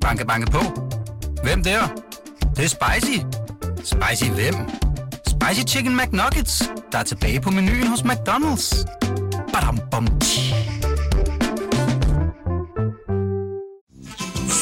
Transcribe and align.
Banke, 0.00 0.26
banke 0.26 0.50
på. 0.50 0.60
Hvem 1.42 1.64
der? 1.64 1.80
Det, 2.40 2.48
det 2.56 2.64
er 2.64 2.68
spicy. 2.68 3.18
Spicy 3.84 4.30
hvem? 4.30 4.54
Spicy 5.26 5.60
Chicken 5.74 5.96
McNuggets, 5.96 6.70
der 6.92 6.98
er 6.98 7.02
tilbage 7.02 7.40
på 7.40 7.50
menuen 7.50 7.86
hos 7.86 8.00
McDonald's. 8.00 8.84
Badum, 9.52 9.78
bom. 9.90 10.06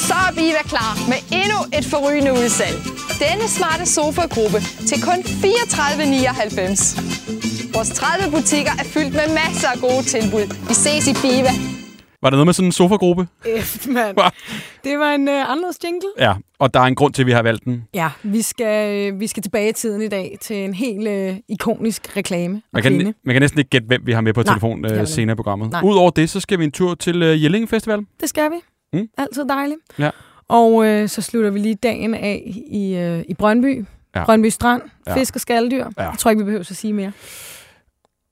Så 0.09 0.15
er 0.29 0.33
Viva 0.35 0.63
klar 0.65 0.99
med 1.09 1.17
endnu 1.43 1.59
et 1.79 1.85
forrygende 1.85 2.33
udsalg. 2.33 2.77
Denne 3.21 3.49
smarte 3.49 3.87
sofa-gruppe 3.87 4.61
til 4.89 5.03
kun 5.03 5.15
34,99. 5.15 7.01
Vores 7.75 7.91
30 7.91 8.31
butikker 8.31 8.73
er 8.79 8.85
fyldt 8.85 9.15
med 9.15 9.29
masser 9.45 9.69
af 9.69 9.79
gode 9.81 10.03
tilbud. 10.03 10.47
Vi 10.69 10.75
ses 10.75 11.07
i 11.07 11.15
Viva. 11.23 11.51
Var 12.23 12.31
der 12.31 12.37
noget 12.37 12.47
med 12.47 12.55
sådan 12.55 12.69
en 12.69 12.73
sofagruppe? 12.73 13.27
F, 13.61 13.87
mand. 13.87 14.17
Det 14.89 14.99
var 14.99 15.15
en 15.15 15.29
uh, 15.29 15.51
anderledes 15.51 15.79
jingle. 15.85 16.09
Ja, 16.19 16.35
og 16.59 16.75
der 16.75 16.81
er 16.81 16.85
en 16.85 16.95
grund 16.95 17.15
til, 17.15 17.23
at 17.23 17.27
vi 17.27 17.33
har 17.33 17.43
valgt 17.43 17.65
den. 17.65 17.85
Ja, 17.95 18.11
vi 18.23 18.43
skal, 18.43 19.13
øh, 19.13 19.21
vi 19.21 19.27
skal 19.27 19.43
tilbage 19.43 19.69
i 19.69 19.73
tiden 19.73 20.03
i 20.03 20.09
dag 20.09 20.39
til 20.41 20.57
en 20.57 20.75
helt 20.75 21.09
uh, 21.09 21.37
ikonisk 21.49 22.17
reklame. 22.17 22.63
Man 22.73 22.83
kan, 22.83 23.15
man 23.25 23.35
kan 23.35 23.43
næsten 23.43 23.59
ikke 23.59 23.71
gætte, 23.71 23.87
hvem 23.87 24.03
vi 24.07 24.13
har 24.13 24.21
med 24.21 24.35
på 24.35 24.43
Nej, 24.43 24.53
telefon 24.53 24.81
man 24.81 25.07
senere 25.07 25.33
i 25.33 25.37
programmet. 25.37 25.71
Nej. 25.71 25.81
Udover 25.85 26.11
det, 26.11 26.31
så 26.31 26.41
skal 26.41 26.59
vi 26.59 26.65
en 26.65 26.73
tur 26.73 26.95
til 26.95 27.23
uh, 27.23 27.43
Jelling 27.43 27.69
Festival. 27.69 28.01
Det 28.21 28.29
skal 28.29 28.51
vi. 28.51 28.57
Mm. 28.93 29.09
Altid 29.19 29.45
dejligt. 29.45 29.81
Ja. 29.99 30.11
Og 30.49 30.87
øh, 30.87 31.09
så 31.09 31.23
slutter 31.23 31.51
vi 31.51 31.59
lige 31.59 31.75
dagen 31.75 32.15
af 32.15 32.43
i, 32.71 32.97
øh, 32.97 33.25
i 33.29 33.35
Brøndby. 33.35 33.85
Ja. 34.15 34.25
Brøndby 34.25 34.47
Strand. 34.47 34.83
Ja. 35.07 35.17
Fisk 35.17 35.35
og 35.35 35.41
skalddyr. 35.41 35.85
Ja. 35.99 36.09
Jeg 36.09 36.19
tror 36.19 36.31
ikke, 36.31 36.39
vi 36.39 36.45
behøver 36.45 36.61
at 36.61 36.67
sige 36.67 36.93
mere. 36.93 37.13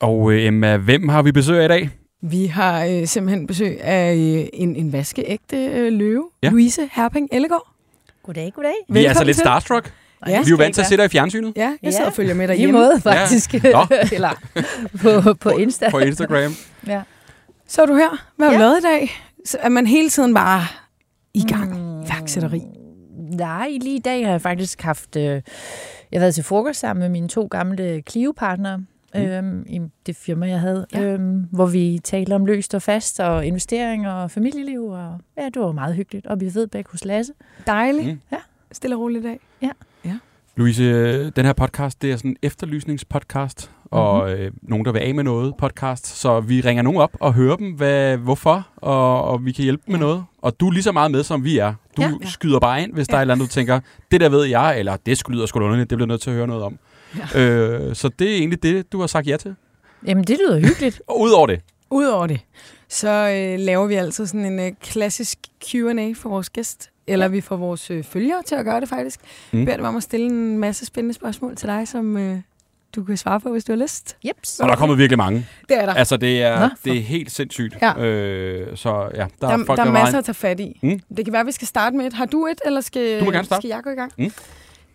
Og 0.01 0.19
uh, 0.19 0.35
Emma, 0.35 0.77
hvem 0.77 1.09
har 1.09 1.23
vi 1.23 1.33
besøg 1.33 1.61
af 1.61 1.65
i 1.65 1.69
dag? 1.69 1.91
Vi 2.31 2.47
har 2.47 2.85
øh, 2.85 3.07
simpelthen 3.07 3.47
besøg 3.47 3.81
af 3.81 4.15
øh, 4.15 4.47
en, 4.53 4.77
en 4.77 4.93
vaskeægte 4.93 5.57
øh, 5.57 5.93
løve. 5.93 6.29
Ja. 6.43 6.47
Ja. 6.47 6.51
Louise 6.51 6.89
Herping 6.93 7.29
Ellegaard. 7.33 7.67
Goddag, 8.23 8.53
goddag. 8.55 8.73
Vi 8.89 9.05
er 9.05 9.09
altså 9.09 9.25
lidt 9.25 9.37
til. 9.37 9.43
starstruck. 9.43 9.93
Ja. 10.27 10.31
Vi 10.31 10.47
er 10.47 10.51
jo 10.51 10.57
vant 10.57 10.75
til 10.75 10.83
at 10.83 10.87
se 10.89 10.97
dig 10.97 11.05
i 11.05 11.09
fjernsynet 11.09 11.53
Ja, 11.57 11.63
jeg 11.63 11.77
Ja. 11.83 11.91
sidder 11.91 12.07
og 12.07 12.13
følger 12.13 12.35
med 12.35 12.45
I 12.45 12.49
derhjemme. 12.49 12.73
måde, 12.79 13.01
faktisk. 13.11 13.55
Nå. 13.65 13.87
Eller 14.13 14.31
på, 15.03 15.35
på 15.35 15.51
Insta. 15.51 15.91
på 15.91 15.99
Instagram. 15.99 16.55
Ja. 16.87 17.03
Så 17.69 17.83
er 17.83 17.87
du 17.87 17.95
her. 17.95 18.27
Hvad 18.37 18.47
har 18.47 18.55
du 18.57 18.61
Ja. 18.63 18.67
lavet 18.69 18.79
i 18.79 18.83
dag? 18.83 19.11
Så 19.45 19.59
er 19.61 19.69
man 19.69 19.87
hele 19.87 20.11
tiden 20.11 20.35
bare 20.35 20.65
i 21.35 21.43
gang. 21.49 21.71
Mm. 21.97 22.03
Iværksætteri. 22.03 22.63
Nej, 23.31 23.69
lige 23.81 23.97
i 23.97 24.01
dag 24.01 24.25
har 24.25 24.31
jeg 24.33 24.41
faktisk 24.41 24.83
haft... 24.83 25.17
Øh, 25.17 25.23
jeg 25.23 25.41
har 26.13 26.19
været 26.21 26.35
til 26.35 26.45
frokost 26.45 26.81
sammen 26.81 27.01
med 27.01 27.09
mine 27.09 27.29
to 27.29 27.47
gamle 27.51 28.03
Clio-partnere 28.11 28.81
mm. 29.19 29.49
øhm, 29.49 29.65
i 29.69 29.81
det 30.07 30.17
firma, 30.17 30.49
jeg 30.49 30.61
havde, 30.61 30.87
Ja. 30.93 31.01
ja. 31.01 31.07
øhm, 31.13 31.47
hvor 31.53 31.67
vi 31.67 32.01
talte 32.05 32.35
om 32.35 32.47
løst 32.47 32.75
og 32.75 32.83
fast 32.83 33.21
og 33.21 33.47
investeringer 33.47 34.13
og 34.13 34.31
familieliv. 34.31 34.85
Og, 34.87 35.21
ja, 35.39 35.45
det 35.45 35.63
var 35.63 35.73
meget 35.73 35.95
hyggeligt. 35.95 36.27
Og 36.27 36.41
vi 36.41 36.55
ved 36.55 36.67
begge 36.67 36.91
hos 36.91 37.05
Lasse. 37.05 37.33
Dejligt. 37.67 38.07
Mm. 38.07 38.21
Ja. 38.33 38.37
Stille 38.73 38.97
og 38.97 39.01
roligt 39.01 39.25
i 39.25 39.29
dag. 39.29 39.41
Louise, 40.59 40.83
øh, 40.83 41.33
den 41.37 41.45
her 41.47 41.53
podcast, 41.53 42.03
det 42.03 42.13
er 42.13 42.17
sådan 42.17 42.31
en 42.31 42.37
efterlysningspodcast, 42.43 43.71
og 43.91 44.33
øh, 44.33 44.53
nogen, 44.63 44.85
der 44.85 44.93
vil 44.93 44.99
af 44.99 45.15
med 45.15 45.25
noget 45.25 45.55
podcast. 45.59 46.07
Så 46.07 46.41
vi 46.41 46.61
ringer 46.61 46.83
nogen 46.83 47.01
op 47.01 47.11
og 47.21 47.35
hører 47.35 47.57
dem, 47.57 47.73
hvad, 47.73 48.17
hvorfor, 48.17 48.69
og, 48.77 49.25
og 49.25 49.45
vi 49.45 49.53
kan 49.53 49.63
hjælpe 49.63 49.83
dem 49.87 49.93
med 49.93 49.99
Ja. 50.01 50.07
noget. 50.07 50.25
Og 50.43 50.61
du 50.61 50.69
er 50.69 50.73
lige 50.73 50.83
så 50.83 50.93
meget 50.93 51.11
med, 51.11 51.23
som 51.23 51.45
vi 51.45 51.59
er. 51.59 51.75
Du 51.97 52.03
Ja. 52.03 52.09
ja. 52.23 52.27
skyder 52.27 52.59
bare 52.59 52.83
ind, 52.83 52.93
hvis 52.93 53.09
ja. 53.09 53.13
der 53.13 53.17
er 53.17 53.21
et 53.21 53.23
eller 53.23 53.35
andet, 53.35 53.49
du 53.49 53.53
tænker, 53.53 53.81
det 54.11 54.21
der 54.21 54.29
ved 54.29 54.45
jeg, 54.45 54.79
eller 54.79 54.97
det 55.07 55.19
skulle 55.19 55.37
lyder 55.37 55.47
sgu 55.47 55.61
underligt, 55.61 55.91
det 55.91 55.99
bliver 55.99 56.09
nødt 56.09 56.21
til 56.21 56.31
at 56.31 56.37
høre 56.37 56.47
noget 56.47 56.63
om. 56.63 56.79
Ja. 57.35 57.41
Øh, 57.41 57.95
så 57.97 58.09
det 58.19 58.33
er 58.33 58.37
egentlig 58.37 58.63
det, 58.63 58.93
du 58.93 59.01
har 59.01 59.07
sagt 59.07 59.27
ja 59.27 59.37
til. 59.37 59.55
Jamen, 60.07 60.25
det 60.25 60.39
lyder 60.39 60.59
hyggeligt. 60.61 61.03
Og 61.07 61.21
udover 61.25 61.47
det, 61.47 61.61
Udover 61.91 62.27
det, 62.27 62.41
så 62.89 63.09
øh, 63.09 63.59
laver 63.65 63.87
vi 63.87 63.95
altid 63.95 64.27
sådan 64.27 64.45
en 64.53 64.61
øh, 64.61 64.73
klassisk 64.83 65.39
Q&A 65.69 66.13
for 66.17 66.29
vores 66.29 66.51
gæst. 66.51 66.91
Eller 67.07 67.29
vi 67.29 67.41
får 67.41 67.57
vores 67.57 67.91
øh, 67.91 68.05
følgere 68.05 68.43
til 68.47 68.55
at 68.55 68.65
gøre 68.65 68.81
det 68.81 68.89
faktisk. 68.89 69.21
Mm. 69.53 69.65
Beder 69.65 69.77
dem 69.77 69.87
om 69.87 69.97
at 69.97 70.03
stille 70.03 70.27
en 70.27 70.59
masse 70.59 70.87
spændende 70.87 71.15
spørgsmål 71.15 71.57
til 71.57 71.69
dig, 71.69 71.89
som 71.89 72.17
øh, 72.17 72.39
du 72.97 73.05
kan 73.05 73.17
svare 73.17 73.41
på, 73.41 73.49
hvis 73.51 73.65
du 73.65 73.73
har 73.73 73.77
lyst. 73.83 74.17
Jeps. 74.29 74.61
og 74.61 74.67
der 74.69 74.73
er 74.75 74.79
kommet 74.79 74.99
virkelig 74.99 75.19
mange. 75.19 75.47
Det 75.69 75.77
er 75.81 75.87
der. 75.87 75.95
Altså, 75.95 76.17
det 76.17 76.43
er, 76.43 76.61
Nå, 76.61 76.69
det 76.85 76.97
er 76.97 77.01
helt 77.03 77.31
sindssygt. 77.31 77.77
Ja. 77.83 77.99
Øh, 78.05 78.77
så 78.77 78.91
ja, 79.15 79.21
der, 79.21 79.27
der, 79.41 79.49
er 79.49 79.57
der, 79.57 79.65
folk, 79.67 79.77
der 79.77 79.83
er 79.83 79.85
der 79.87 79.93
masser 79.93 80.13
meget- 80.13 80.15
at 80.19 80.25
tage 80.25 80.35
fat 80.35 80.61
i. 80.61 80.79
Mm. 80.83 81.01
Det 81.17 81.25
kan 81.25 81.33
være, 81.33 81.41
at 81.41 81.47
vi 81.47 81.53
skal 81.53 81.69
starte 81.69 81.97
med 81.97 82.07
et. 82.07 82.13
Har 82.13 82.27
du 82.27 82.47
et, 82.47 82.61
eller 82.65 82.81
skal, 82.81 83.21
Du 83.21 83.25
må 83.25 83.31
gerne 83.31 83.45
starte. 83.45 83.61
skal 83.61 83.69
jeg 83.69 83.81
gå 83.85 83.91
i 83.91 83.95
gang? 83.95 84.13
Mm. 84.19 84.33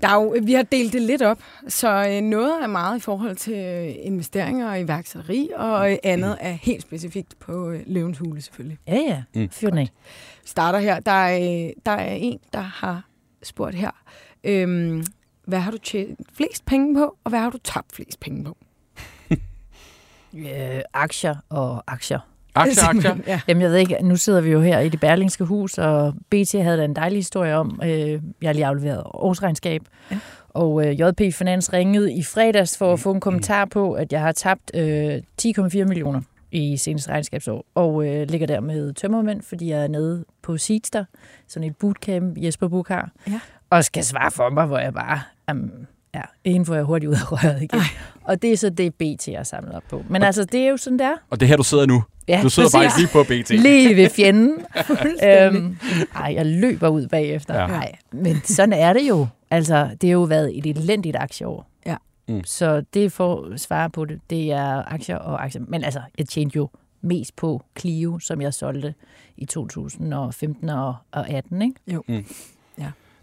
Der 0.02 0.08
er 0.08 0.14
jo, 0.14 0.36
vi 0.44 0.54
har 0.54 0.64
delt 0.64 0.94
det 0.94 1.02
lidt 1.02 1.22
op, 1.22 1.40
så 1.68 2.08
øh, 2.10 2.22
noget 2.22 2.64
er 2.64 2.68
meget 2.68 2.98
i 2.98 3.00
forhold 3.00 3.36
til 3.36 3.54
øh, 3.54 3.96
investeringer 4.00 4.70
og 4.70 4.80
iværksætteri, 4.80 5.50
og 5.56 5.92
øh, 5.92 5.98
andet 6.04 6.38
er 6.40 6.52
helt 6.52 6.82
specifikt 6.82 7.40
på 7.40 7.70
øh, 7.70 7.84
løvens 7.88 8.18
hule 8.18 8.42
selvfølgelig. 8.42 8.78
Ja, 8.88 8.96
ja. 8.96 9.24
Mm. 9.36 9.50
Fyr 9.50 9.70
den 9.70 9.78
af. 9.78 9.90
Starter 10.46 10.80
her. 10.80 11.00
Der 11.00 11.12
er, 11.12 11.66
øh, 11.66 11.70
der 11.86 11.92
er 11.92 12.14
en, 12.14 12.40
der 12.54 12.60
har 12.60 13.08
spurgt 13.44 13.76
her, 13.76 13.92
øhm, 14.44 15.04
hvad 15.46 15.60
har 15.60 15.72
du 15.72 15.78
tjent 15.78 16.20
flest 16.34 16.66
penge 16.66 16.96
på, 16.96 17.18
og 17.24 17.30
hvad 17.30 17.40
har 17.40 17.50
du 17.50 17.58
tabt 17.64 17.96
flest 17.96 18.20
penge 18.20 18.44
på? 18.44 18.58
Øh, 20.38 20.82
aktier 20.94 21.36
og 21.50 21.84
aktier. 21.88 22.31
Aktier, 22.56 22.84
aktier. 22.90 23.16
ja. 23.28 23.42
Jamen, 23.48 23.62
jeg 23.62 23.70
ved 23.70 23.78
ikke, 23.78 23.98
nu 24.02 24.16
sidder 24.16 24.42
vi 24.42 24.52
jo 24.52 24.62
her 24.62 24.80
i 24.80 24.90
det 24.90 25.00
berlingske 25.00 25.44
hus, 25.44 25.78
og 25.78 26.14
BT 26.30 26.52
havde 26.62 26.78
da 26.78 26.86
en 26.86 26.96
dejlig 26.96 27.18
historie 27.18 27.56
om, 27.56 27.80
øh, 27.84 27.90
jeg 28.10 28.22
har 28.44 28.54
lige 28.54 28.66
afleveret 28.66 29.02
årsregnskab, 29.06 29.82
Ja. 30.12 30.20
og 30.50 30.88
øh, 30.88 31.00
JP 31.02 31.34
Finans 31.34 31.74
ringede 31.74 32.14
i 32.14 32.24
fredags 32.24 32.78
for 32.78 32.94
at 32.94 33.00
få 33.00 33.12
en 33.14 33.20
kommentar 33.20 33.66
på, 33.66 33.94
at 33.94 34.14
jeg 34.14 34.22
har 34.22 34.32
tabt 34.32 34.72
øh, 34.74 35.16
10,4 35.42 35.84
millioner 35.84 36.22
i 36.52 36.78
seneste 36.78 37.12
regnskabsår, 37.12 37.66
og 37.76 38.08
øh, 38.08 38.30
ligger 38.30 38.48
der 38.48 38.60
med 38.60 38.94
tømmermænd, 38.94 39.42
fordi 39.42 39.70
jeg 39.70 39.84
er 39.84 39.88
nede 39.88 40.26
på 40.44 40.58
Seedster, 40.58 41.06
sådan 41.48 41.70
et 41.70 41.76
bootcamp 41.78 42.38
Jesper 42.38 42.68
Buch 42.68 42.92
har, 42.92 43.12
Ja. 43.28 43.40
og 43.70 43.84
skal 43.84 44.04
svare 44.04 44.32
for 44.32 44.50
mig, 44.50 44.66
hvor 44.66 44.78
jeg 44.80 44.94
bare, 44.94 45.22
um, 45.52 45.72
ja, 46.16 46.22
inden 46.44 46.66
får 46.66 46.76
jeg 46.76 46.84
hurtigt 46.84 47.10
ud 47.10 47.16
af 47.16 47.32
røret 47.32 47.62
igen. 47.62 47.80
Ej. 47.80 47.86
Og 48.24 48.42
det 48.42 48.52
er 48.52 48.58
så 48.58 48.70
det, 48.70 48.94
BT 48.96 49.30
har 49.36 49.44
samlet 49.44 49.74
op 49.74 49.84
på. 49.90 50.04
Men 50.10 50.24
altså, 50.24 50.44
det 50.44 50.60
er 50.60 50.70
jo 50.70 50.78
sådan 50.78 51.00
der. 51.00 51.12
Og 51.30 51.40
det 51.40 51.46
er 51.46 51.48
her, 51.48 51.58
du 51.58 51.64
sidder 51.64 51.86
nu. 51.86 52.04
Ja, 52.28 52.40
Du 52.44 52.50
sidder 52.50 52.70
faktisk 52.70 52.98
lige 52.98 53.10
på 53.14 53.24
BT. 53.24 53.50
Lige 53.50 53.96
ved 53.96 54.10
fjenden. 54.10 54.66
Øhm, 55.30 55.78
ej, 56.16 56.34
jeg 56.36 56.46
løber 56.46 56.88
ud 56.88 57.08
bagefter. 57.08 57.56
Ja. 57.56 57.62
Ja. 57.62 57.68
Ej, 57.74 57.96
men 58.12 58.42
sådan 58.44 58.74
er 58.74 58.94
det 58.94 59.02
jo. 59.10 59.28
Altså, 59.52 59.90
det 60.02 60.10
har 60.10 60.14
jo 60.14 60.22
været 60.24 60.58
et 60.58 60.78
elendigt 60.78 61.16
aktieår. 61.16 61.68
Ja. 61.86 61.96
Mm. 62.28 62.44
Så 62.44 62.84
det 62.94 63.12
for 63.12 63.54
at 63.54 63.60
svare 63.60 63.90
på 63.90 64.06
det, 64.06 64.20
det 64.30 64.52
er 64.52 64.94
aktier 64.94 65.18
og 65.18 65.44
aktier. 65.44 65.62
Men 65.68 65.84
altså, 65.84 66.02
jeg 66.18 66.28
tjente 66.28 66.56
jo 66.56 66.70
mest 67.02 67.36
på 67.36 67.62
Clio, 67.80 68.20
som 68.20 68.42
jeg 68.42 68.54
solgte 68.54 68.94
i 69.38 69.46
2015 69.46 70.70
og 70.70 70.96
og 71.12 71.30
18, 71.30 71.62
ikke? 71.62 71.76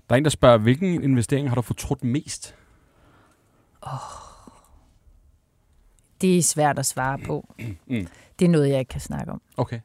Der 0.09 0.15
er 0.15 0.19
en, 0.19 0.25
der 0.25 0.31
spørger, 0.31 0.59
hvilken 0.59 1.03
investering 1.03 1.49
har 1.49 1.55
du 1.55 1.63
fortrudt 1.63 2.05
mest? 2.05 2.55
Det 6.21 6.39
er 6.39 6.43
svært 6.43 6.79
at 6.79 6.87
svare 6.87 7.19
på. 7.19 7.55
Mm. 7.87 8.07
Det 8.39 8.45
er 8.45 8.49
noget, 8.49 8.71
jeg 8.71 8.79
ikke 8.79 8.89
kan 8.89 9.01
snakke 9.01 9.33
om, 9.33 9.41
Okay. 9.57 9.81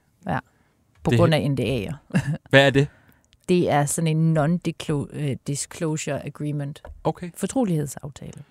på 1.03 1.11
Det- 1.11 1.19
grund 1.19 1.33
af 1.33 1.39
NDA'er. 1.49 2.17
Hvad 2.49 2.65
er 2.65 2.69
det? 2.69 2.87
Det 3.49 3.69
er 3.71 3.85
sådan 3.85 4.17
en 4.17 4.37
non-disclosure 4.37 6.25
agreement. 6.25 6.83
Okay. 7.03 7.29
Fortrolighedsaftale. 7.35 8.43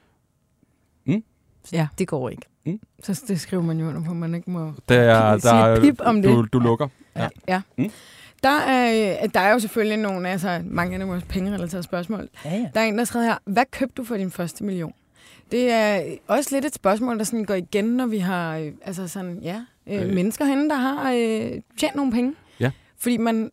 Mm. 1.05 1.25
Ja. 1.73 1.89
Det 1.99 2.09
går 2.09 2.29
ikke. 2.29 2.43
Så 3.03 3.25
det 3.29 3.41
skriver 3.41 3.63
man 3.63 3.79
jo 3.81 3.89
under 3.89 4.05
på, 4.05 4.15
man 4.15 4.35
ikke 4.35 4.51
må 4.51 4.73
Der, 4.89 5.01
er, 5.01 5.39
sige 5.39 5.51
der, 5.51 5.57
er- 5.57 5.81
pip 5.81 6.01
om 6.01 6.23
du, 6.23 6.43
det. 6.43 6.53
du 6.53 6.59
lukker. 6.59 6.89
Der 8.43 8.59
er, 8.61 9.13
øh, 9.23 9.29
der 9.35 9.41
er 9.41 9.53
jo 9.53 9.59
selvfølgelig 9.59 9.99
nogle, 9.99 10.29
altså 10.29 10.63
mange 10.65 10.93
af 10.95 10.99
dem 10.99 11.11
er 11.11 11.15
også 11.15 11.27
pengerelaterede 11.27 11.83
spørgsmål. 11.83 12.29
Ja, 12.45 12.51
ja. 12.57 12.71
Der 12.75 12.81
er 12.81 12.85
en, 12.85 12.99
der 12.99 13.05
skriver 13.05 13.25
her, 13.25 13.37
hvad 13.45 13.65
købte 13.71 13.95
du 13.95 14.05
for 14.05 14.17
din 14.17 14.31
første 14.31 14.65
million? 14.65 14.93
Det 15.53 15.71
er 15.71 16.17
også 16.27 16.55
lidt 16.57 16.65
et 16.65 16.75
spørgsmål, 16.75 17.19
der 17.19 17.25
sådan 17.25 17.45
går 17.45 17.55
igen, 17.55 17.85
når 17.85 18.07
vi 18.07 18.19
har 18.19 18.57
øh, 18.57 18.73
altså 18.83 19.09
sådan, 19.09 19.39
ja, 19.43 19.65
øh, 19.87 20.03
Øh. 20.03 20.15
mennesker 20.15 20.45
herinde, 20.45 20.69
der 20.69 20.77
har 20.77 21.13
øh, 21.13 21.61
tjent 21.79 21.95
nogle 21.97 22.13
penge. 22.13 22.35
Ja. 22.61 22.71
Fordi 22.97 23.17
man, 23.17 23.51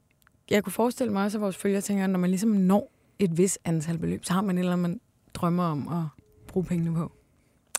jeg 0.50 0.64
kunne 0.64 0.74
forestille 0.74 1.14
mig 1.14 1.24
også, 1.24 1.38
at 1.38 1.42
vores 1.42 1.58
følgere 1.58 1.82
tænker, 1.82 2.04
at 2.04 2.10
når 2.10 2.20
man 2.20 2.30
ligesom 2.30 2.50
når 2.50 2.92
et 3.20 3.38
vis 3.38 3.60
antal 3.66 3.98
beløb, 3.98 4.26
så 4.26 4.34
har 4.34 4.42
man 4.42 4.58
et 4.58 4.60
eller 4.60 4.74
andet, 4.74 4.90
man 4.90 5.00
drømmer 5.34 5.64
om 5.64 5.88
at 5.88 6.04
bruge 6.48 6.66
pengene 6.66 6.96
på. 6.96 7.12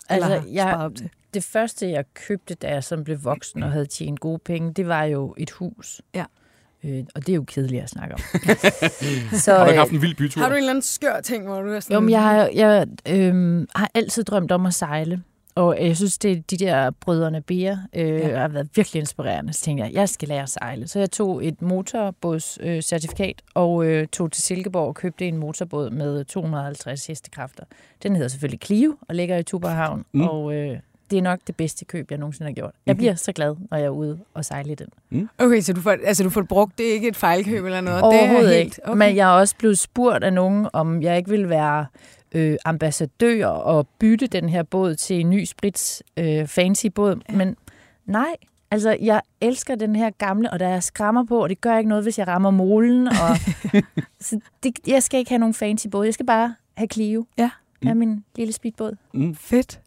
Altså, 0.09 0.43
jeg, 0.51 0.75
op 0.75 0.95
til. 0.95 1.09
det 1.33 1.43
første, 1.43 1.89
jeg 1.89 2.05
købte, 2.13 2.53
da 2.55 2.69
jeg 2.73 2.83
sådan 2.83 3.03
blev 3.03 3.23
voksen 3.23 3.63
og 3.63 3.71
havde 3.71 3.85
tjent 3.85 4.19
gode 4.19 4.39
penge, 4.39 4.73
det 4.73 4.87
var 4.87 5.03
jo 5.03 5.35
et 5.37 5.51
hus. 5.51 6.01
Ja. 6.13 6.25
Øh, 6.83 7.03
og 7.15 7.21
det 7.21 7.29
er 7.29 7.35
jo 7.35 7.43
kedeligt 7.43 7.83
at 7.83 7.89
snakke 7.89 8.13
om. 8.15 8.19
så, 9.39 9.51
Har 9.53 9.63
du 9.63 9.69
ikke 9.69 9.71
øh, 9.73 9.77
haft 9.77 9.91
en 9.91 10.01
vild 10.01 10.15
bytur? 10.15 10.41
Har 10.41 10.49
du 10.49 10.53
en 10.55 10.57
eller 10.57 10.69
anden 10.69 10.81
skør 10.81 11.21
ting, 11.21 11.45
hvor 11.45 11.61
du 11.61 11.69
er 11.69 11.79
sådan... 11.79 11.93
jo, 11.93 11.99
men 11.99 12.09
jeg, 12.09 12.21
har, 12.21 12.49
jeg 12.53 12.87
øh, 13.09 13.67
har 13.75 13.91
altid 13.93 14.23
drømt 14.23 14.51
om 14.51 14.65
at 14.65 14.73
sejle. 14.73 15.23
Og 15.55 15.77
jeg 15.87 15.97
synes, 15.97 16.17
det 16.17 16.51
de 16.51 16.57
der 16.57 16.91
brødrene 16.91 17.41
Bea 17.41 17.75
øh, 17.95 18.07
Ja. 18.09 18.37
har 18.39 18.47
været 18.47 18.69
virkelig 18.75 18.99
inspirerende. 18.99 19.53
Så 19.53 19.61
tænkte 19.61 19.83
jeg, 19.83 19.93
jeg 19.93 20.09
skal 20.09 20.27
lære 20.27 20.41
at 20.43 20.49
sejle. 20.49 20.87
Så 20.87 20.99
jeg 20.99 21.11
tog 21.11 21.47
et 21.47 21.61
motorbådscertifikat 21.61 22.75
øh, 22.77 22.81
certifikat 22.81 23.41
og 23.53 23.85
øh, 23.85 24.07
tog 24.07 24.31
til 24.31 24.43
Silkeborg 24.43 24.87
og 24.87 24.95
købte 24.95 25.27
en 25.27 25.37
motorbåd 25.37 25.89
med 25.89 26.25
250 26.25 27.07
hestekræfter. 27.07 27.63
Den 28.03 28.15
hedder 28.15 28.27
selvfølgelig 28.29 28.59
Clio 28.65 28.95
og 29.09 29.15
ligger 29.15 29.37
i 29.37 29.43
Tuborghavn. 29.43 29.99
Mm. 29.99 30.19
Mm. 30.21 30.27
Og 30.27 30.53
øh, 30.55 30.77
det 31.11 31.17
er 31.17 31.21
nok 31.21 31.39
det 31.47 31.55
bedste 31.55 31.85
køb, 31.85 32.11
jeg 32.11 32.19
nogensinde 32.19 32.49
har 32.49 32.53
gjort. 32.55 32.71
Jeg 32.85 32.93
Mhm. 32.93 32.97
bliver 32.97 33.15
så 33.15 33.31
glad, 33.31 33.55
når 33.71 33.77
jeg 33.77 33.85
er 33.85 33.89
ude 33.89 34.19
og 34.33 34.45
sejle 34.45 34.71
i 34.71 34.75
den. 34.75 35.29
Okay, 35.37 35.61
så 35.61 35.73
du 35.73 35.81
får, 35.81 35.91
altså, 35.91 36.23
du 36.23 36.29
får 36.29 36.41
det 36.41 36.47
brugt. 36.47 36.77
Det 36.77 36.89
er 36.89 36.93
ikke 36.93 37.07
et 37.07 37.15
fejlkøb 37.15 37.65
eller 37.65 37.81
noget. 37.81 38.01
Overhovedet 38.01 38.45
det 38.49 38.55
er 38.55 38.59
ikke. 38.59 38.79
Okay. 38.83 38.97
Men 38.97 39.15
jeg 39.15 39.29
er 39.35 39.39
også 39.39 39.55
blevet 39.57 39.79
spurgt 39.79 40.23
af 40.23 40.33
nogen, 40.33 40.67
om 40.73 41.01
jeg 41.01 41.17
ikke 41.17 41.29
vil 41.29 41.49
være 41.49 41.85
øh, 42.31 42.57
ambassadør 42.65 43.47
og 43.47 43.87
bytte 43.99 44.27
den 44.27 44.49
her 44.49 44.63
båd 44.63 44.95
til 44.95 45.19
en 45.19 45.29
ny 45.29 45.45
sprits 45.45 46.03
øh, 46.17 46.47
fancy 46.47 46.85
båd. 46.95 47.19
Men 47.33 47.55
nej, 48.05 48.35
altså 48.71 48.97
jeg 49.01 49.21
elsker 49.41 49.75
den 49.75 49.95
her 49.95 50.09
gamle, 50.09 50.51
og 50.51 50.59
der 50.59 50.67
er 50.67 50.79
skrammer 50.79 51.25
på, 51.25 51.43
og 51.43 51.49
det 51.49 51.61
gør 51.61 51.77
ikke 51.77 51.89
noget, 51.89 52.03
hvis 52.03 52.19
jeg 52.19 52.27
rammer 52.27 52.51
molen. 52.51 53.07
Og, 53.07 53.37
så 54.19 54.39
det, 54.63 54.79
jeg 54.87 55.03
skal 55.03 55.17
ikke 55.17 55.31
have 55.31 55.39
nogen 55.39 55.53
fancy 55.53 55.87
båd. 55.87 56.05
Jeg 56.05 56.13
skal 56.13 56.25
bare 56.25 56.55
have 56.77 56.87
Clio. 56.93 57.25
Ja. 57.37 57.49
Er 57.87 57.93
min 57.93 58.23
lille 58.35 58.53
speedbåd. 58.53 58.95
Mm, 59.13 59.35
Fedt. 59.35 59.79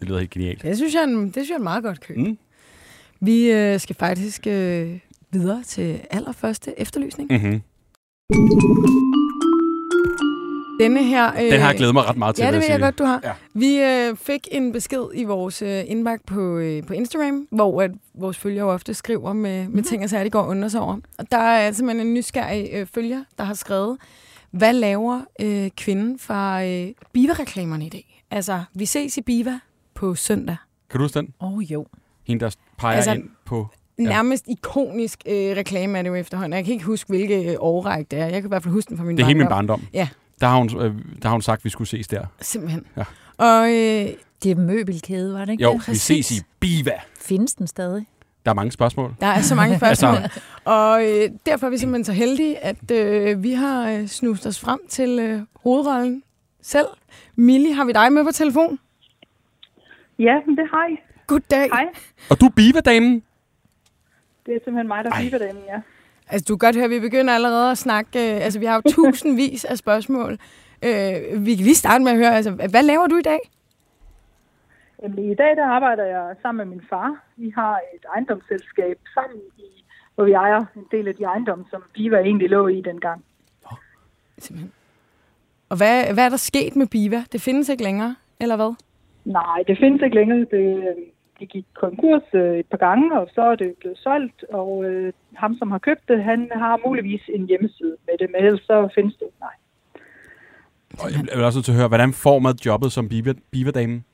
Det 0.00 0.08
lyder 0.08 0.18
helt 0.18 0.30
genialt. 0.30 0.62
Det 0.62 0.76
synes 0.76 0.94
jeg, 0.94 1.00
er 1.00 1.06
en- 1.06 1.24
det 1.24 1.32
synes 1.34 1.48
jeg 1.48 1.54
er 1.54 1.58
en 1.58 1.64
meget 1.64 1.82
godt 1.82 2.00
køb. 2.00 2.16
Mm. 2.16 2.38
Vi 3.20 3.50
øh, 3.52 3.80
skal 3.80 3.96
faktisk 3.96 4.46
øh, 4.46 4.98
videre 5.32 5.62
til 5.62 6.00
allerførste 6.10 6.80
efterlysning. 6.80 7.32
Mm-hmm. 7.32 7.60
Denne 10.80 11.04
her... 11.04 11.32
Øh, 11.34 11.50
Den 11.52 11.60
har 11.60 11.68
jeg 11.68 11.76
glædet 11.76 11.94
mig 11.94 12.04
ret 12.04 12.16
meget 12.16 12.34
til. 12.34 12.42
Ja, 12.44 12.52
det 12.52 12.60
ved 12.60 12.66
jeg 12.68 12.80
godt, 12.80 12.98
du 12.98 13.04
har. 13.04 13.20
Ja. 13.24 13.32
Vi 13.54 13.80
øh, 13.80 14.16
fik 14.16 14.48
en 14.52 14.72
besked 14.72 15.04
i 15.14 15.24
vores 15.24 15.62
øh, 15.62 15.82
indbakke 15.86 16.24
på, 16.26 16.56
øh, 16.58 16.86
på 16.86 16.92
Instagram, 16.92 17.48
hvor 17.50 17.82
at 17.82 17.90
vores 18.14 18.38
følgere 18.38 18.64
ofte 18.66 18.94
skriver 18.94 19.32
med, 19.32 19.64
Mhm. 19.64 19.74
med 19.74 19.82
ting 19.82 20.04
og 20.04 20.10
sager, 20.10 20.24
de 20.24 20.30
går 20.30 20.40
og 20.42 20.48
undrer 20.48 20.68
sig 20.68 20.80
over. 20.80 20.96
Og 21.18 21.30
der 21.30 21.38
er 21.38 21.72
simpelthen 21.72 22.06
en 22.06 22.14
nysgerrig 22.14 22.68
øh, 22.72 22.86
følger, 22.94 23.24
der 23.38 23.44
har 23.44 23.54
skrevet, 23.54 23.98
hvad 24.50 24.72
laver 24.72 25.20
øh, 25.40 25.70
kvinden 25.76 26.18
fra 26.18 26.64
øh, 26.64 26.88
Biva-reklamerne 27.12 27.86
i 27.86 27.88
dag? 27.88 28.24
Altså, 28.30 28.60
vi 28.74 28.86
ses 28.86 29.16
i 29.16 29.22
Biva 29.22 29.58
på 29.98 30.14
søndag. 30.14 30.56
Kan 30.90 30.98
du 30.98 31.04
huske 31.04 31.18
den? 31.18 31.34
Åh 31.40 31.52
oh, 31.56 31.72
jo. 31.72 31.86
Hende, 32.26 32.44
der 32.44 32.54
peger 32.78 32.96
Altså, 32.96 33.12
ind 33.12 33.22
på... 33.44 33.68
Ja. 33.98 34.02
Nærmest 34.04 34.44
ikonisk 34.48 35.22
øh, 35.26 35.34
reklame 35.56 35.98
er 35.98 36.02
det 36.02 36.08
jo 36.10 36.14
efterhånden. 36.14 36.56
Jeg 36.56 36.64
kan 36.64 36.72
ikke 36.72 36.84
huske, 36.84 37.08
hvilke 37.08 37.50
øh, 37.50 37.56
årrække 37.58 38.08
det 38.10 38.18
er. 38.18 38.24
Jeg 38.24 38.32
kan 38.32 38.44
i 38.44 38.48
hvert 38.48 38.62
fald 38.62 38.72
huske 38.74 38.88
den 38.88 38.96
fra 38.98 39.04
min 39.04 39.16
Det 39.16 39.22
er 39.22 39.26
hele 39.26 39.38
min 39.38 39.48
barndom. 39.48 39.80
barndom. 39.80 39.88
Ja. 39.94 40.08
Der 40.40 40.46
har, 40.46 40.56
hun, 40.58 40.70
øh, 40.80 40.94
der 41.22 41.28
har 41.28 41.30
hun 41.30 41.42
sagt, 41.42 41.60
at 41.60 41.64
vi 41.64 41.70
skulle 41.70 41.88
ses 41.88 42.08
der. 42.08 42.24
Simpelthen. 42.40 42.84
Ja. 42.96 43.04
Og 43.38 43.68
øh, 43.68 44.08
Det 44.42 44.50
er 44.50 44.54
møbelkæde, 44.56 45.34
var 45.34 45.44
det 45.44 45.52
ikke 45.52 45.62
Jo, 45.64 45.72
det? 45.72 45.88
vi 45.88 45.94
ses 45.96 46.30
i 46.38 46.42
Biva. 46.60 46.92
Findes 47.20 47.54
den 47.54 47.66
stadig? 47.66 48.06
Der 48.44 48.50
er 48.50 48.54
mange 48.54 48.72
spørgsmål. 48.72 49.14
Der 49.20 49.26
er 49.26 49.42
så 49.42 49.54
mange 49.54 49.76
spørgsmål. 49.78 50.14
Altså... 50.16 50.40
Og 50.64 51.04
øh, 51.04 51.30
derfor 51.46 51.66
er 51.66 51.70
vi 51.70 51.78
simpelthen 51.78 52.04
så 52.04 52.12
heldige, 52.12 52.58
at 52.64 52.90
øh, 52.90 53.42
vi 53.42 53.52
har 53.52 53.90
øh, 53.90 54.06
snust 54.06 54.46
os 54.46 54.60
frem 54.60 54.78
til 54.88 55.18
øh, 55.18 55.40
hovedrollen 55.62 56.22
selv. 56.62 56.86
Millie, 57.36 57.74
har 57.74 57.84
vi 57.84 57.92
dig 57.92 58.12
med 58.12 58.24
på 58.24 58.30
telefon? 58.32 58.78
Ja, 60.18 60.40
det 60.46 60.68
har 60.70 60.86
I. 60.88 60.96
Goddag. 61.26 61.70
Hej. 61.70 61.88
Og 62.30 62.40
du 62.40 62.46
er 62.46 62.50
Biva-damen? 62.56 63.22
Det 64.46 64.54
er 64.54 64.58
simpelthen 64.64 64.88
mig, 64.88 65.04
der 65.04 65.10
er 65.10 65.38
damen, 65.38 65.62
ja. 65.66 65.80
Altså, 66.28 66.44
du 66.48 66.56
kan 66.56 66.66
godt 66.66 66.76
høre, 66.76 66.84
at 66.84 66.90
vi 66.90 67.00
begynder 67.00 67.34
allerede 67.34 67.70
at 67.70 67.78
snakke. 67.78 68.18
Øh, 68.18 68.44
altså, 68.44 68.58
vi 68.58 68.66
har 68.66 68.74
jo 68.74 68.82
tusindvis 68.94 69.64
af 69.64 69.78
spørgsmål. 69.78 70.32
Øh, 70.82 71.46
vi 71.46 71.54
kan 71.54 71.64
lige 71.64 71.74
starte 71.74 72.04
med 72.04 72.12
at 72.12 72.18
høre, 72.18 72.36
altså, 72.36 72.50
hvad 72.50 72.82
laver 72.82 73.06
du 73.06 73.16
i 73.16 73.22
dag? 73.22 73.38
Jamen, 75.02 75.18
I 75.18 75.34
dag 75.34 75.56
der 75.56 75.66
arbejder 75.66 76.04
jeg 76.04 76.36
sammen 76.42 76.68
med 76.68 76.76
min 76.76 76.86
far. 76.90 77.24
Vi 77.36 77.52
har 77.54 77.80
et 77.94 78.04
ejendomsselskab 78.14 78.98
sammen, 79.14 79.40
i, 79.58 79.84
hvor 80.14 80.24
vi 80.24 80.32
ejer 80.32 80.64
en 80.76 80.86
del 80.90 81.08
af 81.08 81.14
de 81.14 81.24
ejendomme, 81.24 81.64
som 81.70 81.82
Biva 81.94 82.16
egentlig 82.16 82.50
lå 82.50 82.68
i 82.68 82.80
dengang. 82.80 83.24
Simpelthen. 84.38 84.72
Og 85.68 85.76
hvad, 85.76 86.14
hvad 86.14 86.24
er 86.24 86.28
der 86.28 86.36
sket 86.36 86.76
med 86.76 86.86
Biva? 86.86 87.24
Det 87.32 87.40
findes 87.40 87.68
ikke 87.68 87.82
længere, 87.82 88.16
eller 88.40 88.56
hvad? 88.56 88.74
Nej, 89.38 89.58
det 89.68 89.78
findes 89.78 90.02
ikke 90.02 90.16
længere. 90.16 90.38
Det, 90.38 90.94
det 91.40 91.48
gik 91.48 91.66
konkurs 91.74 92.22
øh, 92.34 92.58
et 92.58 92.66
par 92.66 92.76
gange, 92.86 93.20
og 93.20 93.28
så 93.34 93.40
er 93.42 93.54
det 93.54 93.74
blevet 93.80 93.98
solgt. 93.98 94.44
Og 94.60 94.84
øh, 94.84 95.12
ham, 95.34 95.54
som 95.58 95.70
har 95.70 95.78
købt 95.78 96.08
det, 96.08 96.24
han 96.24 96.50
har 96.54 96.80
muligvis 96.86 97.22
en 97.28 97.46
hjemmeside 97.46 97.96
med 98.06 98.14
det, 98.18 98.28
men 98.32 98.44
ellers 98.44 98.60
så 98.60 98.88
findes 98.94 99.14
det 99.14 99.22
ikke. 99.26 99.36
Nej. 99.40 99.56
Og 101.02 101.06
jeg 101.12 101.36
vil 101.36 101.44
også 101.44 101.62
til 101.62 101.72
at 101.72 101.78
høre, 101.78 101.88
hvordan 101.88 102.12
får 102.12 102.38
man 102.38 102.54
jobbet 102.66 102.92
som 102.92 103.08
Biva, 103.08 103.32
Biva-damen? 103.50 104.04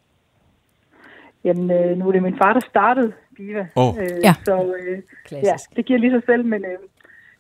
Jamen, 1.45 1.71
øh, 1.71 1.99
nu 1.99 2.09
er 2.09 2.13
det 2.13 2.23
min 2.23 2.39
far, 2.39 2.53
der 2.53 2.61
startede 2.61 3.13
Biva. 3.37 3.67
Åh. 3.77 3.95
Øh, 4.01 4.19
Ja. 4.23 4.35
Så 4.45 4.75
øh, 4.79 4.97
Ja, 4.97 5.01
Klassisk. 5.25 5.77
det 5.77 5.85
giver 5.85 5.99
lige 5.99 6.11
sig 6.13 6.23
selv, 6.27 6.45
men 6.45 6.65
øh, 6.65 6.79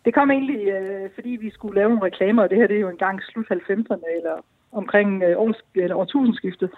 det 0.04 0.14
kom 0.14 0.30
egentlig, 0.30 0.68
øh, 0.68 1.10
fordi 1.14 1.28
vi 1.40 1.50
skulle 1.50 1.74
lave 1.74 1.88
nogle 1.88 2.04
reklamer, 2.06 2.42
og 2.42 2.50
det 2.50 2.58
her 2.58 2.66
det 2.66 2.76
er 2.76 2.80
jo 2.80 2.88
engang 2.88 3.20
slut 3.22 3.46
90'erne, 3.50 4.16
eller 4.16 4.36
omkring 4.72 5.22
øh, 5.22 5.38
års, 5.38 5.60
eller 5.74 5.96
årtusindskiftet. 5.96 6.70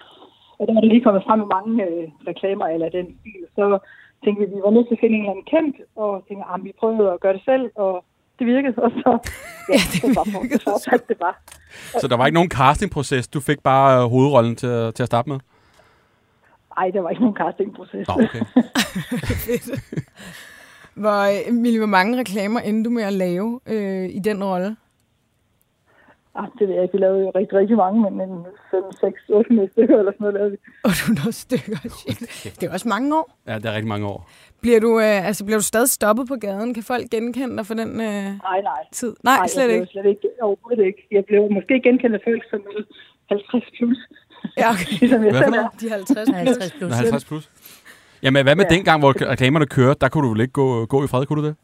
Og 0.59 0.67
der 0.67 0.73
var 0.73 0.81
det 0.81 0.89
lige 0.91 1.03
kommet 1.03 1.23
frem 1.27 1.39
med 1.39 1.47
mange 1.57 1.73
øh, 1.87 2.07
reklamer 2.29 2.65
eller 2.67 2.89
den 2.89 3.05
stil. 3.19 3.41
Så 3.55 3.65
tænkte 4.23 4.39
vi, 4.39 4.45
at 4.45 4.51
vi 4.55 4.61
var 4.65 4.71
nødt 4.75 4.87
til 4.87 4.95
at 4.95 4.99
finde 5.03 5.15
en 5.15 5.21
eller 5.21 5.31
anden 5.35 5.49
kendt, 5.53 5.75
og 6.03 6.09
tænkte, 6.27 6.45
at 6.53 6.59
vi 6.63 6.71
prøvede 6.79 7.11
at 7.13 7.19
gøre 7.23 7.33
det 7.37 7.43
selv, 7.51 7.65
og 7.75 7.93
det 8.39 8.47
virkede. 8.47 8.73
Og 8.85 8.91
så, 9.01 9.09
ja, 9.71 9.79
det, 9.91 10.01
det 10.03 10.15
var 10.17 10.23
det 10.53 10.61
fortsatte 10.69 11.05
det 11.11 11.17
var. 11.19 11.33
Så 12.01 12.07
der 12.07 12.17
var 12.17 12.25
ikke 12.25 12.39
nogen 12.39 12.49
castingproces, 12.59 13.27
du 13.27 13.39
fik 13.49 13.59
bare 13.63 13.89
øh, 14.03 14.09
hovedrollen 14.13 14.55
til, 14.55 14.67
at- 14.67 14.93
til 14.95 15.03
at 15.03 15.07
starte 15.07 15.29
med? 15.29 15.39
Ej, 16.77 16.89
der 16.93 17.01
var 17.01 17.09
ikke 17.09 17.21
nogen 17.21 17.37
castingproces. 17.37 18.07
Nå, 18.07 18.13
okay. 18.13 18.43
Hvor, 21.01 21.49
Emilie, 21.49 21.79
hvor 21.79 21.87
mange 21.87 22.19
reklamer 22.19 22.59
endte 22.59 22.89
du 22.89 22.93
med 22.93 23.03
at 23.03 23.13
lave 23.13 23.59
øh, 23.67 24.05
i 24.09 24.19
den 24.19 24.43
rolle? 24.43 24.75
Ah, 26.41 26.47
det 26.59 26.63
ved 26.67 26.73
jeg 26.75 26.83
ikke, 26.83 26.93
vi 26.97 27.01
lavede 27.05 27.19
jo 27.25 27.29
rigtig, 27.39 27.55
rigtig 27.61 27.77
mange, 27.83 27.97
men 28.01 28.29
en 28.29 28.45
5, 28.71 28.83
6, 28.99 29.21
8 29.29 29.69
stykker 29.73 29.97
eller 30.01 30.11
sådan 30.11 30.23
noget 30.25 30.33
lavede 30.37 30.51
vi. 30.51 30.57
Og 30.87 30.91
du 30.97 31.03
er 31.11 31.15
noget 31.21 31.35
stykker. 31.45 31.77
Shit. 31.99 32.55
Det 32.61 32.63
er 32.67 32.73
også 32.77 32.87
mange 32.95 33.07
år. 33.19 33.25
Ja, 33.47 33.55
det 33.61 33.65
er 33.65 33.73
rigtig 33.77 33.87
mange 33.95 34.07
år. 34.13 34.19
Bliver 34.63 34.79
du, 34.85 34.91
øh, 34.99 35.27
altså, 35.29 35.41
bliver 35.45 35.59
du 35.63 35.63
stadig 35.73 35.89
stoppet 35.89 36.25
på 36.27 36.35
gaden? 36.45 36.73
Kan 36.73 36.83
folk 36.83 37.05
genkende 37.13 37.57
dig 37.57 37.65
for 37.69 37.73
den 37.81 37.89
øh, 38.07 38.23
Nej, 38.49 38.59
nej. 38.71 38.81
tid? 38.99 39.11
Nej, 39.23 39.33
jeg 39.41 39.49
slet 39.49 39.67
blev 39.69 39.81
ikke. 39.81 39.91
slet 39.91 40.05
ikke. 40.13 40.27
Overhovedet 40.41 40.85
ikke. 40.89 41.01
Jeg 41.11 41.23
blev 41.29 41.41
måske 41.57 41.73
genkendt 41.87 42.13
af 42.15 42.21
folk 42.29 42.43
som 42.51 42.59
er 42.59 42.83
50 43.29 43.63
plus. 43.77 43.97
Ja, 44.57 44.67
okay. 44.73 44.91
ligesom 45.01 45.23
jeg 45.25 45.33
selv 45.43 45.53
er. 45.53 45.67
De 45.81 45.89
50 45.89 46.29
50 46.29 46.71
plus. 46.77 46.89
Nå, 46.91 46.95
50 46.95 47.25
plus. 47.25 47.45
Jamen, 48.23 48.43
hvad 48.45 48.55
med 48.55 48.65
Ja. 48.69 48.75
dengang, 48.75 48.97
hvor 49.01 49.29
reklamerne 49.31 49.65
kørte? 49.65 49.97
Der 50.01 50.09
kunne 50.09 50.23
du 50.27 50.31
vel 50.33 50.41
ikke 50.41 50.53
gå, 50.53 50.85
gå 50.85 51.03
i 51.03 51.07
fred, 51.07 51.25
kunne 51.25 51.41
du 51.41 51.47
det? 51.47 51.55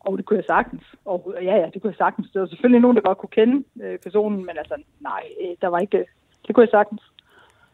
Og 0.00 0.18
det 0.18 0.24
kunne 0.26 0.36
jeg 0.36 0.44
sagtens. 0.48 0.82
Og 1.04 1.34
ja, 1.42 1.54
ja, 1.56 1.66
det 1.74 1.82
kunne 1.82 1.90
jeg 1.90 1.96
sagtens. 2.04 2.26
Der 2.32 2.40
var 2.40 2.46
selvfølgelig 2.46 2.80
nogen, 2.80 2.96
der 2.96 3.02
godt 3.02 3.18
kunne 3.18 3.34
kende 3.38 3.64
øh, 3.82 3.98
personen, 3.98 4.38
men 4.46 4.54
altså, 4.58 4.74
nej, 5.00 5.22
øh, 5.42 5.56
der 5.60 5.68
var 5.68 5.78
ikke... 5.78 6.04
Det 6.46 6.54
kunne 6.54 6.64
jeg 6.64 6.70
sagtens. 6.78 7.02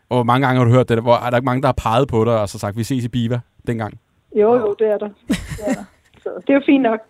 Og 0.08 0.16
hvor 0.16 0.24
mange 0.24 0.46
gange 0.46 0.58
har 0.58 0.64
du 0.64 0.70
hørt 0.76 0.88
det? 0.88 1.02
Hvor 1.02 1.14
er 1.26 1.30
der 1.30 1.36
ikke 1.36 1.44
mange, 1.44 1.62
der 1.62 1.68
har 1.68 1.72
peget 1.88 2.08
på 2.08 2.24
dig 2.24 2.40
og 2.40 2.48
så 2.48 2.58
sagt, 2.58 2.76
vi 2.76 2.84
ses 2.84 3.04
i 3.04 3.08
Biva 3.08 3.40
dengang? 3.66 4.00
Jo, 4.34 4.54
jo, 4.54 4.76
det 4.78 4.86
er 4.86 4.98
der. 4.98 5.08
Det 5.28 5.36
er 5.66 5.72
der. 5.72 5.84
Så 6.22 6.30
det 6.46 6.50
er 6.50 6.54
jo 6.54 6.62
fint 6.66 6.82
nok. 6.82 7.00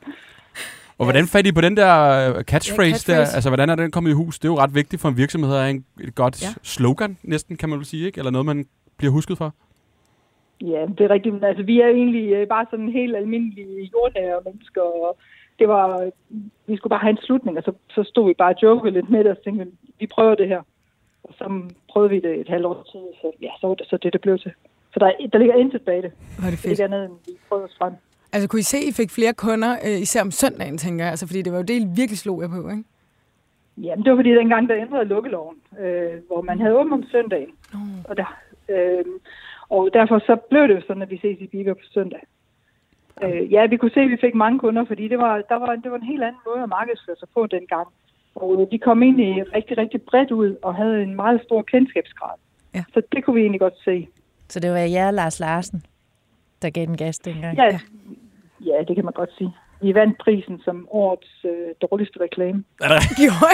Og 0.98 1.04
hvordan 1.06 1.26
fandt 1.26 1.46
I 1.46 1.52
på 1.52 1.60
den 1.60 1.76
der 1.76 1.92
øh, 2.36 2.42
catchphrase, 2.44 2.82
Ja, 2.82 2.92
catchphrase. 2.92 3.12
der? 3.12 3.18
Altså, 3.34 3.50
hvordan 3.50 3.70
er 3.70 3.74
den 3.74 3.90
kommet 3.90 4.10
i 4.10 4.14
hus? 4.14 4.38
Det 4.38 4.48
er 4.48 4.52
jo 4.52 4.58
ret 4.58 4.74
vigtigt 4.74 5.02
for 5.02 5.08
en 5.08 5.16
virksomhed 5.16 5.54
at 5.54 5.60
have 5.60 5.70
en, 5.70 5.84
et 6.00 6.14
godt 6.14 6.42
ja. 6.42 6.48
slogan, 6.62 7.18
næsten, 7.22 7.56
kan 7.56 7.68
man 7.68 7.78
vel 7.78 7.86
sige, 7.86 8.06
ikke? 8.06 8.18
Eller 8.18 8.30
noget, 8.30 8.46
man 8.46 8.66
bliver 8.96 9.12
husket 9.12 9.38
for. 9.38 9.54
Ja, 10.60 10.86
det 10.98 11.00
er 11.04 11.10
rigtigt. 11.10 11.34
Men 11.34 11.44
altså, 11.44 11.62
vi 11.62 11.80
er 11.80 11.86
egentlig 11.88 12.32
øh, 12.32 12.46
bare 12.48 12.66
sådan 12.70 12.88
helt 12.88 13.16
almindelige 13.16 13.90
jordnære 13.92 14.40
mennesker, 14.44 14.80
og 14.82 15.16
det 15.58 15.68
var, 15.68 16.10
vi 16.66 16.76
skulle 16.76 16.90
bare 16.90 17.00
have 17.00 17.10
en 17.10 17.24
slutning, 17.26 17.58
og 17.58 17.62
så, 17.64 17.72
så 17.90 18.02
stod 18.02 18.26
vi 18.28 18.34
bare 18.38 18.54
og 18.54 18.62
jokede 18.62 18.94
lidt 18.94 19.10
med 19.10 19.24
det, 19.24 19.30
og 19.30 19.42
tænkte 19.44 19.66
vi, 19.98 20.06
prøver 20.06 20.34
det 20.34 20.48
her. 20.48 20.62
Og 21.24 21.34
så 21.38 21.62
prøvede 21.90 22.10
vi 22.10 22.20
det 22.20 22.40
et 22.40 22.48
halvt 22.48 22.66
år 22.66 22.74
tid, 22.92 23.00
så 23.20 23.32
ja, 23.42 23.50
så 23.60 23.66
var 23.66 23.74
det 23.74 23.86
så 23.90 23.96
det, 23.96 24.12
det 24.12 24.20
blev 24.20 24.38
til. 24.38 24.52
Så 24.92 24.98
der, 25.00 25.28
der 25.32 25.38
ligger 25.38 25.54
intet 25.54 25.82
bag 25.82 26.02
det. 26.02 26.12
Var 26.42 26.50
det 26.50 26.58
Det 26.62 26.64
er 26.64 26.68
fedt. 26.68 26.80
andet, 26.80 27.04
end 27.04 27.12
vi 27.26 27.32
prøvede 27.48 27.64
os 27.64 27.76
frem. 27.78 27.92
Altså, 28.32 28.48
kunne 28.48 28.60
I 28.60 28.62
se, 28.62 28.76
at 28.76 28.82
I 28.84 28.92
fik 28.92 29.10
flere 29.10 29.32
kunder, 29.34 29.72
øh, 29.86 30.00
især 30.00 30.22
om 30.22 30.30
søndagen, 30.30 30.78
tænker 30.78 31.04
jeg? 31.04 31.10
Altså, 31.10 31.26
fordi 31.26 31.42
det 31.42 31.52
var 31.52 31.58
jo 31.58 31.64
det, 31.64 31.74
I 31.82 31.86
virkelig 31.96 32.18
slog 32.18 32.42
jeg 32.42 32.50
på, 32.50 32.68
ikke? 32.68 32.84
Jamen, 33.82 34.04
det 34.04 34.10
var 34.12 34.18
fordi 34.18 34.30
dengang, 34.34 34.68
der 34.68 34.76
ændrede 34.76 35.04
lukkeloven, 35.04 35.56
øh, 35.80 36.12
hvor 36.26 36.40
man 36.42 36.60
havde 36.60 36.78
åbent 36.78 36.94
om 36.94 37.04
søndagen. 37.10 37.50
Nå. 37.72 37.78
Og, 38.08 38.16
der, 38.16 38.38
øh, 38.68 39.04
og 39.68 39.90
derfor 39.92 40.18
så 40.18 40.36
blev 40.50 40.68
det 40.68 40.74
jo 40.74 40.80
sådan, 40.86 41.02
at 41.02 41.10
vi 41.10 41.18
ses 41.18 41.38
i 41.40 41.46
Biber 41.46 41.74
på 41.74 41.86
søndag. 41.90 42.20
Øh, 43.22 43.52
ja, 43.52 43.66
vi 43.66 43.76
kunne 43.76 43.90
se, 43.94 44.00
at 44.00 44.10
vi 44.10 44.16
fik 44.20 44.34
mange 44.34 44.58
kunder, 44.58 44.84
fordi 44.84 45.08
det 45.08 45.18
var, 45.18 45.42
der 45.48 45.54
var, 45.54 45.76
det 45.76 45.90
var 45.90 45.96
en 45.96 46.12
helt 46.12 46.22
anden 46.22 46.40
måde 46.46 46.62
at 46.62 46.68
markedsføre 46.68 47.16
sig 47.16 47.28
på 47.34 47.46
dengang. 47.46 47.88
Og 48.34 48.60
øh, 48.60 48.66
de 48.70 48.78
kom 48.78 49.02
egentlig 49.02 49.54
rigtig, 49.54 49.78
rigtig 49.78 50.02
bredt 50.02 50.30
ud 50.30 50.56
og 50.62 50.74
havde 50.74 51.02
en 51.02 51.14
meget 51.14 51.40
stor 51.44 51.62
kendskabsgrad. 51.62 52.36
Ja. 52.74 52.84
Så 52.94 53.02
det 53.12 53.24
kunne 53.24 53.34
vi 53.34 53.40
egentlig 53.40 53.60
godt 53.60 53.78
se. 53.84 54.08
Så 54.48 54.60
det 54.60 54.70
var 54.70 54.78
jer, 54.78 55.10
Lars 55.10 55.40
Larsen, 55.40 55.82
der 56.62 56.70
gav 56.70 56.86
den 56.86 56.96
gas 56.96 57.18
dengang. 57.18 57.56
Ja, 57.56 57.64
ja. 57.64 57.78
ja 58.60 58.84
det 58.88 58.96
kan 58.96 59.04
man 59.04 59.14
godt 59.14 59.30
sige. 59.38 59.50
Vi 59.82 59.94
vandt 59.94 60.18
prisen 60.18 60.60
som 60.64 60.88
årets 60.90 61.44
øh, 61.44 61.88
dårligste 61.90 62.20
reklame. 62.20 62.64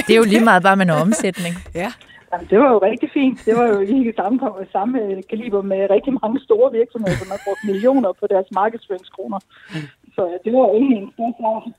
Det 0.07 0.13
er 0.15 0.17
jo 0.17 0.25
lige 0.25 0.45
meget 0.45 0.63
bare 0.63 0.77
med 0.77 0.85
en 0.85 0.91
omsætning. 0.91 1.55
Ja. 1.75 1.93
Jamen, 2.33 2.47
det 2.51 2.59
var 2.59 2.71
jo 2.75 2.79
rigtig 2.89 3.09
fint. 3.19 3.37
Det 3.47 3.55
var 3.59 3.67
jo 3.67 3.79
ikke 3.81 4.13
samme, 4.17 4.41
samme 4.73 4.99
kaliber 5.31 5.63
med 5.63 5.81
rigtig 5.91 6.13
mange 6.23 6.41
store 6.47 6.73
virksomheder, 6.79 7.17
som 7.17 7.29
har 7.31 7.41
brugt 7.47 7.63
millioner 7.71 8.13
på 8.21 8.27
deres 8.33 8.47
markedsføringskroner. 8.61 9.41
Så 10.15 10.23
ja, 10.31 10.37
det 10.45 10.51
var 10.57 10.63
jo 10.69 10.75
egentlig 10.81 10.99
en 11.03 11.13
stor 11.13 11.31
sejr. 11.41 11.73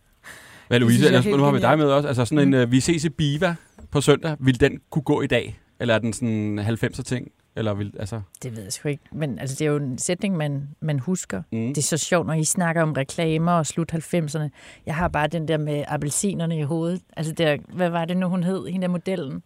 Hvad, 0.67 0.79
Louise, 0.79 0.99
jeg 0.99 1.05
er 1.05 1.19
ellers, 1.19 1.37
nu 1.37 1.43
har 1.43 1.51
vi 1.51 1.59
dig 1.59 1.77
med 1.77 1.85
også. 1.85 2.07
Altså 2.07 2.25
sådan 2.25 2.47
en, 2.47 2.61
uh, 2.61 2.71
vi 2.71 2.79
ses 2.79 3.05
i 3.05 3.09
Biva 3.09 3.55
på 3.91 4.01
søndag. 4.01 4.35
Vil 4.39 4.59
den 4.59 4.79
kunne 4.89 5.03
gå 5.03 5.21
i 5.21 5.27
dag? 5.27 5.59
Eller 5.79 5.93
er 5.95 5.99
den 5.99 6.13
sådan 6.13 6.59
90'er 6.59 7.03
ting? 7.03 7.31
Eller 7.55 7.73
vil, 7.73 7.93
altså... 7.99 8.21
Det 8.43 8.55
ved 8.55 8.63
jeg 8.63 8.73
sgu 8.73 8.89
ikke. 8.89 9.03
Men 9.11 9.39
altså, 9.39 9.55
det 9.59 9.67
er 9.67 9.71
jo 9.71 9.77
en 9.77 9.97
sætning, 9.97 10.37
man, 10.37 10.67
man 10.79 10.99
husker. 10.99 11.41
Mm. 11.51 11.67
Det 11.67 11.77
er 11.77 11.81
så 11.81 11.97
sjovt, 11.97 12.27
når 12.27 12.33
I 12.33 12.43
snakker 12.43 12.81
om 12.81 12.91
reklamer 12.93 13.51
og 13.51 13.65
slut 13.65 13.93
90'erne. 13.93 14.49
Jeg 14.85 14.95
har 14.95 15.07
bare 15.07 15.27
den 15.27 15.47
der 15.47 15.57
med 15.57 15.83
appelsinerne 15.87 16.59
i 16.59 16.61
hovedet. 16.61 17.01
Altså, 17.17 17.33
der, 17.33 17.57
hvad 17.73 17.89
var 17.89 18.05
det 18.05 18.17
nu, 18.17 18.27
hun 18.27 18.43
hed? 18.43 18.67
Hende 18.67 18.87
der 18.87 18.91
modellen. 18.91 19.43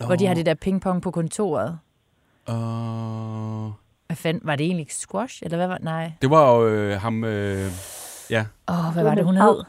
Nå. 0.00 0.06
Hvor 0.06 0.16
de 0.16 0.26
har 0.26 0.34
det 0.34 0.46
der 0.46 0.54
pingpong 0.54 1.02
på 1.02 1.10
kontoret. 1.10 1.78
Uh, 2.48 2.54
Hvad 4.06 4.16
fanden, 4.16 4.40
var 4.46 4.56
det 4.56 4.66
egentlig 4.66 4.86
squash? 4.90 5.42
Eller 5.42 5.56
hvad 5.56 5.66
var 5.66 5.78
Nej. 5.82 6.12
det 6.22 6.30
var 6.30 6.54
jo 6.54 6.66
øh, 6.68 7.00
ham... 7.00 7.24
Øh, 7.24 7.70
ja, 8.30 8.44
Åh, 8.68 8.86
oh, 8.88 8.92
hvad 8.94 9.04
var 9.04 9.14
det, 9.14 9.24
hun 9.24 9.36
hed? 9.36 9.64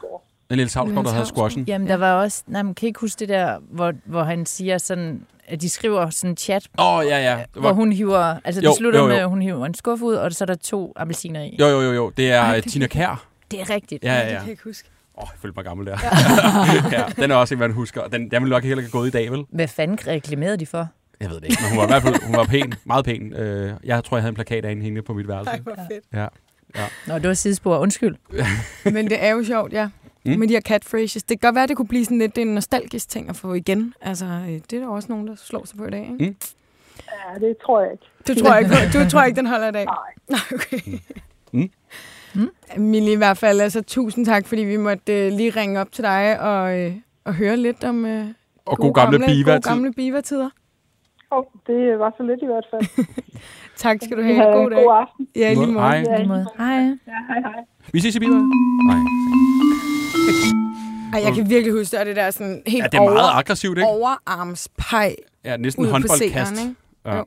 en 0.50 0.56
lille 0.56 0.70
Savsgaard, 0.70 1.04
der 1.04 1.10
havde 1.12 1.26
squashen. 1.26 1.64
Jamen, 1.64 1.88
der 1.88 1.96
var 1.96 2.12
også... 2.14 2.42
Nej, 2.46 2.62
man 2.62 2.74
kan 2.74 2.86
ikke 2.86 3.00
huske 3.00 3.20
det 3.20 3.28
der, 3.28 3.58
hvor, 3.70 3.92
hvor 4.04 4.22
han 4.22 4.46
siger 4.46 4.78
sådan... 4.78 5.26
At 5.48 5.60
de 5.60 5.68
skriver 5.68 6.10
sådan 6.10 6.30
en 6.30 6.36
chat, 6.36 6.68
oh, 6.78 7.04
ja, 7.06 7.18
ja. 7.18 7.36
Det 7.38 7.46
hvor 7.52 7.62
var, 7.62 7.72
hun 7.72 7.92
hiver... 7.92 8.18
Altså, 8.44 8.60
det 8.60 8.66
Jo, 8.66 8.74
slutter 8.78 9.00
jo, 9.00 9.06
jo. 9.06 9.12
med, 9.12 9.18
at 9.20 9.28
hun 9.28 9.42
hiver 9.42 9.66
en 9.66 9.74
skuffe 9.74 10.04
ud, 10.04 10.14
og 10.14 10.32
så 10.32 10.44
er 10.44 10.46
der 10.46 10.54
to 10.54 10.92
appelsiner 10.96 11.42
i. 11.42 11.56
jo, 11.60 11.66
jo, 11.66 11.80
jo, 11.80 11.92
jo. 11.92 12.10
Det 12.16 12.32
er 12.32 12.40
Ej, 12.40 12.54
det- 12.60 12.72
Tina 12.72 12.86
Kær. 12.86 13.26
Det 13.50 13.60
er 13.60 13.70
rigtigt. 13.70 14.04
Ja, 14.04 14.12
ja, 14.14 14.18
Det 14.20 14.24
ja. 14.24 14.30
kan 14.32 14.40
jeg 14.42 14.50
ikke 14.50 14.64
huske. 14.64 14.88
Åh, 15.18 15.22
oh, 15.22 15.28
jeg 15.32 15.38
følte 15.40 15.56
mig 15.56 15.64
gammel 15.64 15.86
der. 15.86 15.98
ja, 16.98 17.22
den 17.22 17.30
er 17.30 17.34
også 17.34 17.54
en, 17.54 17.60
man 17.60 17.72
husker. 17.72 18.02
Den, 18.02 18.30
den 18.30 18.42
ville 18.42 18.48
nok 18.48 18.62
heller 18.62 18.82
ikke 18.82 18.92
have 18.92 19.00
gået 19.00 19.08
i 19.08 19.10
dag, 19.10 19.32
vel? 19.32 19.44
Hvad 19.50 19.68
fanden 19.68 19.98
reklamerede 20.06 20.56
de 20.56 20.66
for? 20.66 20.88
Jeg 21.20 21.30
ved 21.30 21.36
det 21.36 21.44
ikke, 21.44 21.62
men 21.62 21.70
hun 21.70 21.78
var 21.78 21.84
i 21.84 21.86
hvert 21.86 22.02
fald 22.02 22.26
hun 22.26 22.36
var 22.36 22.44
pæn. 22.44 22.74
Meget 22.84 23.04
pæn. 23.04 23.32
Øh, 23.32 23.72
jeg 23.84 24.04
tror, 24.04 24.16
jeg 24.16 24.22
havde 24.22 24.28
en 24.28 24.34
plakat 24.34 24.64
af 24.64 24.70
hende 24.70 24.82
hængende 24.82 25.02
på 25.02 25.14
mit 25.14 25.28
værelse. 25.28 25.50
Ej, 25.50 25.58
hvor 25.58 25.74
fedt. 25.90 26.04
Ja. 26.12 26.26
Nå, 27.06 27.14
det 27.14 27.28
var 27.28 27.34
sidespor. 27.34 27.78
Undskyld. 27.78 28.16
Men 28.92 29.10
det 29.10 29.24
er 29.24 29.30
jo 29.30 29.44
sjovt, 29.44 29.72
ja. 29.72 29.86
Mm. 30.24 30.32
Mm. 30.32 30.38
Med 30.38 30.48
de 30.48 30.54
her 30.54 30.60
catphrases. 30.60 31.22
Det 31.22 31.40
kan 31.40 31.48
godt 31.48 31.54
være, 31.54 31.62
at 31.62 31.68
det 31.68 31.76
kunne 31.76 31.88
blive 31.88 32.04
sådan 32.04 32.18
lidt 32.18 32.38
en 32.38 32.46
nostalgisk 32.46 33.08
ting 33.08 33.28
at 33.28 33.36
få 33.36 33.54
igen. 33.54 33.94
Altså, 34.00 34.24
øh, 34.24 34.48
det 34.48 34.72
er 34.72 34.78
der 34.80 34.88
også 34.88 35.08
nogen, 35.08 35.26
der 35.26 35.34
slår 35.36 35.64
sig 35.64 35.78
på 35.78 35.86
i 35.86 35.90
dag, 35.90 36.00
ikke? 36.00 36.12
Mm. 36.24 36.36
Ja, 37.08 37.46
det 37.46 37.56
tror 37.66 37.80
jeg 37.82 37.92
ikke. 37.92 38.04
Du 38.28 38.34
tror 38.44 38.56
ikke, 38.56 38.70
du 39.04 39.10
tror 39.10 39.22
ikke, 39.22 39.36
den 39.36 39.46
holder 39.46 39.68
i 39.68 39.72
dag? 39.72 39.84
Nej. 39.84 39.96
Nej, 40.28 40.40
okay. 40.54 40.98
Mm. 41.52 41.70
Mm. 42.36 42.50
Emilie, 42.76 43.12
i 43.12 43.16
hvert 43.16 43.38
fald, 43.38 43.60
altså 43.60 43.82
tusind 43.82 44.26
tak, 44.26 44.46
fordi 44.46 44.62
vi 44.62 44.76
måtte 44.76 45.26
øh, 45.26 45.32
lige 45.32 45.50
ringe 45.50 45.80
op 45.80 45.92
til 45.92 46.04
dig 46.04 46.40
og, 46.40 46.78
øh, 46.78 46.92
og 47.24 47.34
høre 47.34 47.56
lidt 47.56 47.84
om 47.84 48.06
øh, 48.06 48.26
Og 48.66 48.76
god 48.78 48.94
gamle 48.94 49.18
biva. 49.18 49.50
gode 49.50 49.60
gamle 49.62 49.92
biva-tider. 49.92 50.50
Oh, 51.30 51.44
det 51.66 51.98
var 51.98 52.14
så 52.16 52.22
lidt 52.22 52.40
i 52.42 52.46
hvert 52.46 52.66
fald. 52.70 53.06
Tak 53.76 53.96
skal 54.04 54.16
du 54.16 54.22
Ha' 54.22 54.34
have. 54.34 54.52
God 54.52 54.70
dag. 54.70 54.84
god 54.84 54.92
aften. 55.00 55.28
Ja, 55.36 55.52
lige 55.52 55.66
måde. 55.66 55.80
Hej. 55.80 56.04
Ja, 56.08 56.16
Lige 56.16 56.28
måde. 56.28 56.46
Hej. 56.58 56.66
Ja, 56.66 56.78
hej 57.28 57.40
hej. 57.40 57.64
Vi 57.92 58.00
ses 58.00 58.16
i 58.16 58.18
bilen. 58.18 58.52
Nej. 58.88 58.98
Ej, 61.14 61.22
jeg 61.24 61.34
kan 61.34 61.50
virkelig 61.50 61.72
huske, 61.72 61.98
at 61.98 62.06
det 62.06 62.16
der 62.16 62.30
sådan 62.30 62.62
helt 62.66 62.82
Ja, 62.82 62.88
det 62.88 62.94
er 62.98 63.02
meget 63.02 63.18
over, 63.18 63.38
aggressivt, 63.38 63.78
ikke? 63.78 63.88
overarmspej 63.88 65.16
Ja, 65.44 65.56
næsten 65.56 65.84
håndboldkast. 65.84 66.52
ikke? 66.52 66.74
Ja. 67.06 67.16
Jo. 67.16 67.24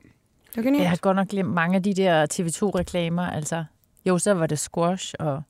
Det 0.48 0.56
var 0.56 0.62
genialt. 0.62 0.82
Jeg 0.82 0.90
har 0.90 0.96
godt 0.96 1.16
nok 1.16 1.28
glemt 1.28 1.54
mange 1.54 1.76
af 1.76 1.82
de 1.82 1.94
der 1.94 2.26
TV2-reklamer. 2.32 3.22
Altså, 3.30 3.64
jo, 4.06 4.18
så 4.18 4.34
var 4.34 4.46
det 4.46 4.58
squash, 4.58 5.14
og 5.18 5.42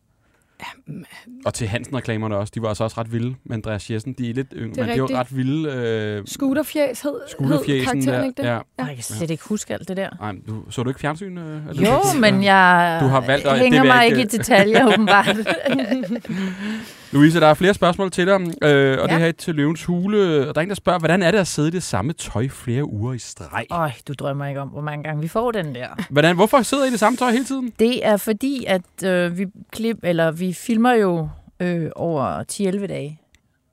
Og 1.47 1.55
til 1.55 1.67
Hansen-reklamerne 1.69 2.37
også. 2.37 2.53
De 2.55 2.63
var 2.63 2.69
altså 2.69 2.85
også 2.85 3.01
ret 3.01 3.13
vilde 3.13 3.35
med 3.45 3.57
Andreas 3.57 3.91
Jessen. 3.91 4.13
De 4.13 4.31
er 4.31 4.35
lidt 4.35 4.47
yngre, 4.57 4.75
Det 4.75 4.79
er 4.79 4.83
men 4.87 4.93
de 4.93 4.97
jo 4.99 5.05
rigtigt. 5.05 5.19
ret 5.19 5.37
vilde. 5.37 5.71
Øh, 5.73 6.27
Scooterfjæs 6.27 7.01
hed, 7.01 7.13
hed 7.41 7.85
karakteren, 7.85 8.07
der. 8.07 8.25
ikke 8.25 8.43
det? 8.43 8.49
Ja. 8.49 8.55
ja. 8.55 8.61
jeg 8.79 8.95
kan 8.95 9.03
slet 9.05 9.31
ikke 9.31 9.45
huske 9.49 9.75
alt 9.75 9.89
det 9.89 9.97
der. 9.97 10.11
Nej, 10.21 10.35
du, 10.49 10.63
så 10.71 10.83
du 10.83 10.91
ikke 10.91 11.01
fjernsyn? 11.01 11.39
Øh, 11.39 11.67
eller? 11.69 11.91
Jo, 11.91 12.21
men 12.21 12.45
jeg 12.45 12.99
Du 13.03 13.07
har 13.07 13.21
valgt 13.21 13.45
det 13.47 13.59
hænger 13.59 13.79
jeg 13.79 13.87
mig 13.87 14.05
ikke- 14.07 14.19
ikke 14.21 14.35
i 14.35 14.39
detaljer, 14.39 14.87
åbenbart. 14.93 15.37
Louise, 17.13 17.41
der 17.41 17.47
er 17.47 17.55
flere 17.55 17.75
spørgsmål 17.75 18.11
til 18.11 18.27
dig, 18.27 18.41
øh, 18.41 18.41
og 18.43 19.09
ja. 19.09 19.15
det 19.15 19.23
her 19.23 19.27
er 19.27 19.33
til 19.33 19.55
Løvens 19.55 19.85
Hule. 19.85 20.49
Og 20.49 20.55
der 20.55 20.61
er 20.61 20.63
en, 20.63 20.69
der 20.69 20.75
spørger, 20.75 20.99
hvordan 20.99 21.23
er 21.23 21.31
det 21.31 21.39
at 21.39 21.47
sidde 21.47 21.69
i 21.69 21.71
det 21.71 21.83
samme 21.83 22.13
tøj 22.13 22.49
flere 22.49 22.85
uger 22.93 23.13
i 23.13 23.19
streg? 23.19 23.67
Øj, 23.71 23.91
du 24.09 24.13
drømmer 24.13 24.47
ikke 24.47 24.61
om, 24.61 24.69
hvor 24.69 24.81
mange 24.81 25.05
gange 25.05 25.23
vi 25.23 25.29
får 25.29 25.51
den 25.53 25.75
der. 25.75 25.89
Hvordan, 26.11 26.37
hvorfor 26.37 26.63
sidder 26.63 26.85
I 26.85 26.89
i 26.89 26.91
det 26.91 26.99
samme 27.01 27.17
tøj 27.17 27.31
hele 27.31 27.45
tiden? 27.45 27.73
Det 27.79 28.07
er 28.07 28.17
fordi, 28.17 28.65
at 28.69 29.05
øh, 29.05 29.39
vi, 29.39 29.47
klip, 29.73 29.97
eller 30.03 30.31
vi 30.31 30.53
filmer 30.53 30.93
jo 30.93 31.29
øh, 31.61 31.91
over 31.97 32.45
10-11 32.53 32.87
dage. 32.87 33.21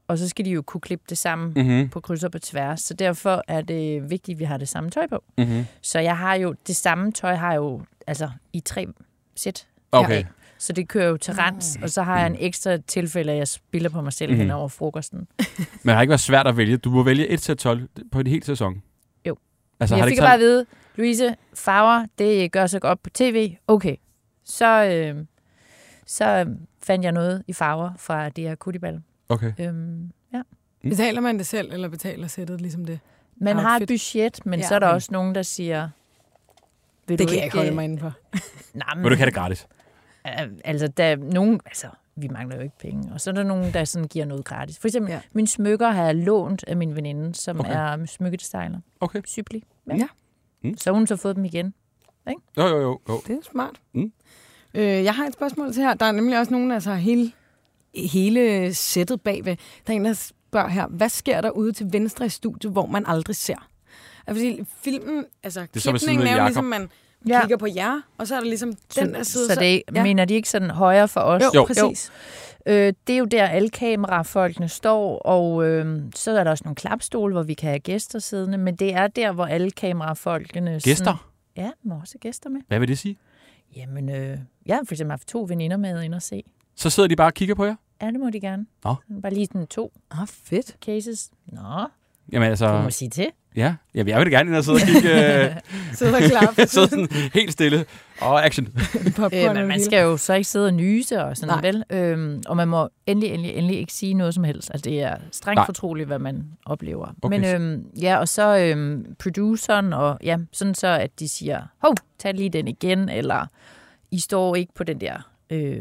Og 0.07 0.17
så 0.17 0.29
skal 0.29 0.45
de 0.45 0.49
jo 0.49 0.61
kunne 0.61 0.81
klippe 0.81 1.05
det 1.09 1.17
sammen 1.17 1.53
Mm-hmm. 1.55 1.89
på 1.89 1.99
kryds 1.99 2.23
og 2.23 2.31
på 2.31 2.39
tværs. 2.39 2.81
Så 2.81 2.93
derfor 2.93 3.43
er 3.47 3.61
det 3.61 4.09
vigtigt, 4.09 4.35
at 4.35 4.39
vi 4.39 4.43
har 4.45 4.57
det 4.57 4.69
samme 4.69 4.89
tøj 4.89 5.07
på. 5.07 5.23
Mm-hmm. 5.37 5.65
Så 5.81 5.99
jeg 5.99 6.17
har 6.17 6.35
jo, 6.35 6.55
det 6.67 6.75
samme 6.75 7.11
tøj 7.11 7.35
har 7.35 7.51
jeg 7.51 7.57
jo 7.57 7.81
altså 8.07 8.29
i 8.53 8.59
tre 8.59 8.87
sæt. 9.35 9.67
Okay. 9.91 10.23
Så 10.59 10.73
det 10.73 10.87
kører 10.87 11.07
jo 11.07 11.17
til 11.17 11.33
rens, 11.33 11.77
og 11.81 11.89
så 11.89 12.03
har 12.03 12.17
jeg 12.17 12.27
en 12.27 12.35
ekstra 12.39 12.77
tilfælde, 12.77 13.31
at 13.31 13.37
jeg 13.37 13.47
spiller 13.47 13.89
på 13.89 14.01
mig 14.01 14.13
selv 14.13 14.31
mm. 14.31 14.37
hen 14.37 14.51
over 14.51 14.67
frokosten. 14.67 15.19
Men 15.57 15.57
det 15.83 15.93
har 15.93 16.01
ikke 16.01 16.09
været 16.11 16.19
svært 16.19 16.47
at 16.47 16.57
vælge. 16.57 16.77
Du 16.77 16.91
må 16.91 17.03
vælge 17.03 17.27
et 17.27 17.41
sæt 17.41 17.57
tøj 17.57 17.77
på 18.11 18.19
en 18.19 18.27
hel 18.27 18.43
sæson. 18.43 18.81
Jo. 19.27 19.35
Altså, 19.79 19.95
jeg 19.95 20.01
har 20.01 20.05
det 20.05 20.11
fik 20.11 20.13
ikke 20.13 20.21
bare 20.21 20.33
at 20.33 20.39
vide, 20.39 20.65
Louise, 20.95 21.35
farver, 21.53 22.05
det 22.19 22.51
gør 22.51 22.67
sig 22.67 22.81
godt 22.81 23.03
på 23.03 23.09
tv. 23.09 23.55
Okay. 23.67 23.95
Så, 24.45 24.83
øh, 24.83 25.25
så 26.05 26.45
fandt 26.83 27.03
jeg 27.05 27.11
noget 27.11 27.43
i 27.47 27.53
farver 27.53 27.91
fra 27.97 28.29
det 28.29 28.43
her 28.43 28.55
kutibal. 28.55 29.01
Okay. 29.29 29.53
Øhm, 29.59 30.11
ja. 30.33 30.41
Betaler 30.83 31.21
man 31.21 31.37
det 31.37 31.47
selv, 31.47 31.73
eller 31.73 31.89
betaler 31.89 32.27
sættet 32.27 32.61
ligesom 32.61 32.85
det? 32.85 32.99
Man 33.41 33.55
har 33.55 33.75
et 33.75 33.81
Outfit. 33.81 33.87
budget, 33.87 34.45
men 34.45 34.59
Ja, 34.59 34.67
så 34.67 34.75
er 34.75 34.79
der 34.79 34.87
okay. 34.87 34.95
også 34.95 35.09
nogen, 35.11 35.35
der 35.35 35.41
siger... 35.41 35.89
Vil 37.07 37.19
Det 37.19 37.25
du 37.25 37.29
kan 37.29 37.37
jeg 37.37 37.45
ikke 37.45 37.57
holde 37.57 37.71
mig 37.71 37.83
indenfor. 37.83 38.13
Nej, 38.73 38.95
men, 38.95 39.03
Vil 39.03 39.09
du 39.09 39.13
ikke 39.13 39.21
have 39.21 39.25
det 39.25 39.33
gratis? 39.33 39.67
Altså, 40.65 40.87
der 40.87 41.03
er 41.03 41.15
nogen, 41.15 41.59
altså, 41.65 41.87
vi 42.15 42.27
mangler 42.27 42.55
jo 42.55 42.61
ikke 42.61 42.77
penge. 42.79 43.13
Og 43.13 43.21
så 43.21 43.29
er 43.29 43.33
der 43.33 43.43
nogen, 43.43 43.73
der 43.73 43.85
sådan 43.85 44.07
giver 44.07 44.25
noget 44.25 44.45
gratis. 44.45 44.79
For 44.79 44.87
eksempel, 44.87 45.09
Ja. 45.11 45.15
ja. 45.15 45.21
mine 45.33 45.47
smykker 45.47 45.89
har 45.91 46.03
jeg 46.05 46.15
lånt 46.15 46.63
af 46.67 46.77
min 46.77 46.95
veninde, 46.95 47.35
som 47.35 47.59
Okay. 47.59 47.71
er 47.73 48.05
smykkedesigner. 48.05 48.79
Okay. 48.99 49.21
Sybli. 49.25 49.63
Ja. 49.87 50.07
Mm. 50.63 50.77
Så 50.77 50.91
hun 50.91 51.07
så 51.07 51.15
fået 51.15 51.35
dem 51.35 51.45
igen. 51.45 51.73
Jo, 52.57 52.63
jo, 52.67 52.81
jo. 52.81 52.99
jo. 53.09 53.21
Det 53.27 53.35
er 53.35 53.41
smart. 53.51 53.75
Mm. 53.93 54.11
Øh, 54.73 54.83
jeg 54.83 55.13
har 55.15 55.25
et 55.25 55.33
spørgsmål 55.33 55.73
til 55.73 55.83
her. 55.83 55.93
Der 55.93 56.05
er 56.05 56.11
nemlig 56.11 56.39
også 56.39 56.51
nogen, 56.51 56.71
altså 56.71 56.93
hele, 56.93 57.31
hele 57.95 58.73
sættet 58.73 59.21
bagved. 59.21 59.55
Der 59.87 59.93
er 59.93 59.97
en, 59.97 60.05
der 60.05 60.13
spørger 60.13 60.67
her, 60.67 60.87
hvad 60.87 61.09
sker 61.09 61.41
der 61.41 61.49
ude 61.49 61.71
til 61.71 61.87
venstre 61.93 62.25
i 62.25 62.29
studiet, 62.29 62.71
hvor 62.71 62.85
man 62.85 63.03
aldrig 63.07 63.35
ser? 63.35 63.69
Altså, 64.27 64.43
fordi 64.43 64.63
filmen, 64.81 65.25
altså 65.43 65.59
er 65.61 65.65
siden 65.79 65.97
klipningen 65.97 66.27
af 66.27 66.31
er 66.31 66.33
jo 66.33 66.37
Jakob. 66.37 66.47
ligesom, 66.49 66.63
man 66.65 66.89
Ja. 67.27 67.41
kigger 67.41 67.57
på 67.57 67.67
jer, 67.75 68.01
og 68.17 68.27
så 68.27 68.35
er 68.35 68.39
der 68.39 68.47
ligesom 68.47 68.73
den 68.95 69.13
der 69.13 69.23
side. 69.23 69.47
så, 69.47 69.53
så 69.53 69.59
det 69.59 69.75
er, 69.75 69.81
ja. 69.95 70.03
mener 70.03 70.25
de 70.25 70.33
ikke 70.33 70.49
sådan 70.49 70.69
højere 70.69 71.07
for 71.07 71.19
os? 71.21 71.41
jo, 71.41 71.49
Jo. 71.53 71.59
jo, 71.59 71.65
præcis. 71.65 72.11
Øh, 72.65 72.93
det 73.07 73.13
er 73.13 73.17
jo 73.17 73.25
der, 73.25 73.47
alle 73.47 73.69
kamerafolkene 73.69 74.69
står, 74.69 75.17
og 75.19 75.65
øh, 75.65 76.01
så 76.15 76.31
er 76.39 76.43
der 76.43 76.51
også 76.51 76.63
nogle 76.65 76.75
klapstole, 76.75 77.33
hvor 77.33 77.43
vi 77.43 77.53
kan 77.53 77.69
have 77.69 77.79
gæster 77.79 78.19
siddende, 78.19 78.57
men 78.57 78.75
det 78.75 78.93
er 78.93 79.07
der, 79.07 79.31
hvor 79.31 79.45
alle 79.45 79.71
kamerafolkene... 79.71 80.79
Sådan, 80.79 80.91
Gæster? 80.91 81.29
ja, 81.57 81.71
må 81.83 81.95
også 82.01 82.13
have 82.13 82.19
gæster 82.19 82.49
med. 82.49 82.61
Hvad 82.67 82.79
vil 82.79 82.87
det 82.87 82.97
sige? 82.99 83.17
Jamen, 83.75 84.09
øh, 84.09 84.37
jeg 84.65 84.75
har 84.75 84.83
for 84.87 84.93
eksempel 84.93 85.11
haft 85.11 85.27
to 85.27 85.45
veninder 85.49 85.77
med 85.77 86.01
ind 86.03 86.13
og 86.15 86.21
se. 86.21 86.43
Så 86.75 86.89
sidder 86.89 87.09
de 87.09 87.15
bare 87.15 87.27
og 87.27 87.33
kigger 87.33 87.55
på 87.55 87.65
jer? 87.65 87.75
Ja, 88.01 88.07
det 88.07 88.19
må 88.19 88.29
de 88.29 88.39
gerne. 88.39 88.65
Nå. 88.83 88.95
Bare 89.21 89.33
lige 89.33 89.45
sådan 89.45 89.67
to 89.67 89.91
Ah, 90.11 90.27
fedt. 90.27 90.75
cases. 90.85 91.31
Nå, 91.45 91.85
Jamen 92.31 92.49
altså, 92.49 92.77
du 92.77 92.81
må 92.83 92.89
sige 92.89 93.09
til. 93.09 93.27
ja. 93.55 93.75
Jamen, 93.95 94.09
jeg 94.09 94.17
vil 94.19 94.25
da 94.31 94.37
gerne 94.37 94.49
ind 94.49 94.57
og 94.57 94.63
sidde 94.63 94.75
og 94.75 94.81
kigge. 94.87 95.43
Øh, 95.45 95.51
Sidder 95.93 96.15
og 96.15 96.21
klar 96.21 96.53
sidde 96.65 96.87
sådan 96.87 97.07
helt 97.33 97.51
stille. 97.51 97.85
Og 98.21 98.45
action. 98.45 98.67
Øh, 99.33 99.55
men 99.55 99.67
man 99.67 99.83
skal 99.83 100.01
jo 100.03 100.17
så 100.17 100.33
ikke 100.33 100.49
sidde 100.49 100.65
og 100.67 100.73
nyse 100.73 101.23
og 101.23 101.37
sådan 101.37 101.47
noget, 101.63 101.63
vel? 101.89 101.97
Øhm, 101.99 102.41
og 102.47 102.57
man 102.57 102.67
må 102.67 102.89
endelig, 103.05 103.29
endelig, 103.33 103.51
endelig 103.55 103.79
ikke 103.79 103.93
sige 103.93 104.13
noget 104.13 104.33
som 104.33 104.43
helst. 104.43 104.71
Altså, 104.73 104.89
det 104.89 105.01
er 105.03 105.15
strengt 105.31 105.55
Nej. 105.57 105.65
fortroligt, 105.65 106.07
hvad 106.07 106.19
man 106.19 106.43
oplever. 106.65 107.07
Okay. 107.21 107.39
Men 107.39 107.55
øhm, 107.61 107.85
ja, 108.01 108.17
og 108.17 108.27
så 108.27 108.57
øhm, 108.57 109.15
produceren, 109.19 109.93
og 109.93 110.17
ja, 110.23 110.37
sådan 110.53 110.75
så, 110.75 110.87
at 110.87 111.19
de 111.19 111.29
siger, 111.29 111.61
hov, 111.81 111.93
tag 112.19 112.33
lige 112.33 112.49
den 112.49 112.67
igen, 112.67 113.09
eller 113.09 113.45
I 114.11 114.19
står 114.19 114.55
ikke 114.55 114.73
på 114.73 114.83
den 114.83 115.01
der, 115.01 115.29
øh, 115.49 115.77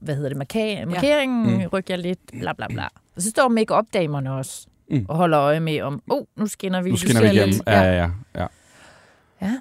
hvad 0.00 0.14
hedder 0.14 0.28
det, 0.28 0.36
marka- 0.38 0.84
markeringen, 0.86 1.54
Mm. 1.54 1.60
ja. 1.60 1.66
ryk 1.66 1.90
jer 1.90 1.96
lidt, 1.96 2.18
bla 2.40 2.52
bla 2.52 2.66
bla. 2.68 2.84
Og 3.16 3.22
så 3.22 3.30
står 3.30 3.48
make-up-damerne 3.48 4.32
også, 4.32 4.66
Mm. 4.90 5.06
og 5.08 5.16
holder 5.16 5.40
øje 5.40 5.60
med 5.60 5.80
om, 5.82 6.02
oh, 6.10 6.24
nu 6.36 6.46
skinner 6.46 6.82
vi. 6.82 6.90
Nu 6.90 6.96
skinner 6.96 7.20
vi 7.20 7.26
lidt- 7.28 7.62
Ja, 7.66 7.80
ja, 7.82 7.92
ja. 8.02 8.08
ja. 8.40 8.46
Ja. 9.42 9.52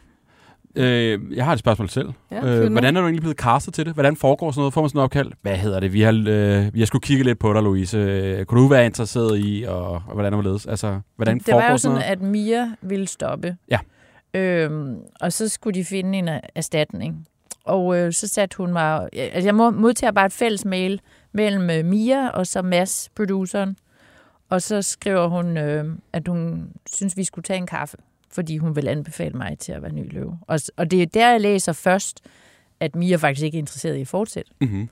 Øh, 0.75 1.19
jeg 1.37 1.45
har 1.45 1.53
et 1.53 1.59
spørgsmål 1.59 1.89
selv. 1.89 2.09
Ja, 2.31 2.45
øh, 2.45 2.71
hvordan 2.71 2.95
er 2.97 3.01
du 3.01 3.05
egentlig 3.07 3.21
blevet 3.21 3.37
castet 3.37 3.73
til 3.73 3.85
det? 3.85 3.93
Hvordan 3.93 4.15
foregår 4.15 4.51
sådan 4.51 4.59
noget? 4.61 4.73
Får 4.73 4.81
man 4.81 4.89
sådan 4.89 4.97
noget 4.97 5.05
opkald? 5.05 5.31
Hvad 5.41 5.55
hedder 5.57 5.79
det? 5.79 5.93
Vi 5.93 6.01
har, 6.01 6.11
øh, 6.27 6.73
vi 6.73 6.79
har 6.79 6.85
skulle 6.85 7.01
kigge 7.03 7.23
lidt 7.23 7.39
på 7.39 7.53
dig, 7.53 7.61
Louise. 7.61 7.97
Øh, 7.97 8.45
Kunne 8.45 8.61
du 8.61 8.67
være 8.67 8.85
interesseret 8.85 9.39
i, 9.39 9.65
og, 9.67 9.91
og 9.91 9.99
hvordan 10.13 10.33
er 10.33 10.41
det? 10.41 10.67
Altså, 10.67 10.99
hvordan 11.15 11.37
det 11.37 11.45
foregår 11.45 11.61
var 11.61 11.71
jo 11.71 11.77
sådan 11.77 11.95
noget? 11.95 12.05
at 12.11 12.21
Mia 12.21 12.71
ville 12.81 13.07
stoppe. 13.07 13.55
Ja. 13.71 13.79
Øhm, 14.33 14.95
og 15.21 15.33
så 15.33 15.49
skulle 15.49 15.79
de 15.79 15.85
finde 15.85 16.17
en 16.19 16.29
erstatning. 16.55 17.27
Og 17.65 17.97
øh, 17.99 18.13
så 18.13 18.27
satte 18.27 18.57
hun 18.57 18.73
mig... 18.73 19.09
Altså, 19.13 19.47
jeg 19.47 19.55
modtager 19.55 20.11
bare 20.11 20.25
et 20.25 20.33
fælles 20.33 20.65
mail 20.65 20.99
mellem 21.33 21.69
øh, 21.69 21.85
Mia 21.85 22.29
og 22.29 22.47
så 22.47 22.61
Mads, 22.61 23.09
produceren. 23.15 23.77
Og 24.53 24.61
så 24.61 24.81
skriver 24.81 25.27
hun, 25.27 25.57
øh, 25.57 25.85
at 26.13 26.27
hun 26.27 26.71
synes, 26.93 27.17
vi 27.17 27.23
skulle 27.23 27.43
tage 27.43 27.57
en 27.57 27.67
kaffe, 27.67 27.97
fordi 28.31 28.57
hun 28.57 28.75
vil 28.75 28.87
anbefale 28.87 29.37
mig 29.37 29.59
til 29.59 29.71
at 29.71 29.81
være 29.81 29.91
ny 29.93 30.13
løve. 30.13 30.39
Og, 30.47 30.59
og 30.77 30.91
det 30.91 31.01
er 31.01 31.05
der, 31.05 31.31
jeg 31.31 31.41
læser 31.41 31.73
først, 31.73 32.21
at 32.79 32.95
Mia 32.95 33.15
faktisk 33.15 33.43
ikke 33.45 33.55
er 33.57 33.59
interesseret 33.59 33.95
i 33.95 34.01
at 34.01 34.07
fortsætte. 34.07 34.51
Mm-hmm. 34.61 34.89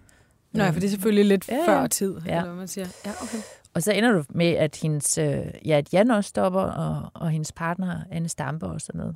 Nå, 0.53 0.63
ja, 0.63 0.69
for 0.69 0.73
det 0.79 0.83
er 0.83 0.89
selvfølgelig 0.89 1.25
lidt 1.25 1.49
Ja, 1.49 1.55
ja. 1.55 1.67
før 1.67 1.87
tid, 1.87 2.17
Ja. 2.25 2.31
eller 2.31 2.45
hvad 2.45 2.55
man 2.55 2.67
siger. 2.67 2.87
Ja, 3.05 3.11
okay. 3.21 3.37
Og 3.73 3.83
så 3.83 3.91
ender 3.91 4.11
du 4.11 4.23
med, 4.29 4.47
at 4.47 4.79
hendes, 4.81 5.17
øh, 5.17 5.37
ja, 5.65 5.77
at 5.77 5.93
Jan 5.93 6.11
også 6.11 6.27
stopper, 6.27 6.61
og, 6.61 7.11
og 7.13 7.29
hendes 7.29 7.51
partner, 7.51 8.01
Anne 8.11 8.29
Stampe 8.29 8.65
og 8.65 8.81
sådan 8.81 8.99
noget. 8.99 9.15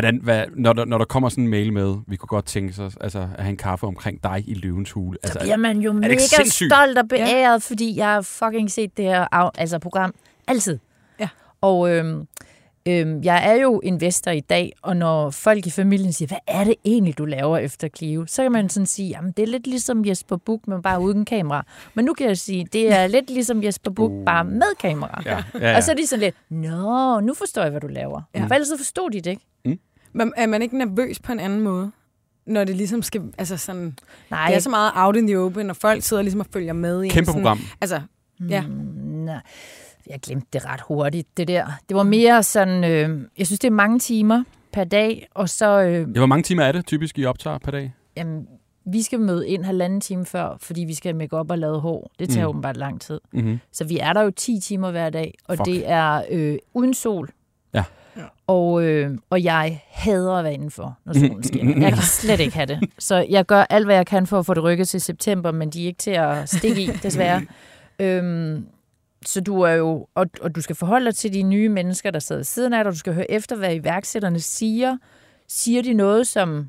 Hvordan, 0.00 0.20
hvad, 0.22 0.44
når, 0.56 0.72
der, 0.72 0.84
når 0.84 0.98
der 0.98 1.04
kommer 1.04 1.28
sådan 1.28 1.44
en 1.44 1.50
mail 1.50 1.72
med, 1.72 1.96
vi 2.06 2.16
kunne 2.16 2.26
godt 2.26 2.46
tænke 2.46 2.72
sig 2.72 2.90
altså, 3.00 3.18
at 3.18 3.28
have 3.44 3.50
en 3.50 3.56
kaffe 3.56 3.86
omkring 3.86 4.22
dig 4.22 4.44
i 4.46 4.54
løvens 4.54 4.90
hule. 4.90 5.18
Altså, 5.22 5.32
Så 5.32 5.38
bliver 5.38 5.56
man 5.56 5.78
jo 5.78 5.92
mega 5.92 6.16
stolt 6.44 6.98
og 6.98 7.08
beæret, 7.08 7.52
ja. 7.52 7.56
fordi 7.56 7.96
jeg 7.96 8.06
har 8.06 8.20
fucking 8.20 8.70
set 8.70 8.96
det 8.96 9.04
her 9.04 9.34
af, 9.34 9.50
altså 9.58 9.78
program 9.78 10.14
altid. 10.46 10.78
Ja. 11.20 11.28
Og 11.60 11.90
øhm, 11.90 12.26
øhm, 12.88 13.22
jeg 13.22 13.50
er 13.50 13.54
jo 13.54 13.80
investor 13.80 14.30
i 14.30 14.40
dag, 14.40 14.72
og 14.82 14.96
når 14.96 15.30
folk 15.30 15.66
i 15.66 15.70
familien 15.70 16.12
siger, 16.12 16.26
hvad 16.28 16.38
er 16.46 16.64
det 16.64 16.74
egentlig, 16.84 17.18
du 17.18 17.24
laver 17.24 17.58
efter 17.58 17.88
Clio? 17.96 18.26
Så 18.26 18.42
kan 18.42 18.52
man 18.52 18.68
sådan 18.68 18.86
sige, 18.86 19.08
jamen 19.08 19.32
det 19.32 19.42
er 19.42 19.46
lidt 19.46 19.66
ligesom 19.66 20.04
Jesper 20.06 20.36
Buch, 20.36 20.62
men 20.68 20.82
bare 20.82 21.00
uden 21.00 21.24
kamera. 21.24 21.66
Men 21.94 22.04
nu 22.04 22.14
kan 22.14 22.26
jeg 22.26 22.38
sige, 22.38 22.66
det 22.72 22.92
er 22.92 23.06
lidt 23.16 23.30
ligesom 23.30 23.64
Jesper 23.64 23.90
Buch, 23.90 24.12
Uh. 24.14 24.24
bare 24.24 24.44
med 24.44 24.76
kamera. 24.80 25.22
ja, 25.26 25.42
ja, 25.54 25.70
ja. 25.70 25.76
Og 25.76 25.82
så 25.82 25.90
er 25.90 25.96
de 25.96 26.06
sådan 26.06 26.20
lidt, 26.20 26.34
nå, 26.50 27.20
nu 27.20 27.34
forstår 27.34 27.62
jeg, 27.62 27.70
hvad 27.70 27.80
du 27.80 27.86
laver. 27.88 28.22
Ja. 28.34 28.46
For 28.46 28.54
ellers 28.54 28.68
så 28.68 28.76
forstod 28.76 29.10
de 29.10 29.20
det 29.20 29.30
ikke. 29.30 29.42
Men 30.12 30.32
er 30.36 30.46
man 30.46 30.62
ikke 30.62 30.78
nervøs 30.78 31.18
på 31.20 31.32
en 31.32 31.40
anden 31.40 31.60
måde? 31.60 31.90
Når 32.46 32.64
det 32.64 32.76
ligesom 32.76 33.02
skal, 33.02 33.22
altså 33.38 33.56
sådan, 33.56 33.96
Nej, 34.30 34.46
det 34.46 34.56
er 34.56 34.60
så 34.60 34.70
meget 34.70 34.92
out 34.94 35.16
in 35.16 35.26
the 35.26 35.38
open, 35.38 35.70
og 35.70 35.76
folk 35.76 36.02
sidder 36.02 36.22
ligesom 36.22 36.40
og 36.40 36.46
følger 36.52 36.72
med 36.72 37.02
i 37.02 37.06
en 37.06 37.10
Kæmpe 37.12 37.26
sådan, 37.26 37.42
program. 37.42 37.58
Altså, 37.80 38.00
ja. 38.48 38.64
Nej, 38.66 39.40
jeg 40.10 40.20
glemte 40.22 40.46
det 40.52 40.64
ret 40.64 40.80
hurtigt, 40.80 41.36
det 41.36 41.48
der. 41.48 41.66
Det 41.88 41.96
var 41.96 42.02
mere 42.02 42.42
sådan, 42.42 42.84
øh, 42.84 43.20
jeg 43.38 43.46
synes, 43.46 43.58
det 43.60 43.68
er 43.68 43.72
mange 43.72 43.98
timer 43.98 44.44
per 44.72 44.84
dag, 44.84 45.28
og 45.34 45.48
så, 45.48 45.80
øh, 45.82 45.92
Ja, 45.92 46.04
hvor 46.04 46.26
mange 46.26 46.42
timer 46.42 46.62
er 46.64 46.72
det 46.72 46.86
typisk, 46.86 47.18
I 47.18 47.24
optager 47.24 47.58
per 47.58 47.70
dag? 47.70 47.92
jamen, 48.16 48.46
vi 48.92 49.02
skal 49.02 49.20
møde 49.20 49.48
ind 49.48 49.64
halvanden 49.64 50.00
time 50.00 50.26
før, 50.26 50.56
fordi 50.60 50.84
vi 50.84 50.94
skal 50.94 51.16
make 51.16 51.36
op 51.36 51.50
og 51.50 51.58
lave 51.58 51.80
hår. 51.80 52.10
Det 52.18 52.28
tager 52.30 52.46
Mm. 52.46 52.46
mm. 52.46 52.48
åbenbart 52.48 52.76
lang 52.76 53.00
tid. 53.00 53.20
Mm-hmm. 53.32 53.58
Så 53.72 53.84
vi 53.84 53.98
er 53.98 54.12
der 54.12 54.20
jo 54.22 54.30
10 54.30 54.60
timer 54.60 54.90
hver 54.90 55.10
dag, 55.10 55.34
og 55.44 55.56
Fuck. 55.56 55.66
det 55.66 55.82
er 55.90 56.22
øh, 56.30 56.58
uden 56.74 56.94
sol. 56.94 57.28
Ja. 57.74 57.84
Og, 58.46 58.82
øh, 58.82 59.18
og 59.30 59.44
jeg 59.44 59.82
hader 59.88 60.32
at 60.32 60.44
være 60.44 60.54
indenfor, 60.54 60.98
når 61.04 61.12
solen 61.12 61.42
skinner. 61.44 61.80
Jeg 61.80 61.92
kan 61.92 62.02
slet 62.20 62.40
ikke 62.40 62.54
have 62.54 62.66
det. 62.66 62.90
Så 62.98 63.26
jeg 63.30 63.46
gør 63.46 63.64
alt, 63.70 63.86
hvad 63.86 63.96
jeg 63.96 64.06
kan 64.06 64.26
for 64.26 64.38
at 64.38 64.46
få 64.46 64.54
det 64.54 64.62
rykket 64.62 64.88
til 64.88 65.00
september, 65.00 65.52
men 65.52 65.70
de 65.70 65.82
er 65.82 65.86
ikke 65.86 65.98
til 65.98 66.10
at 66.10 66.48
stikke 66.48 66.82
i, 66.82 66.86
desværre. 67.02 67.42
øhm, 67.98 68.66
så 69.26 69.40
du 69.40 69.60
er 69.60 69.72
jo, 69.72 70.06
og, 70.14 70.26
og 70.42 70.54
du 70.54 70.60
skal 70.60 70.76
forholde 70.76 71.06
dig 71.06 71.14
til 71.14 71.32
de 71.32 71.42
nye 71.42 71.68
mennesker, 71.68 72.10
der 72.10 72.18
sidder 72.18 72.42
siden 72.42 72.72
af 72.72 72.84
dig, 72.84 72.88
og 72.88 72.92
du 72.92 72.98
skal 72.98 73.14
høre 73.14 73.30
efter, 73.30 73.56
hvad 73.56 73.74
iværksætterne 73.74 74.40
siger. 74.40 74.96
Siger 75.48 75.82
de 75.82 75.94
noget, 75.94 76.26
som 76.26 76.68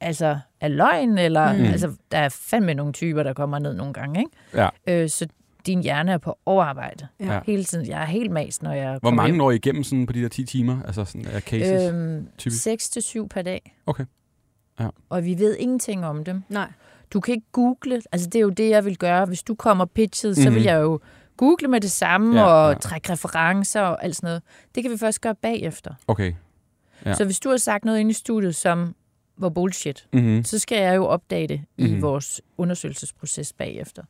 altså 0.00 0.38
er 0.60 0.68
løgn, 0.68 1.18
eller 1.18 1.52
mm. 1.52 1.64
altså, 1.64 1.92
der 2.12 2.18
er 2.18 2.28
fandme 2.28 2.74
nogle 2.74 2.92
typer, 2.92 3.22
der 3.22 3.32
kommer 3.32 3.58
ned 3.58 3.74
nogle 3.74 3.92
gange, 3.92 4.20
ikke? 4.20 4.30
Ja. 4.54 4.68
Øh, 4.86 5.08
så 5.08 5.26
din 5.66 5.82
hjerne 5.82 6.12
er 6.12 6.18
på 6.18 6.38
overarbejde 6.46 7.06
Ja. 7.20 7.40
hele 7.46 7.64
tiden. 7.64 7.86
Jeg 7.86 8.00
er 8.02 8.06
helt 8.06 8.30
mas, 8.30 8.62
når 8.62 8.72
jeg 8.72 8.98
Hvor 9.02 9.10
mange 9.10 9.28
hjem. 9.30 9.38
når 9.38 9.50
I 9.50 9.54
igennem 9.56 9.84
sådan 9.84 10.06
på 10.06 10.12
de 10.12 10.22
der 10.22 10.28
10 10.28 10.44
timer? 10.44 10.82
Altså 10.82 11.04
sådan 11.04 11.26
er 11.32 11.40
cases? 11.40 11.92
Øh, 11.92 11.94
Øhm, 12.16 12.28
typisk? 12.38 12.62
6 12.62 12.88
til 12.90 13.02
7 13.02 13.28
per 13.28 13.42
dag. 13.42 13.76
Okay. 13.86 14.04
Ja. 14.80 14.88
Og 15.08 15.24
vi 15.24 15.38
ved 15.38 15.56
ingenting 15.58 16.06
om 16.06 16.24
dem. 16.24 16.42
Nej. 16.48 16.68
Du 17.12 17.20
kan 17.20 17.34
ikke 17.34 17.46
google. 17.52 18.02
Altså, 18.12 18.26
det 18.28 18.34
er 18.38 18.40
jo 18.42 18.48
det, 18.50 18.70
jeg 18.70 18.84
vil 18.84 18.98
gøre. 18.98 19.26
Hvis 19.26 19.42
du 19.42 19.54
kommer 19.54 19.84
pitchet, 19.84 20.36
så 20.36 20.48
Mhm. 20.48 20.54
vil 20.54 20.62
jeg 20.62 20.80
jo 20.80 21.00
google 21.36 21.68
med 21.68 21.80
det 21.80 21.90
samme 21.90 22.40
Ja, 22.40 22.46
ja, 22.46 22.52
og 22.54 22.64
ja. 22.68 22.72
ja. 22.72 22.78
trække 22.78 23.12
referencer 23.12 23.80
og 23.80 24.04
alt 24.04 24.16
sådan 24.16 24.26
noget. 24.26 24.42
Det 24.74 24.82
kan 24.82 24.92
vi 24.92 24.96
først 24.98 25.20
gøre 25.20 25.34
bagefter. 25.34 25.94
Okay. 26.08 26.32
Ja. 27.04 27.08
Ja. 27.10 27.14
Så 27.14 27.24
hvis 27.24 27.40
du 27.40 27.50
har 27.50 27.56
sagt 27.56 27.84
noget 27.84 27.98
inde 28.00 28.10
i 28.10 28.14
studiet, 28.14 28.54
som 28.56 28.94
var 29.36 29.48
bullshit, 29.48 30.06
Mm-hmm. 30.12 30.44
så 30.44 30.58
skal 30.58 30.82
jeg 30.82 30.96
jo 30.96 31.04
opdage 31.06 31.48
det 31.48 31.60
Mhm. 31.78 31.96
i 31.96 32.00
vores 32.00 32.40
undersøgelsesproces 32.58 33.52
bagefter. 33.52 34.02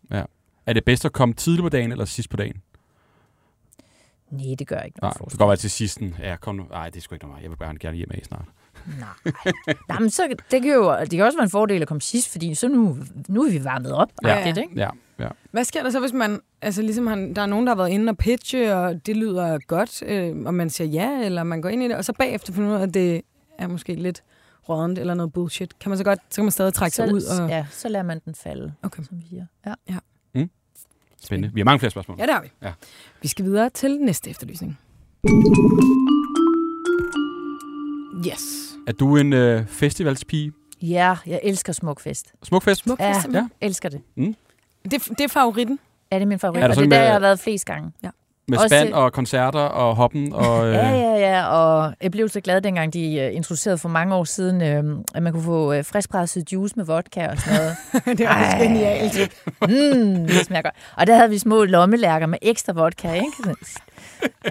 Er 0.71 0.75
det 0.75 0.85
bedst 0.85 1.05
at 1.05 1.13
komme 1.13 1.35
tidligt 1.35 1.63
på 1.63 1.69
dagen 1.69 1.93
eller 1.93 2.05
sidst 2.05 2.31
på 2.31 2.37
dagen? 2.37 2.63
Nej, 4.31 4.55
det 4.59 4.67
gør 4.67 4.81
ikke 4.81 4.99
Nej, 4.99 5.07
noget 5.07 5.15
det 5.15 5.19
forskel. 5.19 5.39
kan 5.39 5.49
være 5.49 5.57
til 5.57 5.71
sidsten. 5.71 6.15
Ja, 6.19 6.37
kom 6.37 6.55
nu. 6.55 6.67
Nej, 6.71 6.89
det 6.91 6.97
er 6.97 7.01
sgu 7.01 7.15
ikke 7.15 7.27
noget. 7.27 7.43
Jeg 7.43 7.51
vil 7.51 7.57
bare 7.57 7.75
gerne 7.81 7.97
hjem 7.97 8.11
af 8.15 8.21
snart. 8.25 8.45
Nej. 8.99 9.33
Nej, 9.89 9.99
men 10.01 10.11
så, 10.11 10.23
det, 10.51 10.63
kan 10.63 10.73
jo, 10.73 10.97
det 11.01 11.11
kan 11.11 11.21
også 11.25 11.39
være 11.39 11.45
en 11.45 11.51
fordel 11.51 11.83
at 11.83 11.89
komme 11.89 12.01
sidst, 12.01 12.33
fordi 12.33 12.55
så 12.55 12.69
nu, 12.69 12.99
nu 13.29 13.43
er 13.43 13.51
vi 13.51 13.65
varmet 13.65 13.93
op. 13.93 14.09
Ja. 14.25 14.39
Ja. 14.39 14.53
Det, 14.53 14.57
ikke? 14.61 14.73
Ja, 14.77 14.91
ja. 15.19 15.29
Hvad 15.51 15.65
sker 15.65 15.83
der 15.83 15.91
så, 15.91 16.01
hvis 16.01 16.13
man, 16.13 16.41
altså 16.63 16.83
ligesom 16.83 17.07
han, 17.07 17.35
der 17.35 17.43
er 17.43 17.47
nogen, 17.47 17.67
der 17.67 17.71
har 17.71 17.77
været 17.77 17.91
inde 17.91 18.11
og 18.11 18.17
pitche, 18.19 18.77
og 18.77 19.07
det 19.07 19.17
lyder 19.17 19.59
godt, 19.67 20.03
øh, 20.03 20.37
og 20.47 20.55
man 20.55 20.71
siger 20.71 20.89
ja, 20.89 21.25
eller 21.25 21.43
man 21.43 21.63
går 21.63 21.69
ind 21.69 21.83
i 21.83 21.89
det, 21.89 21.97
og 21.97 22.05
så 22.05 22.13
bagefter 22.13 22.53
finder 22.53 22.69
man 22.69 22.77
ud 22.77 22.83
af, 22.83 22.87
at 22.87 22.95
det 22.95 23.23
er 23.59 23.67
måske 23.67 23.95
lidt 23.95 24.23
rådent 24.69 24.99
eller 24.99 25.15
noget 25.15 25.33
bullshit. 25.33 25.79
Kan 25.79 25.91
man 25.91 25.99
så 25.99 26.05
godt, 26.05 26.19
så 26.31 26.35
kan 26.37 26.45
man 26.45 26.53
stadig 26.53 26.75
trække 26.75 26.97
sig 26.97 27.13
ud? 27.13 27.23
Og... 27.23 27.49
Ja, 27.49 27.67
så 27.71 27.89
lader 27.89 28.05
man 28.05 28.21
den 28.25 28.35
falde, 28.35 28.73
Okay. 28.83 29.03
som 29.03 29.19
vi 29.19 29.27
siger. 29.29 29.47
Ja. 29.67 29.75
Spændende. 31.25 31.55
Vi 31.55 31.61
har 31.61 31.65
mange 31.65 31.79
flere 31.79 31.91
spørgsmål. 31.91 32.17
Ja, 32.19 32.27
det 32.27 32.35
har 32.35 32.43
vi. 32.43 32.49
Ja. 32.63 32.73
Vi 33.23 33.29
skal 33.29 33.45
videre 33.45 33.71
til 33.71 33.99
næste 34.01 34.31
efterlysning. 34.31 34.79
Yes. 38.29 38.41
Er 38.87 38.93
du 38.93 39.17
en 39.17 39.33
øh, 39.33 39.67
festivalspige? 39.67 40.53
ja, 40.83 41.17
jeg 41.27 41.41
elsker 41.43 41.73
Smukfest. 41.73 42.33
Smukfest? 42.43 42.81
Smuk 42.83 43.01
Ja, 43.01 43.13
fest, 43.13 43.29
ja. 43.33 43.39
ja. 43.39 43.49
elsker 43.61 43.89
det. 43.89 44.01
Det, 44.85 44.93
det 45.09 45.21
er 45.21 45.29
favoritten. 45.29 45.79
Er 46.11 46.19
det 46.19 46.29
min 46.29 46.39
favorit? 46.39 46.63
Er 46.63 46.69
og 46.69 46.77
det 46.77 46.85
er 46.85 46.89
der, 46.89 47.03
jeg 47.03 47.13
har 47.13 47.21
været 47.21 47.41
flest 47.41 47.67
gange. 47.67 47.93
Med 48.51 48.59
Også- 48.59 48.69
spand 48.77 48.93
og 48.95 49.13
koncerter 49.13 49.61
og 49.61 49.97
hoppen 49.97 50.33
og... 50.33 50.67
Øh, 50.69 50.75
Ja, 50.75 50.89
ja, 50.91 51.15
ja, 51.19 51.47
og 51.47 51.95
jeg 52.03 52.11
blev 52.11 52.29
så 52.29 52.41
glad, 52.41 52.61
dengang 52.61 52.93
de 52.93 53.29
uh, 53.31 53.37
introducerede 53.37 53.79
for 53.79 53.89
mange 53.89 54.15
år 54.15 54.25
siden, 54.25 54.63
øh, 54.63 55.05
at 55.15 55.23
man 55.23 55.33
kunne 55.33 55.43
få 55.43 55.75
uh, 55.79 55.85
friskpresset 55.85 56.53
juice 56.53 56.75
med 56.77 56.85
vodka 56.85 57.29
og 57.29 57.39
sådan 57.39 57.59
noget. 57.59 57.77
det 58.19 58.27
er 58.27 58.35
også 58.45 58.57
genialt. 58.63 59.31
mm, 59.63 60.27
det 60.27 60.47
smager 60.47 60.63
godt. 60.63 60.75
Og 60.97 61.07
der 61.07 61.15
havde 61.17 61.31
vi 61.31 61.39
små 61.39 61.65
lommelærker 61.65 62.27
med 62.27 62.39
ekstra 62.43 62.73
vodka, 62.73 63.13
ikke? 63.13 63.27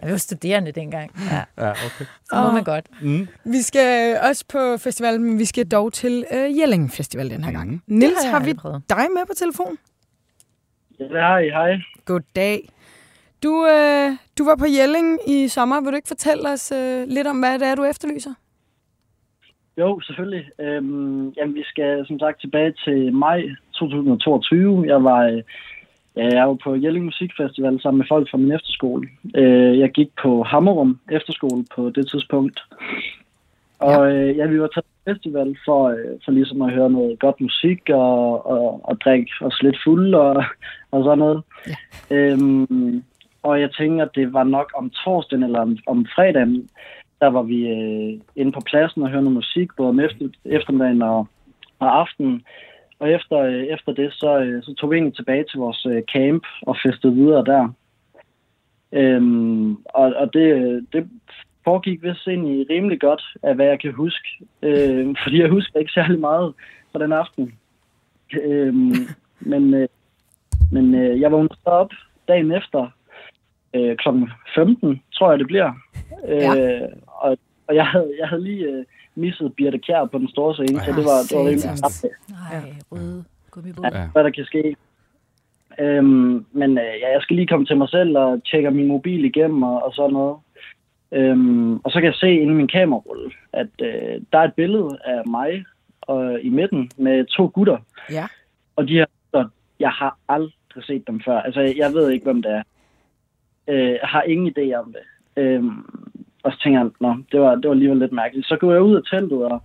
Jeg 0.03 0.11
var 0.11 0.17
studerende 0.17 0.71
dengang. 0.71 1.11
Ja, 1.31 1.65
Ja, 1.65 1.71
okay. 1.71 2.05
så 2.29 2.35
må 2.35 2.47
Åh. 2.47 2.53
man 2.53 2.63
godt. 2.63 2.85
Mm. 3.01 3.27
Vi 3.45 3.61
skal 3.61 4.17
også 4.29 4.45
på 4.49 4.77
festival, 4.77 5.21
men 5.21 5.39
vi 5.39 5.45
skal 5.45 5.67
dog 5.67 5.93
til 5.93 6.25
øh, 6.33 6.57
Jelling 6.57 6.91
Festival 6.91 7.29
den 7.29 7.43
her 7.43 7.51
gang. 7.51 7.69
Mhm. 7.71 7.81
Nils, 7.87 8.25
har, 8.25 8.39
vi 8.39 8.53
prøvet. 8.53 8.81
dig 8.89 8.97
med 8.97 9.25
på 9.27 9.33
telefon? 9.37 9.77
Ja, 10.99 11.05
hej, 11.05 11.41
hej. 11.43 11.71
Goddag. 12.05 12.69
Du, 13.43 13.53
øh, 13.65 14.09
du 14.37 14.43
var 14.45 14.55
på 14.55 14.65
Jelling 14.77 15.19
i 15.27 15.47
sommer. 15.47 15.81
Vil 15.81 15.91
du 15.91 15.95
ikke 15.95 16.07
fortælle 16.07 16.49
os 16.49 16.71
øh, 16.71 17.07
lidt 17.07 17.27
om, 17.27 17.39
hvad 17.39 17.59
det 17.59 17.67
er, 17.67 17.75
du 17.75 17.83
efterlyser? 17.83 18.33
Jo, 19.77 19.99
selvfølgelig. 19.99 20.45
Øhm, 20.59 21.29
jamen, 21.29 21.55
vi 21.55 21.63
skal 21.63 22.05
som 22.07 22.19
sagt 22.19 22.41
tilbage 22.41 22.73
til 22.85 23.13
maj 23.13 23.43
2022. 23.73 24.83
Jeg 24.87 25.03
var, 25.03 25.23
øh, 25.23 25.43
jeg 26.15 26.47
var 26.47 26.57
på 26.63 26.75
Jelling 26.75 27.05
Musikfestival 27.05 27.81
sammen 27.81 27.97
med 27.97 28.05
folk 28.09 28.31
fra 28.31 28.37
min 28.37 28.51
efterskole. 28.51 29.07
Øh, 29.35 29.79
jeg 29.79 29.89
gik 29.91 30.09
på 30.21 30.43
Hammerum 30.43 30.99
efterskole 31.11 31.65
på 31.75 31.89
det 31.89 32.09
tidspunkt. 32.09 32.59
Og 33.79 34.11
øh, 34.11 34.37
ja, 34.37 34.45
vi 34.45 34.61
var 34.61 34.67
taget 34.67 34.85
på 34.85 35.11
festival 35.11 35.57
for, 35.65 35.89
øh, 35.89 36.19
for 36.25 36.31
ligesom 36.31 36.61
at 36.61 36.73
høre 36.73 36.89
noget 36.89 37.19
godt 37.19 37.41
musik 37.41 37.89
og, 37.89 38.45
og, 38.45 38.81
og 38.83 39.01
drikke 39.01 39.31
os 39.41 39.61
lidt 39.61 39.77
fuld 39.83 40.13
og, 40.13 40.43
og 40.91 41.03
sådan 41.03 41.17
noget. 41.17 41.43
Ja. 41.67 42.15
Øhm, 42.15 43.03
og 43.43 43.61
jeg 43.61 43.71
tænker, 43.71 44.05
at 44.05 44.15
det 44.15 44.33
var 44.33 44.43
nok 44.43 44.71
om 44.75 44.89
torsdagen 44.89 45.43
eller 45.43 45.59
om, 45.59 45.77
om 45.87 46.05
fredagen, 46.15 46.69
der 47.21 47.27
var 47.27 47.41
vi 47.41 47.67
øh, 47.67 48.19
inde 48.35 48.51
på 48.51 48.61
pladsen 48.65 49.03
og 49.03 49.09
hørte 49.09 49.23
noget 49.23 49.35
musik, 49.35 49.69
både 49.77 49.89
om 49.89 49.99
efter, 49.99 50.29
eftermiddagen 50.45 51.01
og, 51.01 51.27
og 51.79 51.99
aftenen. 51.99 52.43
Og 52.99 53.11
efter, 53.11 53.37
øh, 53.37 53.63
efter 53.63 53.91
det, 53.91 54.13
så, 54.13 54.39
øh, 54.39 54.63
så 54.63 54.73
tog 54.73 54.91
vi 54.91 54.95
egentlig 54.95 55.15
tilbage 55.15 55.43
til 55.43 55.59
vores 55.59 55.85
øh, 55.85 56.01
camp 56.13 56.43
og 56.61 56.77
festede 56.85 57.13
videre 57.13 57.45
der. 57.45 57.73
Øhm, 58.91 59.71
og 59.73 60.13
og 60.15 60.33
det, 60.33 60.47
det 60.93 61.09
foregik 61.63 62.03
vist 62.03 62.27
egentlig 62.27 62.69
rimelig 62.69 62.99
godt, 62.99 63.23
af 63.43 63.55
hvad 63.55 63.65
jeg 63.65 63.79
kan 63.79 63.93
huske. 63.93 64.27
Øh, 64.61 65.15
fordi 65.23 65.41
jeg 65.41 65.49
husker 65.49 65.79
ikke 65.79 65.91
særlig 65.91 66.19
meget 66.19 66.53
fra 66.91 66.99
den 66.99 67.11
aften. 67.11 67.53
Øhm, 68.43 68.93
men 69.39 69.73
øh, 69.73 69.87
men 70.71 70.95
øh, 70.95 71.21
jeg 71.21 71.31
vågnede 71.31 71.55
op 71.65 71.91
dagen 72.27 72.51
efter 72.51 72.87
øh, 73.73 73.95
kl. 73.97 74.07
15, 74.55 75.01
tror 75.13 75.29
jeg 75.31 75.39
det 75.39 75.47
bliver. 75.47 75.71
Øh, 76.27 76.81
og, 77.07 77.37
og 77.67 77.75
jeg 77.75 77.87
havde, 77.87 78.11
jeg 78.19 78.27
havde 78.27 78.43
lige 78.43 78.65
øh, 78.65 78.85
misset 79.15 79.53
Birte 79.55 79.77
Kjær 79.77 80.05
på 80.05 80.17
den 80.17 80.29
store 80.29 80.53
scene, 80.53 80.79
så 80.79 80.91
det 80.91 81.05
var, 81.09 81.17
det 81.29 81.35
var 81.37 81.45
rimelig 81.49 81.69
Nej, 82.29 82.73
røde 82.91 83.23
gummibåd. 83.51 83.85
Ja. 83.93 84.07
hvad 84.11 84.23
der 84.23 84.29
kan 84.29 84.45
ske. 84.45 84.75
Øhm, 85.79 86.45
men 86.51 86.77
øh, 86.77 86.93
ja, 87.01 87.11
jeg 87.11 87.21
skal 87.21 87.35
lige 87.35 87.47
komme 87.47 87.65
til 87.65 87.77
mig 87.77 87.89
selv 87.89 88.17
og 88.17 88.41
tjekke 88.51 88.71
min 88.71 88.87
mobil 88.87 89.25
igennem 89.25 89.63
og, 89.63 89.83
og 89.85 89.93
sådan 89.93 90.13
noget. 90.13 90.37
Øhm, 91.11 91.75
og 91.75 91.91
så 91.91 91.99
kan 91.99 92.05
jeg 92.05 92.15
se 92.15 92.33
inde 92.33 92.53
i 92.53 92.57
min 92.57 92.67
kamerarulle, 92.67 93.31
at 93.53 93.67
øh, 93.81 94.21
der 94.31 94.39
er 94.39 94.43
et 94.43 94.53
billede 94.53 94.97
af 95.05 95.21
mig 95.27 95.65
og, 96.01 96.41
i 96.41 96.49
midten 96.49 96.91
med 96.97 97.25
to 97.25 97.51
gutter. 97.53 97.77
Ja. 98.11 98.27
Og 98.75 98.87
de 98.87 98.93
her 98.93 99.05
jeg 99.79 99.89
har 99.89 100.17
aldrig 100.29 100.83
set 100.83 101.07
dem 101.07 101.21
før. 101.25 101.41
Altså, 101.41 101.61
jeg 101.61 101.93
ved 101.93 102.11
ikke, 102.11 102.23
hvem 102.23 102.41
det 102.41 102.51
er. 102.51 102.63
Øh, 103.69 103.95
har 104.03 104.21
ingen 104.21 104.53
idé 104.57 104.73
om 104.73 104.93
det. 104.93 105.05
Øhm, 105.43 105.85
og 106.43 106.51
så 106.51 106.59
tænker 106.63 106.79
jeg, 106.79 106.89
nå, 106.99 107.15
det 107.31 107.39
var, 107.39 107.55
det 107.55 107.65
var 107.65 107.71
alligevel 107.71 107.97
lidt 107.97 108.11
mærkeligt. 108.11 108.47
Så 108.47 108.57
går 108.59 108.71
jeg 108.71 108.81
ud 108.81 108.95
af 108.95 109.01
teltet, 109.11 109.45
og, 109.45 109.61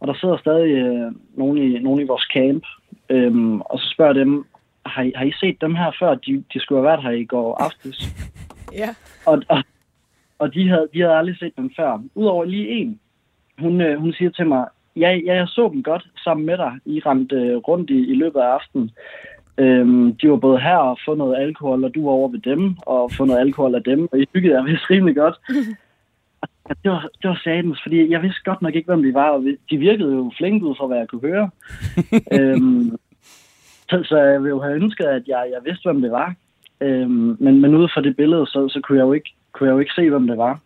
og 0.00 0.08
der 0.08 0.14
sidder 0.14 0.36
stadig 0.36 0.70
øh, 0.70 1.12
nogen, 1.34 1.58
i, 1.58 1.78
nogen 1.78 2.00
i 2.00 2.06
vores 2.06 2.22
camp. 2.22 2.64
Øhm, 3.10 3.60
og 3.60 3.78
så 3.78 3.90
spørger 3.94 4.14
jeg 4.14 4.24
dem, 4.24 4.44
har 4.86 5.02
I, 5.02 5.12
har 5.16 5.24
I 5.24 5.32
set 5.40 5.60
dem 5.60 5.74
her 5.74 5.90
før? 5.98 6.14
De, 6.14 6.44
de 6.52 6.60
skulle 6.60 6.78
have 6.78 6.90
været 6.90 7.02
her 7.02 7.10
i 7.10 7.24
går 7.24 7.54
aftes. 7.54 7.98
Ja. 8.72 8.88
Og, 9.26 9.42
og, 9.48 9.62
og 10.38 10.54
de, 10.54 10.68
havde, 10.68 10.88
de 10.94 11.00
havde 11.00 11.14
aldrig 11.14 11.38
set 11.38 11.56
dem 11.56 11.70
før. 11.76 12.02
Udover 12.14 12.44
lige 12.44 12.68
en. 12.68 13.00
hun, 13.58 13.80
øh, 13.80 14.00
hun 14.00 14.12
siger 14.12 14.30
til 14.30 14.46
mig, 14.46 14.66
ja, 14.96 15.10
ja, 15.26 15.34
jeg 15.34 15.48
så 15.48 15.70
dem 15.72 15.82
godt 15.82 16.08
sammen 16.24 16.46
med 16.46 16.56
dig. 16.56 16.72
I 16.84 17.00
ramte 17.00 17.36
øh, 17.36 17.56
rundt 17.56 17.90
i, 17.90 17.98
i 18.12 18.14
løbet 18.14 18.40
af 18.40 18.46
aftenen. 18.46 18.90
Øhm, 19.58 20.14
de 20.16 20.30
var 20.30 20.36
både 20.36 20.58
her 20.60 20.76
og 20.76 20.98
få 21.04 21.14
noget 21.14 21.36
alkohol, 21.36 21.84
og 21.84 21.94
du 21.94 22.04
var 22.04 22.10
over 22.12 22.28
ved 22.28 22.38
dem, 22.38 22.76
og 22.86 23.12
få 23.12 23.24
noget 23.24 23.40
alkohol 23.40 23.74
af 23.74 23.82
dem, 23.82 24.08
og 24.12 24.18
I 24.18 24.24
hyggede 24.34 24.54
jer 24.54 24.62
vist 24.64 24.90
rimelig 24.90 25.16
godt. 25.16 25.34
Og 26.70 26.76
det 26.82 26.90
var, 26.90 27.08
det 27.22 27.30
var 27.30 27.40
satans, 27.44 27.78
fordi 27.82 28.10
jeg 28.10 28.22
vidste 28.22 28.40
godt 28.44 28.62
nok 28.62 28.74
ikke, 28.74 28.86
hvem 28.86 29.02
de 29.02 29.14
var, 29.14 29.30
og 29.30 29.44
vi- 29.44 29.56
de 29.70 29.76
virkede 29.78 30.14
jo 30.14 30.32
flinke 30.38 30.66
ud 30.66 30.74
fra, 30.78 30.86
hvad 30.86 30.98
jeg 30.98 31.08
kunne 31.08 31.20
høre. 31.30 31.50
øhm, 32.40 32.96
så, 33.90 34.02
så 34.04 34.16
jeg 34.16 34.42
ville 34.42 34.48
jo 34.56 34.60
have 34.62 34.74
ønsket, 34.74 35.04
at 35.04 35.22
jeg, 35.28 35.46
jeg 35.52 35.60
vidste, 35.64 35.86
hvem 35.92 36.02
det 36.02 36.10
var. 36.10 36.34
Øhm, 36.80 37.36
men, 37.40 37.60
men 37.60 37.74
ud 37.74 37.88
fra 37.94 38.00
det 38.00 38.16
billede, 38.16 38.46
så, 38.46 38.68
så 38.68 38.80
kunne, 38.80 38.98
jeg 38.98 39.04
jo 39.04 39.12
ikke, 39.12 39.30
kunne 39.52 39.66
jeg 39.68 39.74
jo 39.74 39.78
ikke 39.78 39.92
se, 39.94 40.10
hvem 40.10 40.26
det 40.26 40.38
var. 40.38 40.60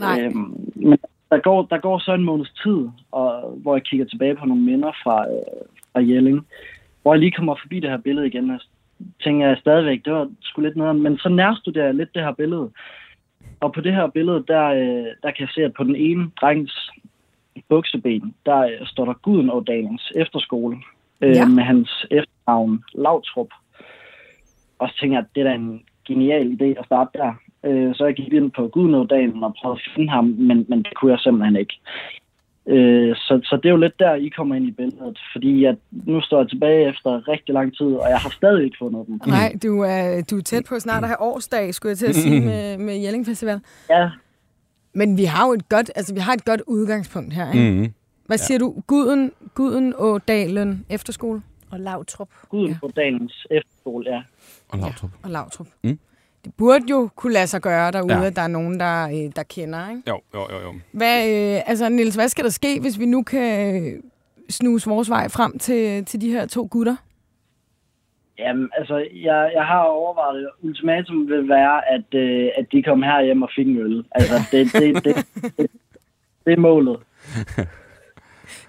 Nej. 0.00 0.22
Øhm, 0.22 0.70
men 0.74 0.98
der 1.30 1.38
går, 1.38 1.62
der 1.70 1.78
går 1.78 1.98
så 1.98 2.14
en 2.14 2.24
måneds 2.24 2.52
tid, 2.62 2.88
og, 3.12 3.58
hvor 3.62 3.74
jeg 3.76 3.82
kigger 3.84 4.06
tilbage 4.06 4.36
på 4.36 4.46
nogle 4.46 4.62
minder 4.62 4.92
fra, 5.02 5.22
øh, 5.30 5.62
fra 5.92 6.00
Jelling, 6.00 6.46
hvor 7.04 7.14
jeg 7.14 7.20
lige 7.20 7.30
kommer 7.30 7.54
forbi 7.62 7.80
det 7.80 7.90
her 7.90 7.96
billede 7.96 8.26
igen, 8.26 8.50
og 8.50 8.60
tænker 9.24 9.48
jeg 9.48 9.56
stadigvæk, 9.60 10.04
det 10.04 10.12
var 10.12 10.28
sgu 10.40 10.60
lidt 10.60 10.76
noget, 10.76 10.96
men 10.96 11.18
så 11.18 11.28
nærstuderer 11.28 11.84
jeg 11.84 11.94
lidt 11.94 12.14
det 12.14 12.22
her 12.22 12.32
billede. 12.32 12.70
Og 13.60 13.72
på 13.72 13.80
det 13.80 13.94
her 13.94 14.06
billede, 14.06 14.44
der, 14.48 14.64
øh, 14.66 15.06
der 15.22 15.30
kan 15.30 15.40
jeg 15.40 15.48
se, 15.54 15.64
at 15.64 15.74
på 15.74 15.84
den 15.84 15.96
ene 15.96 16.30
drengs 16.40 16.90
bukseben, 17.68 18.34
der 18.46 18.58
øh, 18.58 18.86
står 18.86 19.04
der 19.04 19.12
Gudenådalens 19.22 20.12
efterskole, 20.16 20.76
øh, 21.20 21.30
Ja. 21.30 21.36
ja. 21.36 21.46
med 21.46 21.62
hans 21.62 22.06
efternavn 22.10 22.84
Lautrup. 22.94 23.48
Og 24.78 24.88
så 24.88 24.94
tænker 25.00 25.16
jeg, 25.16 25.24
at 25.24 25.34
det 25.34 25.40
er 25.40 25.44
da 25.44 25.54
en 25.54 25.82
genial 26.08 26.56
idé 26.60 26.64
at 26.80 26.84
starte 26.84 27.18
der. 27.18 27.32
Øh, 27.64 27.94
så 27.94 28.04
jeg 28.04 28.14
gik 28.14 28.32
ind 28.32 28.50
på 28.50 28.68
Gudenådalen 28.68 29.44
og 29.44 29.54
prøvede 29.54 29.80
at 29.80 29.92
finde 29.94 30.10
ham, 30.10 30.24
men, 30.24 30.66
men 30.68 30.82
det 30.82 30.94
kunne 30.94 31.10
jeg 31.12 31.18
simpelthen 31.20 31.56
ikke. 31.56 31.80
Øh, 32.66 33.16
så, 33.16 33.40
så 33.44 33.56
det 33.56 33.66
er 33.68 33.70
jo 33.70 33.76
lidt 33.76 33.98
der, 33.98 34.14
I 34.14 34.28
kommer 34.28 34.54
ind 34.54 34.66
i 34.66 34.70
billedet, 34.70 35.18
fordi 35.32 35.64
at 35.64 35.76
nu 35.92 36.20
står 36.20 36.38
jeg 36.40 36.48
tilbage 36.48 36.88
efter 36.88 37.28
rigtig 37.28 37.52
lang 37.54 37.76
tid, 37.76 37.86
og 37.86 38.08
jeg 38.08 38.18
har 38.18 38.30
stadig 38.30 38.64
ikke 38.64 38.76
fundet 38.78 39.06
dem. 39.06 39.20
Nej, 39.26 39.54
du 39.62 39.80
er, 39.80 40.22
du 40.30 40.38
er 40.38 40.42
tæt 40.42 40.64
på 40.68 40.78
snart 40.78 41.02
at 41.02 41.08
have 41.08 41.20
årsdag, 41.20 41.74
skulle 41.74 41.90
jeg 41.90 41.98
til 41.98 42.06
at 42.06 42.14
sige, 42.14 42.40
med, 42.40 42.78
med 42.78 42.94
Jelling 43.00 43.26
Festival. 43.26 43.60
Ja, 43.90 44.10
Men 44.94 45.16
vi 45.18 45.24
har 45.24 45.46
jo 45.46 45.52
et 45.52 45.68
godt, 45.68 45.90
altså, 45.96 46.14
vi 46.14 46.20
har 46.20 46.32
et 46.32 46.44
godt 46.44 46.62
udgangspunkt 46.66 47.34
her, 47.34 47.52
ikke? 47.52 47.70
Mm. 47.70 47.78
Mm. 47.80 47.92
Hvad 48.26 48.38
siger 48.38 48.58
du? 48.58 48.74
Guden, 48.86 49.32
Guden 49.54 49.94
og 49.96 50.28
Dalen 50.28 50.86
Efterskole 50.90 51.42
Og 51.70 51.80
Lavtrup. 51.80 52.28
Gudenådalens 52.48 53.46
efterskole, 53.50 54.10
ja. 54.10 54.22
Og 54.68 54.78
Lautrup. 54.78 55.10
og 55.22 55.30
Lavtrup. 55.30 55.66
Mm. 55.84 55.98
Det 56.44 56.54
burde 56.54 56.84
jo 56.90 57.08
kunne 57.16 57.32
lade 57.32 57.46
sig 57.46 57.60
gøre 57.62 57.90
derude, 57.90 58.14
Ja. 58.20 58.24
at 58.26 58.36
der 58.36 58.42
er 58.42 58.46
nogen, 58.48 58.80
der, 58.80 59.04
øh, 59.08 59.32
der 59.36 59.42
kender, 59.42 59.90
ikke? 59.90 60.02
Jo, 60.08 60.20
jo, 60.34 60.40
jo, 60.52 60.60
jo. 60.62 60.74
Hvad, 60.92 61.28
øh, 61.28 61.62
altså, 61.66 61.88
Niels, 61.88 62.14
hvad 62.14 62.28
skal 62.28 62.44
der 62.44 62.50
ske, 62.50 62.80
hvis 62.80 62.98
vi 62.98 63.06
nu 63.06 63.22
kan 63.22 63.76
øh, 63.84 64.00
snuse 64.50 64.90
vores 64.90 65.10
vej 65.10 65.28
frem 65.28 65.58
til, 65.58 66.04
til 66.04 66.20
de 66.20 66.30
her 66.30 66.46
to 66.46 66.68
gutter? 66.70 66.96
Jamen, 68.38 68.70
altså, 68.78 68.96
jeg, 69.14 69.50
jeg 69.54 69.64
har 69.64 69.80
overvejet 69.80 70.36
det. 70.42 70.68
Ultimatum 70.68 71.28
vil 71.28 71.48
være, 71.48 71.88
at, 71.94 72.14
øh, 72.14 72.48
at 72.58 72.66
de 72.72 72.82
kom 72.82 73.02
her 73.02 73.22
hjem 73.24 73.42
og 73.42 73.50
fik 73.56 73.66
en 73.66 73.76
øl. 73.78 74.04
Altså, 74.10 74.34
det, 74.52 74.72
det, 74.72 75.04
det, 75.04 75.16
det, 75.56 75.70
det 76.46 76.52
er 76.52 76.56
målet. 76.58 76.98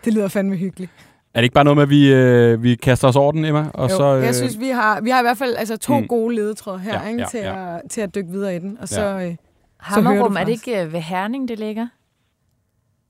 Det 0.06 0.14
lyder 0.14 0.28
fandme 0.28 0.56
hyggeligt. 0.56 0.92
Er 1.36 1.40
det 1.40 1.44
ikke 1.44 1.54
bare 1.54 1.64
noget 1.64 1.78
med, 1.78 1.84
at 1.84 1.90
vi, 1.90 2.14
øh, 2.14 2.64
vi 2.64 2.76
kaster 2.76 3.08
os 3.08 3.16
over 3.16 3.32
den, 3.32 3.46
Emma? 3.46 3.66
Og 3.74 3.90
jo, 3.90 3.96
så, 3.96 4.16
øh, 4.18 4.24
jeg 4.24 4.36
synes, 4.36 4.60
vi 4.60 4.68
har, 4.68 5.02
vi 5.02 5.10
har 5.10 5.20
i 5.20 5.24
hvert 5.24 5.38
fald 5.38 5.56
altså, 5.56 5.78
to 5.78 5.94
Mm. 5.96 6.02
mm. 6.02 6.08
gode 6.08 6.36
ledetråde 6.36 6.80
her, 6.80 7.02
Ja, 7.04 7.08
ikke, 7.10 7.22
ja, 7.22 7.28
til, 7.28 7.40
ja. 7.40 7.76
At, 7.76 7.82
til 7.90 8.02
at 8.02 8.16
dykke 8.16 8.30
videre 8.30 8.56
i 8.56 8.60
den. 8.60 8.78
Og 8.82 8.88
så, 8.88 9.02
Ja. 9.02 9.14
øh, 9.16 9.20
hører 9.22 9.30
du 9.30 9.38
Hammerum, 9.80 10.36
er 10.36 10.44
det 10.44 10.52
ikke 10.52 10.84
øh, 10.84 10.94
ved 10.94 11.00
Herning, 11.00 11.48
det 11.48 11.60
ligger? 11.60 11.88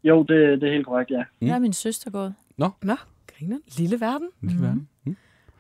Jo, 0.04 0.20
det, 0.24 0.62
det 0.62 0.70
er 0.70 0.74
helt 0.74 0.86
korrekt, 0.86 1.12
ja. 1.12 1.18
Mm. 1.18 1.26
Mm. 1.42 1.48
Der 1.48 1.56
er 1.56 1.60
min 1.60 1.74
søster 1.74 2.12
gået. 2.12 2.34
Nå, 2.58 2.70
griner. 2.82 3.58
Lille 3.78 4.00
verden. 4.02 4.28
Lille 4.42 4.62
verden. 4.62 4.88
Mm. 5.06 5.16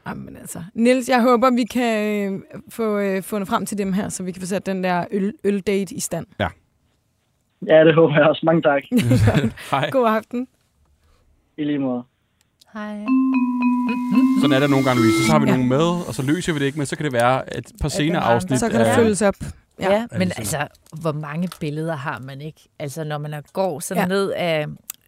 Jamen 0.07 0.37
altså. 0.37 0.63
Niels, 0.73 1.09
jeg 1.09 1.21
håber, 1.21 1.49
vi 1.55 1.63
kan 1.63 2.33
øh, 2.33 2.39
få 2.69 2.97
øh, 2.99 3.23
fundet 3.23 3.47
frem 3.49 3.65
til 3.65 3.77
dem 3.77 3.93
her, 3.93 4.09
så 4.09 4.23
vi 4.23 4.31
kan 4.31 4.41
få 4.41 4.45
sat 4.45 4.65
den 4.65 4.83
der 4.83 5.05
øl, 5.11 5.33
øldate 5.43 5.95
i 5.95 5.99
stand. 5.99 6.25
Ja, 7.67 7.83
det 7.85 7.95
håber 7.95 8.15
jeg 8.15 8.23
også. 8.27 8.41
Mange 8.45 8.61
tak. 8.61 8.83
Hej. 9.71 9.89
God 9.89 10.07
aften. 10.07 10.47
I 11.57 11.63
lige 11.63 11.79
måde. 11.79 12.03
Hej. 12.75 13.05
Sådan 14.41 14.55
er 14.55 14.59
det 14.59 14.69
nogle 14.69 14.85
gange, 14.85 15.01
Louise. 15.01 15.25
Så 15.25 15.31
har 15.31 15.39
vi 15.39 15.45
Ja. 15.45 15.51
nogen 15.51 15.69
med, 15.69 16.07
og 16.07 16.13
så 16.15 16.21
løser 16.21 16.53
vi 16.53 16.59
det 16.59 16.65
ikke, 16.65 16.77
men 16.77 16.85
så 16.87 16.95
kan 16.95 17.03
det 17.03 17.13
være 17.13 17.57
et 17.57 17.65
par 17.81 17.89
senere 17.89 18.21
afsnit. 18.21 18.59
Så 18.59 18.69
kan 18.69 18.79
der 18.79 18.85
af- 18.85 18.95
følges 18.95 19.21
op. 19.21 19.35
Ja, 19.79 19.91
Ja. 19.93 20.05
men 20.11 20.31
altså, 20.37 20.67
hvor 21.01 21.11
mange 21.11 21.49
billeder 21.59 21.95
har 21.95 22.19
man 22.19 22.41
ikke? 22.41 22.61
Altså, 22.79 23.03
når 23.03 23.17
man 23.17 23.33
er- 23.33 23.41
går 23.53 23.79
sådan 23.79 24.03
ja. 24.03 24.07
ned 24.07 24.31
af, 24.31 24.65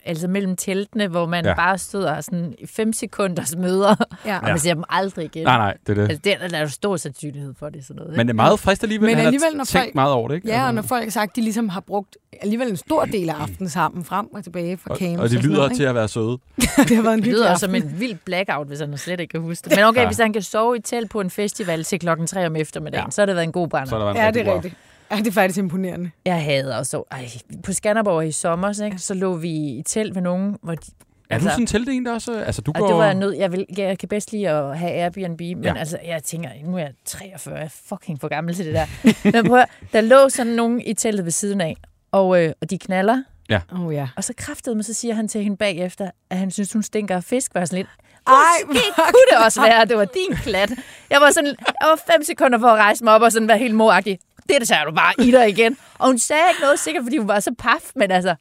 altså 0.08 0.28
mellem 0.28 0.56
teltene, 0.56 1.08
hvor 1.08 1.26
man 1.26 1.46
Ja. 1.46 1.54
bare 1.54 1.78
stod 1.78 2.04
og 2.04 2.24
sådan 2.24 2.54
fem 2.66 2.94
sekunders 2.94 3.56
møder, 3.56 3.96
Ja. 4.26 4.38
og 4.38 4.44
man 4.44 4.60
ser 4.60 4.74
dem 4.74 4.84
aldrig 4.90 5.26
igen. 5.26 5.44
Nej, 5.44 5.58
nej, 5.58 5.78
det 5.88 5.90
er 5.90 5.94
det. 6.02 6.02
Altså, 6.12 6.22
der, 6.42 6.48
der 6.48 6.58
er 6.58 6.62
jo 6.62 6.70
stor 6.70 6.98
sandsynlighed 6.98 7.54
for 7.60 7.70
det, 7.70 7.86
sådan 7.86 7.96
noget. 8.02 8.18
Men 8.18 8.28
det 8.28 8.34
er 8.34 8.36
meget 8.36 8.60
frist 8.60 8.84
alligevel. 8.84 9.10
Men 9.10 9.18
alligevel, 9.26 9.58
når 9.58 9.64
tænkt 9.64 9.86
folk- 9.86 9.96
meget 9.96 10.14
over 10.14 10.28
det, 10.28 10.36
ikke? 10.36 10.48
Ja, 10.48 10.54
og 10.62 10.68
Altså, 10.68 10.76
når 10.76 10.82
folk 10.82 11.04
har 11.04 11.12
sagt, 11.12 11.36
de 11.36 11.42
ligesom 11.42 11.70
har 11.70 11.80
brugt 11.80 12.18
alligevel 12.42 12.68
en 12.70 12.78
stor 12.78 13.06
del 13.06 13.30
af 13.30 13.34
aftenen 13.34 13.70
sammen, 13.70 14.04
frem 14.06 14.34
og 14.34 14.44
tilbage 14.44 14.78
fra 14.78 14.92
og, 14.92 14.98
camps. 14.98 15.18
og 15.22 15.24
det 15.24 15.32
sådan 15.32 15.50
lyder 15.50 15.58
noget, 15.62 15.76
til 15.76 15.84
at 15.84 15.96
være 15.96 16.08
søde. 16.08 16.38
ikke? 16.58 16.72
det 16.90 16.96
har 16.96 17.04
været 17.04 17.14
en 17.14 17.20
det 17.24 17.28
lyder 17.32 17.48
aften. 17.50 17.60
som 17.60 17.76
en 17.76 18.00
vild 18.00 18.18
blackout, 18.26 18.68
hvis 18.68 18.80
han 18.80 18.98
slet 18.98 19.20
ikke 19.20 19.32
kan 19.32 19.42
huske 19.42 19.70
det. 19.70 19.76
Men 19.78 19.86
okay, 19.86 20.02
Ja. 20.02 20.06
hvis 20.08 20.18
han 20.18 20.34
kan 20.34 20.42
sove 20.42 20.78
i 20.78 20.80
telt 20.82 21.12
på 21.12 21.22
en 21.22 21.30
festival 21.30 21.84
til 21.84 22.00
klokken 22.00 22.28
3 22.28 22.46
om 22.46 22.56
eftermiddagen, 22.56 23.06
Ja. 23.06 23.12
så 23.12 23.22
har 23.22 23.26
det 23.26 23.36
været 23.36 23.44
en 23.46 23.52
god 23.52 23.68
brænder. 23.68 23.90
Så 23.90 23.96
har 23.98 24.06
der 24.06 24.14
været 24.14 24.28
en 24.30 24.36
Ja, 24.36 24.40
det 24.44 24.48
er 24.48 24.56
rigtigt. 24.56 24.76
Ja, 25.12 25.18
det 25.18 25.28
er 25.28 25.32
faktisk 25.32 25.60
imponerende. 25.60 26.12
Jeg 26.26 26.44
hader 26.44 26.78
også. 26.78 27.04
Ej, 27.12 27.30
på 27.64 27.74
Skanderborg 27.74 28.28
i 28.28 28.32
sommer, 28.32 28.84
ikke? 28.84 28.98
så 29.00 29.14
lå 29.14 29.36
vi 29.36 29.50
i 29.50 29.84
telt 29.86 30.14
med 30.14 30.22
nogen, 30.22 30.58
hvor 30.62 30.76
de, 30.76 30.92
Er 31.30 31.38
du 31.40 31.44
sådan 31.44 31.60
en 31.60 31.68
teltein, 31.68 32.06
der 32.06 32.14
også? 32.14 32.44
Altså, 32.46 32.62
du 32.62 32.72
Og 32.76 32.80
går... 32.80 32.88
det 32.88 32.96
var 32.96 33.06
jeg 33.06 33.14
nødt. 33.16 33.38
Jeg, 33.38 33.52
vil, 33.52 33.66
jeg 33.78 34.00
kan 34.00 34.10
bedst 34.10 34.32
lide 34.32 34.50
at 34.50 34.78
have 34.78 34.92
Airbnb, 34.92 35.40
men 35.42 35.64
Ja. 35.64 35.74
ja. 35.74 35.80
altså, 35.80 36.00
jeg 36.06 36.24
tænker, 36.24 36.50
nu 36.66 36.76
er 36.76 36.80
jeg 36.80 36.92
43, 37.06 37.56
jeg 37.56 37.64
er 37.64 37.70
fucking 37.90 38.22
for 38.22 38.28
gammel 38.28 38.56
til 38.56 38.66
det 38.66 38.74
der. 38.74 38.86
men 39.42 39.48
prøv 39.48 39.60
at, 39.60 39.70
der 39.94 40.02
lå 40.02 40.30
sådan 40.30 40.54
nogen 40.54 40.82
i 40.82 40.94
teltet 40.94 41.26
ved 41.26 41.32
siden 41.32 41.62
af, 41.62 41.78
og, 42.12 42.44
øh, 42.44 42.54
og 42.62 42.70
de 42.70 42.78
knaller, 42.78 43.24
Åh 43.74 43.86
oh, 43.86 43.94
ja. 43.94 44.08
og 44.16 44.24
så 44.24 44.34
kræftede 44.38 44.76
mig, 44.76 44.86
så 44.86 44.94
siger 44.94 45.14
han 45.14 45.28
til 45.28 45.44
hende 45.44 45.58
bagefter, 45.58 46.12
at 46.30 46.38
han 46.38 46.52
synes, 46.52 46.74
hun 46.74 46.84
stinker 46.84 47.16
af 47.16 47.24
fisk, 47.24 47.56
var 47.56 47.66
sådan 47.66 47.78
lidt, 47.78 47.88
Ej, 48.28 48.34
måske 48.68 48.84
kunne 48.96 49.22
det 49.32 49.46
også 49.46 49.62
være, 49.62 49.82
at 49.82 49.90
det 49.90 49.98
var 49.98 50.06
din 50.06 50.36
klat. 50.44 50.72
Jeg 51.10 51.22
var 51.22 51.32
sådan, 51.32 51.56
jeg 51.82 51.88
var 51.90 52.00
fem 52.14 52.24
sekunder 52.24 52.60
for 52.60 52.68
at 52.68 52.80
rejse 52.80 53.04
mig 53.04 53.14
op 53.14 53.22
og 53.22 53.32
sådan 53.32 53.48
være 53.48 53.58
helt 53.58 53.76
moragtig. 53.76 54.20
Det 54.50 54.56
der 54.60 54.66
tager 54.66 54.86
du 54.86 54.92
bare 54.92 55.14
i 55.20 55.32
dig 55.32 55.50
igen. 55.50 55.78
Og 56.00 56.08
hun 56.08 56.20
sagde 56.20 56.42
ikke 56.50 56.62
noget 56.62 56.80
sikkert, 56.80 57.04
fordi 57.04 57.18
hun 57.18 57.28
var 57.28 57.40
så 57.40 57.52
paf, 57.60 57.92
men 57.96 58.12
altså, 58.12 58.36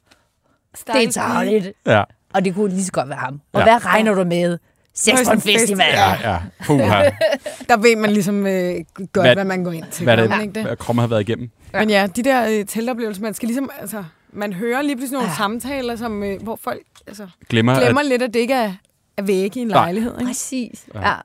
det 0.93 1.13
tager 1.13 1.43
lidt. 1.43 1.67
Ja, 1.85 2.03
Og 2.33 2.45
det 2.45 2.55
kunne 2.55 2.69
lige 2.69 2.83
så 2.85 2.91
godt 2.91 3.09
være 3.09 3.17
ham. 3.17 3.33
Og 3.53 3.59
Ja. 3.59 3.59
ja. 3.59 3.63
hvad 3.79 3.85
regner 3.85 4.13
du 4.13 4.23
med? 4.23 4.57
Sex 4.93 5.25
på 5.25 5.31
en 5.31 5.41
festival. 5.41 5.85
ja, 5.93 6.31
ja. 6.31 6.37
Puha. 6.65 7.03
Der 7.69 7.77
ved 7.77 7.95
man 7.95 8.09
ligesom 8.11 8.47
øh, 8.47 8.75
godt, 8.97 9.25
Hvad- 9.25 9.33
hvad, 9.35 9.45
man 9.45 9.63
går 9.63 9.71
ind 9.71 9.85
til. 9.91 10.03
Hvad 10.03 10.17
er 10.17 10.27
man 10.29 10.41
ikke 10.41 10.53
det, 10.53 10.63
hvad 10.63 10.75
Kromme 10.75 11.01
har 11.01 11.07
været 11.07 11.21
igennem? 11.21 11.49
Men 11.73 11.89
ja, 11.89 12.07
de 12.15 12.23
der 12.23 12.47
øh, 12.59 12.65
teltoplevelser, 12.65 13.21
man 13.21 13.33
skal 13.33 13.47
ligesom, 13.47 13.69
altså, 13.79 14.03
man 14.33 14.53
hører 14.53 14.81
lige 14.81 14.95
pludselig 14.95 15.13
nogle 15.17 15.29
Ja. 15.29 15.35
samtaler, 15.37 15.95
som, 15.95 16.23
øh, 16.23 16.41
hvor 16.41 16.55
folk 16.63 16.81
altså, 17.07 17.27
Glemmer, 17.49 17.79
glemmer 17.79 18.01
at 18.01 18.07
lidt, 18.07 18.21
at 18.21 18.33
det 18.33 18.39
ikke 18.39 18.53
er, 18.53 18.73
er 19.17 19.21
vægge 19.21 19.59
i 19.59 19.61
en 19.61 19.67
Nej. 19.67 19.77
lejlighed. 19.77 20.11
Ikke? 20.19 20.25
Præcis. 20.29 20.85
Ja. 20.93 21.09
Ja. 21.09 21.15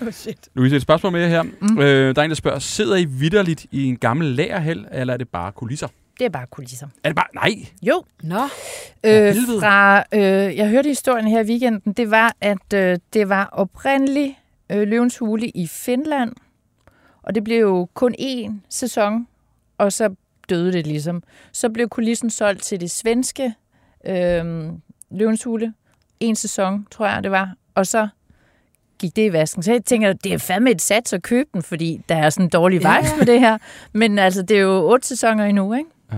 Oh, 0.06 0.10
shit. 0.12 0.48
Louise, 0.54 0.76
et 0.76 0.82
spørgsmål 0.82 1.12
med 1.12 1.20
jer 1.20 1.28
her. 1.28 1.42
Mm. 1.42 1.78
Øh, 1.78 2.14
der 2.14 2.20
er 2.20 2.24
en, 2.24 2.30
der 2.30 2.36
spørger, 2.36 2.58
sidder 2.58 2.96
I 2.96 3.04
vidderligt 3.04 3.66
i 3.70 3.84
en 3.84 3.96
gammel 3.96 4.26
lagerhæld, 4.28 4.84
eller 4.92 5.14
er 5.14 5.18
det 5.18 5.28
bare 5.28 5.52
kulisser? 5.52 5.88
Det 6.18 6.24
er 6.24 6.30
bare 6.30 6.46
kulisser. 6.46 6.86
Er 7.04 7.08
det 7.08 7.16
bare... 7.16 7.26
Nej! 7.34 7.50
Jo. 7.82 8.04
Nå, 8.22 8.40
Øh, 9.04 9.34
fra, 9.60 10.04
øh, 10.14 10.56
jeg 10.56 10.68
hørte 10.68 10.88
historien 10.88 11.26
her 11.28 11.40
i 11.44 11.46
weekenden, 11.46 11.92
det 11.92 12.10
var, 12.10 12.36
at 12.40 12.72
øh, 12.74 12.98
det 13.12 13.28
var 13.28 13.44
oprindeligt 13.52 14.34
øh, 14.72 14.88
Løvens 14.88 15.18
Hule 15.18 15.48
i 15.48 15.66
Finland, 15.66 16.32
og 17.22 17.34
det 17.34 17.44
blev 17.44 17.60
jo 17.60 17.88
kun 17.94 18.14
én 18.20 18.52
sæson, 18.68 19.26
og 19.78 19.92
så 19.92 20.14
døde 20.48 20.72
det 20.72 20.86
ligesom. 20.86 21.22
Så 21.52 21.68
blev 21.68 21.88
kulissen 21.88 22.30
solgt 22.30 22.62
til 22.62 22.80
det 22.80 22.90
svenske 22.90 23.54
øh, 24.06 24.44
Løvens 25.10 25.44
Hule. 25.44 25.74
En 26.20 26.36
sæson, 26.36 26.86
tror 26.90 27.06
jeg, 27.06 27.22
det 27.22 27.30
var. 27.30 27.54
Og 27.74 27.86
så 27.86 28.08
gik 29.00 29.16
det 29.16 29.22
i 29.30 29.32
vasken. 29.32 29.62
Så 29.62 29.72
jeg 29.72 29.84
tænker, 29.84 30.12
det 30.12 30.32
er 30.32 30.38
fandme 30.38 30.70
et 30.70 30.82
sats 30.82 31.12
at 31.12 31.22
købe 31.22 31.48
den, 31.54 31.62
fordi 31.62 32.00
der 32.08 32.14
er 32.16 32.30
sådan 32.30 32.46
en 32.46 32.50
dårlig 32.50 32.80
Ja. 32.82 32.96
vibes 32.98 33.12
på 33.18 33.24
det 33.24 33.40
her. 33.40 33.58
Men 33.92 34.18
altså, 34.18 34.42
det 34.42 34.56
er 34.56 34.60
jo 34.60 34.90
otte 34.90 35.06
sæsoner 35.08 35.44
endnu, 35.44 35.74
ikke? 35.74 35.90
Ja. 36.12 36.16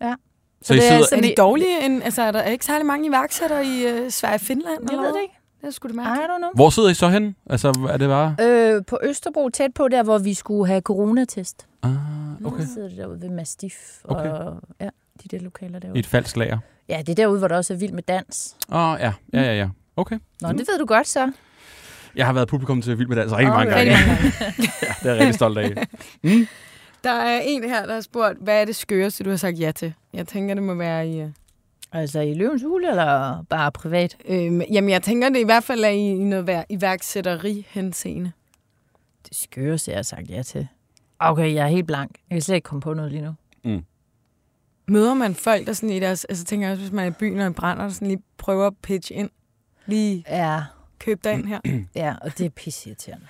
Ja. 0.00 0.14
Så 0.62 0.66
Så, 0.66 0.74
I 0.74 0.76
det 0.76 0.84
er 0.84 0.88
sidder- 0.88 1.02
er 1.02 1.06
sådan, 1.06 1.24
de 1.24 1.34
dårlige? 1.36 1.84
En, 1.86 2.02
altså, 2.02 2.22
er 2.22 2.30
der 2.32 2.42
ikke 2.42 2.64
særlig 2.64 2.86
mange 2.86 3.08
iværksættere 3.08 3.64
i 3.66 3.86
øh, 3.86 4.10
Sverige 4.10 4.34
og 4.34 4.40
Finland? 4.40 4.78
Jeg 4.82 4.90
eller 4.90 5.02
ved 5.02 5.14
det 5.14 5.22
ikke. 5.22 5.34
Det 5.64 5.74
skulle 5.74 5.92
det 5.98 6.02
I 6.02 6.04
mærke. 6.04 6.20
don't 6.22 6.38
know. 6.38 6.50
Hvor 6.54 6.70
sidder 6.70 6.88
I 6.88 6.94
så 6.94 7.08
hen? 7.08 7.36
Altså, 7.50 7.88
er 7.90 7.96
det 7.96 8.08
bare... 8.08 8.36
Øh, 8.40 8.84
på 8.86 8.98
Østerbro, 9.02 9.48
tæt 9.48 9.74
på 9.74 9.88
der, 9.88 10.02
hvor 10.02 10.18
vi 10.18 10.34
skulle 10.34 10.66
have 10.66 10.80
coronatest. 10.80 11.66
Ah, 11.82 11.90
Okay. 12.44 12.62
Så 12.64 12.72
sidder 12.74 12.88
det 12.88 12.98
derude 12.98 13.22
ved 13.22 13.28
Mastiff 13.30 13.74
Okay. 14.04 14.30
og 14.30 14.56
ja, 14.80 14.88
de 15.22 15.28
der 15.38 15.44
lokaler 15.44 15.76
I 15.76 15.80
derude. 15.80 15.98
et 15.98 16.06
falsk 16.06 16.36
lager. 16.36 16.58
Ja, 16.88 16.98
det 16.98 17.08
er 17.08 17.14
derude, 17.14 17.38
hvor 17.38 17.48
der 17.48 17.56
også 17.56 17.72
er 17.74 17.78
vild 17.78 17.92
med 17.92 18.02
dans. 18.02 18.56
Åh, 18.72 18.78
oh, 18.92 18.96
ja. 19.00 19.12
Ja, 19.32 19.42
ja, 19.42 19.54
ja. 19.58 19.68
Okay. 19.96 20.18
Nå, 20.40 20.48
det 20.52 20.58
ved 20.58 20.78
du 20.78 20.86
godt 20.86 21.08
så. 21.08 21.32
Jeg 22.18 22.26
har 22.26 22.32
været 22.32 22.48
publikum 22.48 22.82
til 22.82 22.98
Vild 22.98 23.08
med 23.08 23.16
Dans 23.16 23.32
rigtig 23.32 23.48
mange 23.48 23.72
Okay. 23.72 23.86
gange. 23.86 23.92
Rigtig 23.92 24.08
mange 24.08 24.32
gange. 24.38 24.68
ja, 24.82 24.94
det 25.02 25.10
er 25.10 25.14
jeg 25.14 25.18
rigtig 25.20 25.34
stolt 25.34 25.58
af. 25.58 25.86
Der 27.04 27.10
er 27.12 27.40
en 27.44 27.64
her, 27.64 27.86
der 27.86 27.94
har 27.94 28.00
spurgt, 28.00 28.38
hvad 28.40 28.60
er 28.60 28.64
det 28.64 28.76
skøreste, 28.76 29.24
du 29.24 29.30
har 29.30 29.36
sagt 29.36 29.58
ja 29.60 29.70
til? 29.72 29.94
Jeg 30.12 30.26
tænker, 30.26 30.54
det 30.54 30.62
må 30.62 30.74
være 30.74 31.08
i, 31.08 31.20
øh, 31.20 31.28
Altså 31.92 32.20
i 32.20 32.34
løvens 32.34 32.62
hule, 32.62 32.90
eller 32.90 33.42
bare 33.50 33.72
privat? 33.72 34.16
Øhm, 34.28 34.60
jamen, 34.60 34.90
jeg 34.90 35.02
tænker, 35.02 35.28
det 35.28 35.38
i 35.40 35.44
hvert 35.44 35.64
fald 35.64 35.84
er 35.84 35.88
i, 35.88 36.08
i 36.10 36.14
noget 36.24 36.46
vær- 36.46 36.64
iværksætteri 36.68 37.66
henseende. 37.70 38.32
Det 39.28 39.36
skøreste, 39.36 39.90
jeg 39.90 39.98
har 39.98 40.02
sagt 40.02 40.30
ja 40.30 40.42
til. 40.42 40.68
Okay, 41.18 41.54
jeg 41.54 41.64
er 41.64 41.68
helt 41.68 41.86
blank. 41.86 42.10
Jeg 42.30 42.34
kan 42.34 42.42
slet 42.42 42.54
ikke 42.54 42.66
komme 42.66 42.80
på 42.80 42.94
noget 42.94 43.12
lige 43.12 43.22
nu. 43.22 43.34
Møder 44.88 45.14
man 45.14 45.34
folk, 45.34 45.66
der 45.66 45.72
sådan 45.72 45.90
i 45.90 46.00
deres... 46.00 46.24
Altså, 46.24 46.44
tænker 46.44 46.66
jeg 46.66 46.72
også, 46.72 46.82
hvis 46.82 46.92
man 46.92 47.04
er 47.04 47.10
i 47.10 47.14
byen 47.18 47.40
og 47.40 47.54
brænder, 47.54 47.82
der 47.82 47.90
sådan 47.90 48.08
lige 48.08 48.22
prøver 48.38 48.66
at 48.66 48.72
pitch 48.82 49.10
ind. 49.14 49.30
Lige 49.86 50.24
Ja, 50.28 50.60
køb 50.98 51.24
dig 51.24 51.32
ind 51.32 51.46
her. 51.46 51.60
ja 52.02 52.14
og 52.22 52.38
det 52.38 52.46
er 52.46 52.50
pisseirriterende. 52.50 53.26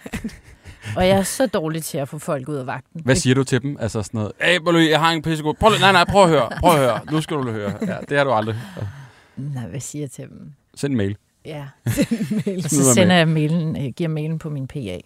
og 0.96 1.08
jeg 1.08 1.18
er 1.18 1.22
så 1.22 1.46
dårlig 1.46 1.82
til 1.84 1.98
at 1.98 2.08
få 2.08 2.18
folk 2.18 2.48
ud 2.48 2.56
af 2.56 2.66
vagten. 2.66 3.00
Hvad 3.04 3.14
siger 3.16 3.34
du 3.34 3.44
til 3.44 3.62
dem? 3.62 3.76
Altså 3.80 4.02
sådan 4.02 4.18
noget, 4.18 4.32
hey, 4.40 4.58
Bolly, 4.64 4.90
jeg 4.90 5.00
har 5.00 5.10
en 5.12 5.22
pissegod... 5.22 5.54
Prøv, 5.54 5.70
nej, 5.80 5.92
nej, 5.92 6.04
prøv 6.04 6.22
at 6.22 6.28
høre. 6.28 6.48
Prøv 6.60 6.72
at 6.72 6.78
høre. 6.78 7.00
Nu 7.12 7.20
skal 7.20 7.36
du 7.36 7.50
høre. 7.50 7.72
Ja, 7.86 7.96
det 8.08 8.16
har 8.16 8.24
du 8.24 8.32
aldrig. 8.32 8.56
Nej, 9.36 9.66
hvad 9.66 9.80
siger 9.80 10.02
jeg 10.02 10.10
til 10.10 10.24
dem? 10.28 10.52
Send 10.74 10.92
en 10.92 10.96
mail. 10.96 11.16
Ja. 11.44 11.66
Smider 11.88 12.68
Så 12.68 12.76
med. 12.76 12.94
sender 12.94 13.16
jeg 13.16 13.28
mailen, 13.28 13.76
øh, 13.76 13.92
giver 13.96 14.08
mailen 14.08 14.38
på 14.38 14.50
min 14.50 14.66
PA. 14.66 14.78
Ja. 14.78 15.00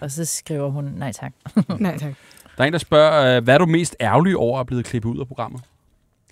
Og 0.00 0.10
så 0.10 0.24
skriver 0.24 0.70
hun, 0.70 0.84
nej 0.84 1.12
tak. 1.12 1.32
Nej, 1.78 1.98
tak. 1.98 2.12
Der 2.56 2.62
er 2.62 2.66
en, 2.66 2.72
der 2.72 2.78
spørger, 2.78 3.36
øh, 3.36 3.44
hvad 3.44 3.54
er 3.54 3.58
du 3.58 3.66
mest 3.66 3.96
ærgerlig 4.00 4.36
over 4.36 4.60
at 4.60 4.66
blive 4.66 4.82
klippet 4.82 5.10
ud 5.10 5.20
af 5.20 5.26
programmet? 5.28 5.60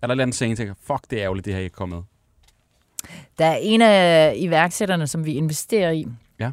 Er 0.02 0.06
der 0.06 0.08
et 0.08 0.12
eller 0.12 0.22
andet 0.22 0.34
scene, 0.34 0.56
tænker, 0.56 0.74
fuck, 0.86 1.00
det 1.10 1.18
er 1.18 1.22
ærgerligt, 1.24 1.44
det 1.44 1.52
her 1.54 1.60
ikke 1.60 1.72
er 1.74 1.76
kommet? 1.76 2.02
Der 3.38 3.44
er 3.46 3.56
en 3.62 3.82
af 3.82 4.34
iværksætterne, 4.36 5.06
som 5.06 5.24
vi 5.24 5.32
investerer 5.32 5.90
i, 5.90 6.06
Ja. 6.40 6.50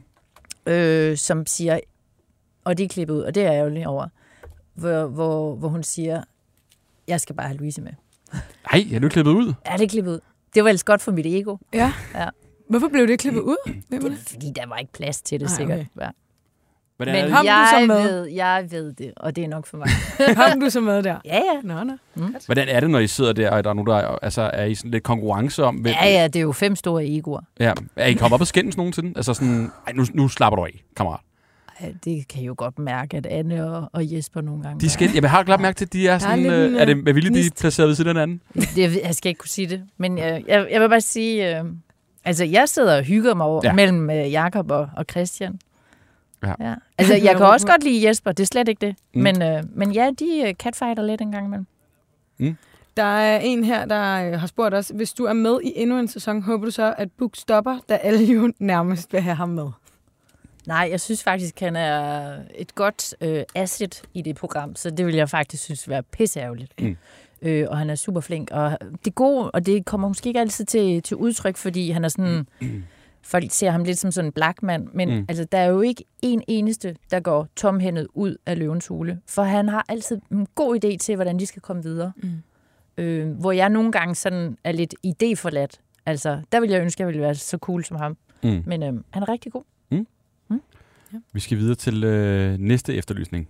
øh, 0.65 1.17
som 1.17 1.45
siger, 1.45 1.79
og 2.63 2.77
det 2.77 2.83
er 2.83 2.87
klippet 2.87 3.13
ud, 3.13 3.21
og 3.21 3.35
det 3.35 3.43
er 3.43 3.51
jeg 3.51 3.59
ærgerlig 3.59 3.87
over, 3.87 4.07
hvor, 4.73 5.05
hvor, 5.07 5.55
hvor 5.55 5.67
hun 5.69 5.83
siger, 5.83 6.23
jeg 7.07 7.21
skal 7.21 7.35
bare 7.35 7.47
have 7.47 7.57
Louise 7.57 7.81
med. 7.81 7.91
Ej, 8.71 8.85
er 8.93 8.99
du 8.99 9.09
klippet 9.09 9.31
ud? 9.31 9.53
Er 9.65 9.77
det 9.77 9.83
er 9.83 9.89
klippet 9.89 10.11
ud? 10.11 10.19
Det 10.55 10.63
var 10.63 10.69
ellers 10.69 10.83
godt 10.83 11.01
for 11.01 11.11
mit 11.11 11.25
ego. 11.25 11.57
Ja. 11.73 11.93
Ja. 12.15 12.29
Hvorfor 12.69 12.87
blev 12.87 13.07
det 13.07 13.19
klippet 13.19 13.41
ud? 13.41 13.71
Hvem 13.89 14.01
Det 14.01 14.11
det? 14.11 14.19
fordi 14.19 14.51
der 14.55 14.67
var 14.67 14.77
ikke 14.77 14.91
plads 14.93 15.21
til 15.21 15.39
det, 15.39 15.47
Nej, 15.49 15.55
sikkert. 15.57 15.79
okay. 15.79 16.05
Ja. 16.05 16.09
Hvordan 16.99 17.15
Men 17.15 17.23
er? 17.23 17.29
Ham 17.35 17.45
du 17.45 17.51
så 17.71 17.77
jeg 17.77 17.87
med? 17.87 18.01
ved, 18.03 18.25
jeg 18.27 18.67
ved 18.71 18.93
det, 18.93 19.11
og 19.17 19.35
det 19.35 19.43
er 19.43 19.47
nok 19.47 19.65
for 19.67 19.77
mig. 19.77 19.87
Kom 20.51 20.59
du 20.59 20.69
så 20.69 20.81
med 20.81 21.03
der? 21.03 21.15
ja, 21.25 21.35
ja. 21.35 21.61
Nå, 21.63 21.83
nå. 21.83 21.93
Hvordan 22.45 22.67
er 22.67 22.79
det, 22.79 22.89
når 22.89 22.99
I 22.99 23.07
sidder 23.07 23.33
der, 23.33 23.51
og 23.51 23.63
der 23.63 23.69
er 23.69 23.73
nogen, 23.73 23.87
der 23.87 23.95
er, 23.95 24.17
altså, 24.21 24.41
er 24.53 24.65
I 24.65 24.75
sådan 24.75 24.91
lidt 24.91 25.03
konkurrence 25.03 25.63
om, 25.63 25.75
hvem, 25.75 25.93
Ja, 26.01 26.09
ja, 26.09 26.23
det 26.27 26.35
er 26.35 26.41
jo 26.41 26.51
fem 26.51 26.75
store 26.75 27.05
egoer. 27.07 27.41
ja. 27.59 27.73
Er 27.95 28.05
I 28.07 28.13
kommet 28.13 28.33
op 28.33 28.41
og 28.41 28.47
skændes 28.47 28.77
nogensinde? 28.77 29.13
Altså 29.15 29.33
sådan, 29.33 29.71
ej, 29.87 29.93
nu, 29.93 30.05
nu 30.13 30.27
slapper 30.27 30.55
du 30.55 30.63
af, 30.65 30.83
kammerat. 30.95 31.19
Ej, 31.79 31.93
Det 32.05 32.27
kan 32.27 32.39
jeg 32.41 32.47
jo 32.47 32.55
godt 32.57 32.79
mærke, 32.79 33.17
at 33.17 33.25
Anne 33.25 33.71
og, 33.71 33.89
og 33.93 34.13
Jesper 34.13 34.41
nogle 34.41 34.63
gange 34.63 34.79
De 34.79 34.89
skænd, 34.89 35.11
jeg 35.21 35.29
har 35.29 35.43
klart 35.43 35.59
mærke 35.59 35.75
til, 35.77 35.85
at 35.85 35.93
de 35.93 36.07
er 36.07 36.17
sådan, 36.17 36.39
lidt 36.39 36.53
øh, 36.53 36.81
er 36.81 36.85
det 36.85 37.03
med 37.03 37.13
vilje, 37.13 37.29
de 37.29 37.39
er 37.45 37.49
placeret 37.59 37.87
ved 37.87 37.95
siden 37.95 38.07
af 38.07 38.13
hinanden? 38.15 38.41
Det, 38.75 38.99
jeg 39.03 39.15
skal 39.15 39.29
ikke 39.29 39.39
kunne 39.39 39.49
sige 39.49 39.67
det, 39.67 39.81
men 39.97 40.17
jeg, 40.17 40.43
jeg, 40.47 40.67
jeg 40.71 40.81
vil 40.81 40.89
bare 40.89 41.01
sige, 41.01 41.59
øh, 41.59 41.65
altså 42.25 42.45
jeg 42.45 42.69
sidder 42.69 42.97
og 42.97 43.03
hygger 43.03 43.33
mig 43.35 43.45
over, 43.45 43.61
ja. 43.63 43.73
mellem 43.73 44.09
øh, 44.09 44.31
Jakob 44.31 44.71
og, 44.71 44.89
og 44.97 45.05
Christian. 45.11 45.59
Ja. 46.43 46.53
ja. 46.59 46.75
Altså 46.97 47.13
jeg 47.13 47.37
kan 47.37 47.45
også 47.53 47.67
godt 47.67 47.83
lide 47.83 48.07
Jesper, 48.07 48.31
det 48.31 48.43
er 48.43 48.47
slet 48.47 48.67
ikke 48.67 48.85
det. 48.85 48.95
Mm. 49.13 49.19
Mm. 49.19 49.23
Men, 49.23 49.41
øh, 49.41 49.63
men 49.73 49.91
ja, 49.91 50.11
de 50.19 50.43
øh, 50.47 50.53
catfighter 50.53 51.03
lidt 51.03 51.21
en 51.21 51.31
gang 51.31 51.45
imellem. 51.45 51.65
Der 52.97 53.03
er 53.05 53.39
en 53.39 53.63
her, 53.63 53.85
der 53.85 54.27
øh, 54.27 54.39
har 54.39 54.47
spurgt 54.47 54.75
os, 54.75 54.91
hvis 54.95 55.13
du 55.13 55.23
er 55.23 55.33
med 55.33 55.59
i 55.63 55.73
endnu 55.75 55.99
en 55.99 56.07
sæson, 56.07 56.41
håber 56.41 56.65
du 56.65 56.71
så, 56.71 56.93
at 56.97 57.11
Book 57.11 57.35
stopper, 57.35 57.79
da 57.89 57.95
alle 57.95 58.25
jo 58.25 58.53
nærmest 58.59 59.13
vil 59.13 59.21
have 59.21 59.35
ham 59.35 59.49
med? 59.49 59.67
Nej, 60.67 60.87
jeg 60.91 61.01
synes 61.01 61.23
faktisk, 61.23 61.59
han 61.59 61.75
er 61.75 62.35
et 62.55 62.75
godt 62.75 63.15
øh, 63.21 63.43
asset 63.55 64.01
i 64.13 64.21
det 64.21 64.35
program, 64.35 64.75
så 64.75 64.89
det 64.89 65.05
vil 65.05 65.15
jeg 65.15 65.29
faktisk 65.29 65.63
synes 65.63 65.89
være 65.89 66.03
pisseærgerligt. 66.03 66.81
Mm. 66.81 66.97
Øh, 67.41 67.67
og 67.69 67.77
han 67.77 67.89
er 67.89 67.95
super 67.95 68.21
flink. 68.21 68.51
Og 68.51 68.77
det 69.05 69.15
gode, 69.15 69.51
og 69.51 69.65
det 69.65 69.85
kommer 69.85 70.07
måske 70.07 70.27
ikke 70.27 70.39
altid 70.39 70.65
til, 70.65 71.03
til 71.03 71.17
udtryk, 71.17 71.57
fordi 71.57 71.91
han 71.91 72.03
er 72.03 72.09
sådan... 72.09 72.47
Folk 73.23 73.45
ser 73.51 73.71
ham 73.71 73.83
lidt 73.83 73.97
som 73.97 74.11
sådan 74.11 74.27
en 74.29 74.31
black 74.31 74.63
mand, 74.63 74.87
men 74.93 75.09
Mm. 75.09 75.15
mm. 75.15 75.25
altså, 75.29 75.43
der 75.51 75.57
er 75.57 75.65
jo 75.65 75.81
ikke 75.81 76.03
en 76.21 76.41
eneste, 76.47 76.95
der 77.11 77.19
går 77.19 77.47
tomhændet 77.55 78.07
ud 78.13 78.35
af 78.45 78.59
løvens 78.59 78.87
hule. 78.87 79.19
For 79.27 79.43
han 79.43 79.69
har 79.69 79.85
altid 79.89 80.17
en 80.31 80.47
god 80.55 80.79
idé 80.85 80.97
til, 80.97 81.15
hvordan 81.15 81.39
de 81.39 81.45
skal 81.45 81.61
komme 81.61 81.83
videre. 81.83 82.11
Mm. 82.23 82.29
Øh, 83.03 83.29
hvor 83.39 83.51
jeg 83.51 83.69
nogle 83.69 83.91
gange 83.91 84.15
sådan 84.15 84.57
er 84.63 84.71
lidt 84.71 84.95
idéforladt. 85.07 85.81
Altså, 86.05 86.41
der 86.51 86.59
vil 86.59 86.69
jeg 86.69 86.81
ønske, 86.81 86.97
at 86.97 86.99
jeg 86.99 87.07
ville 87.07 87.21
være 87.21 87.35
så 87.35 87.57
cool 87.57 87.83
som 87.85 87.97
ham. 87.97 88.17
Mm. 88.43 88.63
Men 88.65 88.83
øh, 88.83 88.93
han 89.09 89.23
er 89.23 89.29
rigtig 89.29 89.51
god. 89.51 89.63
Vi 91.33 91.39
skal 91.39 91.57
videre 91.57 91.75
til 91.75 92.03
øh, 92.03 92.57
næste 92.59 92.95
efterlysning. 92.95 93.47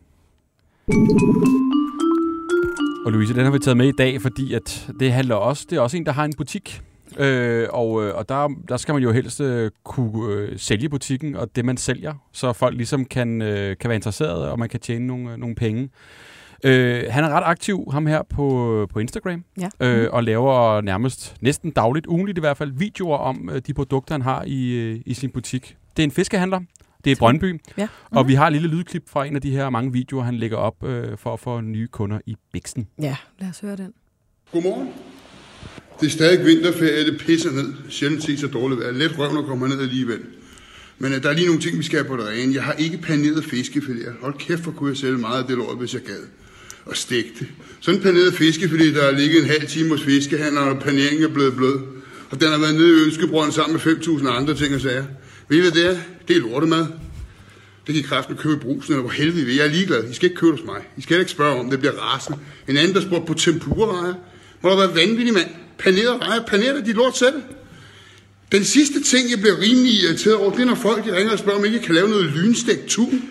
Og 3.05 3.12
Louise, 3.12 3.34
den 3.34 3.43
har 3.43 3.51
vi 3.51 3.60
taget 3.60 3.77
med 3.77 3.88
i 3.88 3.91
dag, 3.97 4.21
fordi 4.21 4.53
at 4.53 4.91
det 4.99 5.12
handler 5.13 5.36
også, 5.36 5.65
det 5.69 5.77
er 5.77 5.82
også 5.82 5.97
en, 5.97 6.05
der 6.05 6.12
har 6.12 6.25
en 6.25 6.34
butik. 6.38 6.82
Øh, 7.17 7.67
og 7.69 8.04
øh, 8.04 8.15
og 8.15 8.30
der, 8.30 8.50
der 8.69 8.78
skal 8.78 8.93
man 8.93 9.04
jo 9.04 9.12
helst 9.12 9.41
øh, 9.41 9.72
kunne 9.84 10.34
øh, 10.34 10.60
sælge 10.60 10.89
butikken 10.89 11.36
og 11.36 11.56
det, 11.56 11.65
man 11.65 11.78
sælger, 11.78 12.13
så 12.32 12.54
folk 12.54 12.78
ligesom 12.78 13.06
kan, 13.06 13.41
øh, 13.41 13.78
kan 13.78 13.88
være 13.89 13.95
interesserede, 13.95 14.52
og 14.52 14.60
man 14.60 14.69
kan 14.69 14.80
tjene 14.80 15.08
nogle, 15.08 15.32
øh, 15.32 15.38
nogle 15.38 15.56
penge. 15.56 15.89
Øh, 16.63 17.04
han 17.10 17.24
er 17.24 17.30
ret 17.30 17.43
aktiv, 17.45 17.88
ham 17.91 18.06
her, 18.08 18.22
på, 18.30 18.88
på 18.93 19.00
Instagram, 19.00 19.43
Ja. 19.60 19.69
øh, 19.80 20.08
og 20.13 20.24
laver 20.24 20.82
nærmest 20.82 21.36
næsten 21.41 21.72
dagligt, 21.72 22.06
ugenligt 22.08 22.38
i 22.38 22.41
hvert 22.41 22.58
fald, 22.58 22.72
videoer 22.72 23.17
om 23.17 23.50
øh, 23.54 23.62
de 23.67 23.74
produkter, 23.74 24.13
han 24.13 24.22
har 24.22 24.43
i, 24.48 24.72
øh, 24.72 25.02
i 25.06 25.13
sin 25.13 25.32
butik. 25.32 25.78
Det 25.98 26.04
er 26.04 26.08
en 26.08 26.12
fiskehandler. 26.12 26.60
Det 27.04 27.12
er 27.12 27.15
i 27.15 27.19
Brøndby. 27.19 27.62
Ja. 27.78 27.88
Og 28.12 28.28
vi 28.28 28.34
har 28.34 28.48
et 28.48 28.54
lille 28.54 28.67
lydklip 28.67 29.10
fra 29.10 29.26
en 29.26 29.36
af 29.36 29.41
de 29.41 29.52
her 29.52 29.69
mange 29.69 29.91
videoer, 29.93 30.24
han 30.24 30.36
lægger 30.36 30.58
op 30.58 30.84
øh, 30.84 31.17
for 31.17 31.34
at 31.34 31.39
få 31.39 31.62
nye 31.62 31.88
kunder 31.88 32.19
i 32.26 32.36
Bixen. 32.54 32.88
Ja, 33.02 33.15
lad 33.39 33.50
os 33.50 33.60
høre 33.60 33.76
den. 33.76 33.93
Godmorgen. 34.52 34.88
Det 36.01 36.07
er 36.07 36.12
stadig 36.12 36.45
vinterferie, 36.45 37.05
det 37.05 37.17
pisser 37.17 37.51
ned. 37.51 37.73
Sjældent 37.89 38.23
set 38.23 38.39
så 38.39 38.47
dårligt 38.47 38.81
vejr. 38.81 38.91
Let 38.91 39.19
røv, 39.19 39.33
når 39.33 39.41
kommer 39.41 39.67
ned 39.67 39.81
alligevel. 39.81 40.19
Men 40.99 41.13
øh, 41.13 41.23
der 41.23 41.29
er 41.29 41.33
lige 41.33 41.47
nogle 41.47 41.62
ting, 41.62 41.77
vi 41.77 41.83
skal 41.83 41.97
have 41.99 42.07
på 42.07 42.17
det 42.17 42.27
rene. 42.27 42.55
Jeg 42.55 42.63
har 42.63 42.73
ikke 42.73 42.97
paneret 42.97 43.43
fiskefilet. 43.43 44.13
Hold 44.21 44.33
kæft, 44.39 44.63
for 44.63 44.71
kunne 44.71 44.89
jeg 44.89 44.97
sælge 44.97 45.17
meget 45.17 45.41
af 45.41 45.47
det 45.47 45.57
lort, 45.57 45.77
hvis 45.77 45.93
jeg 45.93 46.01
gad. 46.01 46.21
Og 46.85 46.97
stegt 46.97 47.39
det. 47.39 47.47
Sådan 47.79 47.97
en 47.99 48.03
paneret 48.03 48.33
fiskefilet, 48.33 48.95
der 48.95 49.03
har 49.03 49.12
ligget 49.12 49.41
en 49.41 49.49
halv 49.49 49.67
time 49.67 49.89
hos 49.89 50.01
fiskehandleren, 50.01 50.69
og 50.69 50.83
paneringen 50.83 51.23
er 51.23 51.33
blevet 51.33 51.55
blød. 51.55 51.79
Og 52.29 52.41
den 52.41 52.49
har 52.49 52.57
været 52.57 52.75
nede 52.75 53.01
i 53.01 53.05
ønskebrønden 53.05 53.53
sammen 53.53 53.79
med 53.85 53.93
5.000 53.93 54.27
andre 54.27 54.55
ting 54.55 54.75
og 54.75 54.81
sager. 54.81 55.05
Ved 55.49 55.57
I, 55.57 55.62
hvad 55.62 55.71
det 55.71 55.85
er? 55.85 55.97
Det 56.27 56.35
er 56.35 56.39
lortemad. 56.39 56.85
Det 57.88 57.95
kan 57.95 57.95
I 57.95 58.01
kraften 58.01 58.35
købe 58.35 58.55
i 58.55 58.59
brusen, 58.59 58.93
eller 58.93 59.01
hvor 59.01 59.12
helvede 59.12 59.45
vi. 59.45 59.57
Jeg 59.57 59.65
er 59.65 59.71
ligeglad. 59.71 60.09
I 60.12 60.13
skal 60.13 60.29
ikke 60.29 60.39
købe 60.39 60.51
hos 60.51 60.65
mig. 60.65 60.81
I 60.97 61.01
skal 61.01 61.19
ikke 61.19 61.31
spørge 61.31 61.59
om, 61.59 61.69
det 61.69 61.79
bliver 61.79 61.93
rasende. 61.93 62.38
En 62.67 62.77
anden, 62.77 62.95
der 62.95 63.01
spurgte 63.01 63.27
på 63.27 63.33
tempura-rejer. 63.33 64.13
Må 64.62 64.69
der 64.69 64.77
være 64.77 64.95
vanvittig, 64.95 65.33
mand. 65.33 65.49
Paneret 65.79 66.21
rejer. 66.21 66.45
Paner 66.45 66.81
de 66.81 66.93
lort 66.93 67.17
selv. 67.17 67.33
Den 68.51 68.65
sidste 68.65 69.03
ting, 69.03 69.31
jeg 69.31 69.39
bliver 69.39 69.59
rimelig 69.59 69.93
irriteret 69.93 70.35
over, 70.35 70.51
det 70.51 70.61
er, 70.61 70.65
når 70.65 70.75
folk 70.75 71.05
de 71.05 71.15
ringer 71.15 71.31
og 71.31 71.39
spørger, 71.39 71.59
om 71.59 71.65
jeg 71.65 71.81
kan 71.81 71.95
lave 71.95 72.09
noget 72.09 72.25
lynstegt 72.25 72.87
tun. 72.87 73.23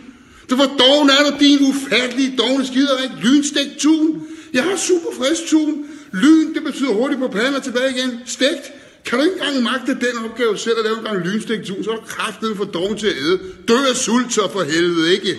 Du, 0.51 0.55
hvor 0.57 0.71
doven 0.79 1.11
er 1.11 1.31
du, 1.31 1.37
din 1.41 1.59
ufattelige 1.61 2.37
dogne 2.39 2.67
skider 2.67 3.03
ikke. 3.03 3.15
Lynstegt 3.29 3.79
tun. 3.79 4.23
Jeg 4.53 4.63
har 4.63 4.77
super 4.77 5.11
frisk 5.19 5.47
tun. 5.47 5.85
Lyn, 6.13 6.55
det 6.55 6.65
betyder 6.65 6.93
hurtigt 6.93 7.21
på 7.21 7.29
panden 7.29 7.55
og 7.55 7.63
tilbage 7.63 7.91
igen. 7.97 8.11
Stegt. 8.27 8.73
Kan 9.05 9.19
du 9.19 9.25
ikke 9.25 9.37
engang 9.37 9.63
magte 9.63 9.93
den 10.07 10.25
opgave 10.25 10.59
selv 10.59 10.75
at 10.79 10.85
lave 10.85 10.99
en 10.99 11.05
gang 11.05 11.27
lynstegt 11.27 11.67
tun, 11.67 11.85
så 11.85 11.91
er 11.91 11.97
du 11.97 12.03
kraftedet 12.07 12.57
for 12.57 12.65
doven 12.65 12.99
til 12.99 13.07
at 13.07 13.17
æde. 13.17 13.39
Dø 13.69 13.77
af 13.91 13.97
sult, 13.97 14.33
så 14.33 14.49
for 14.53 14.63
helvede 14.63 15.13
ikke. 15.13 15.39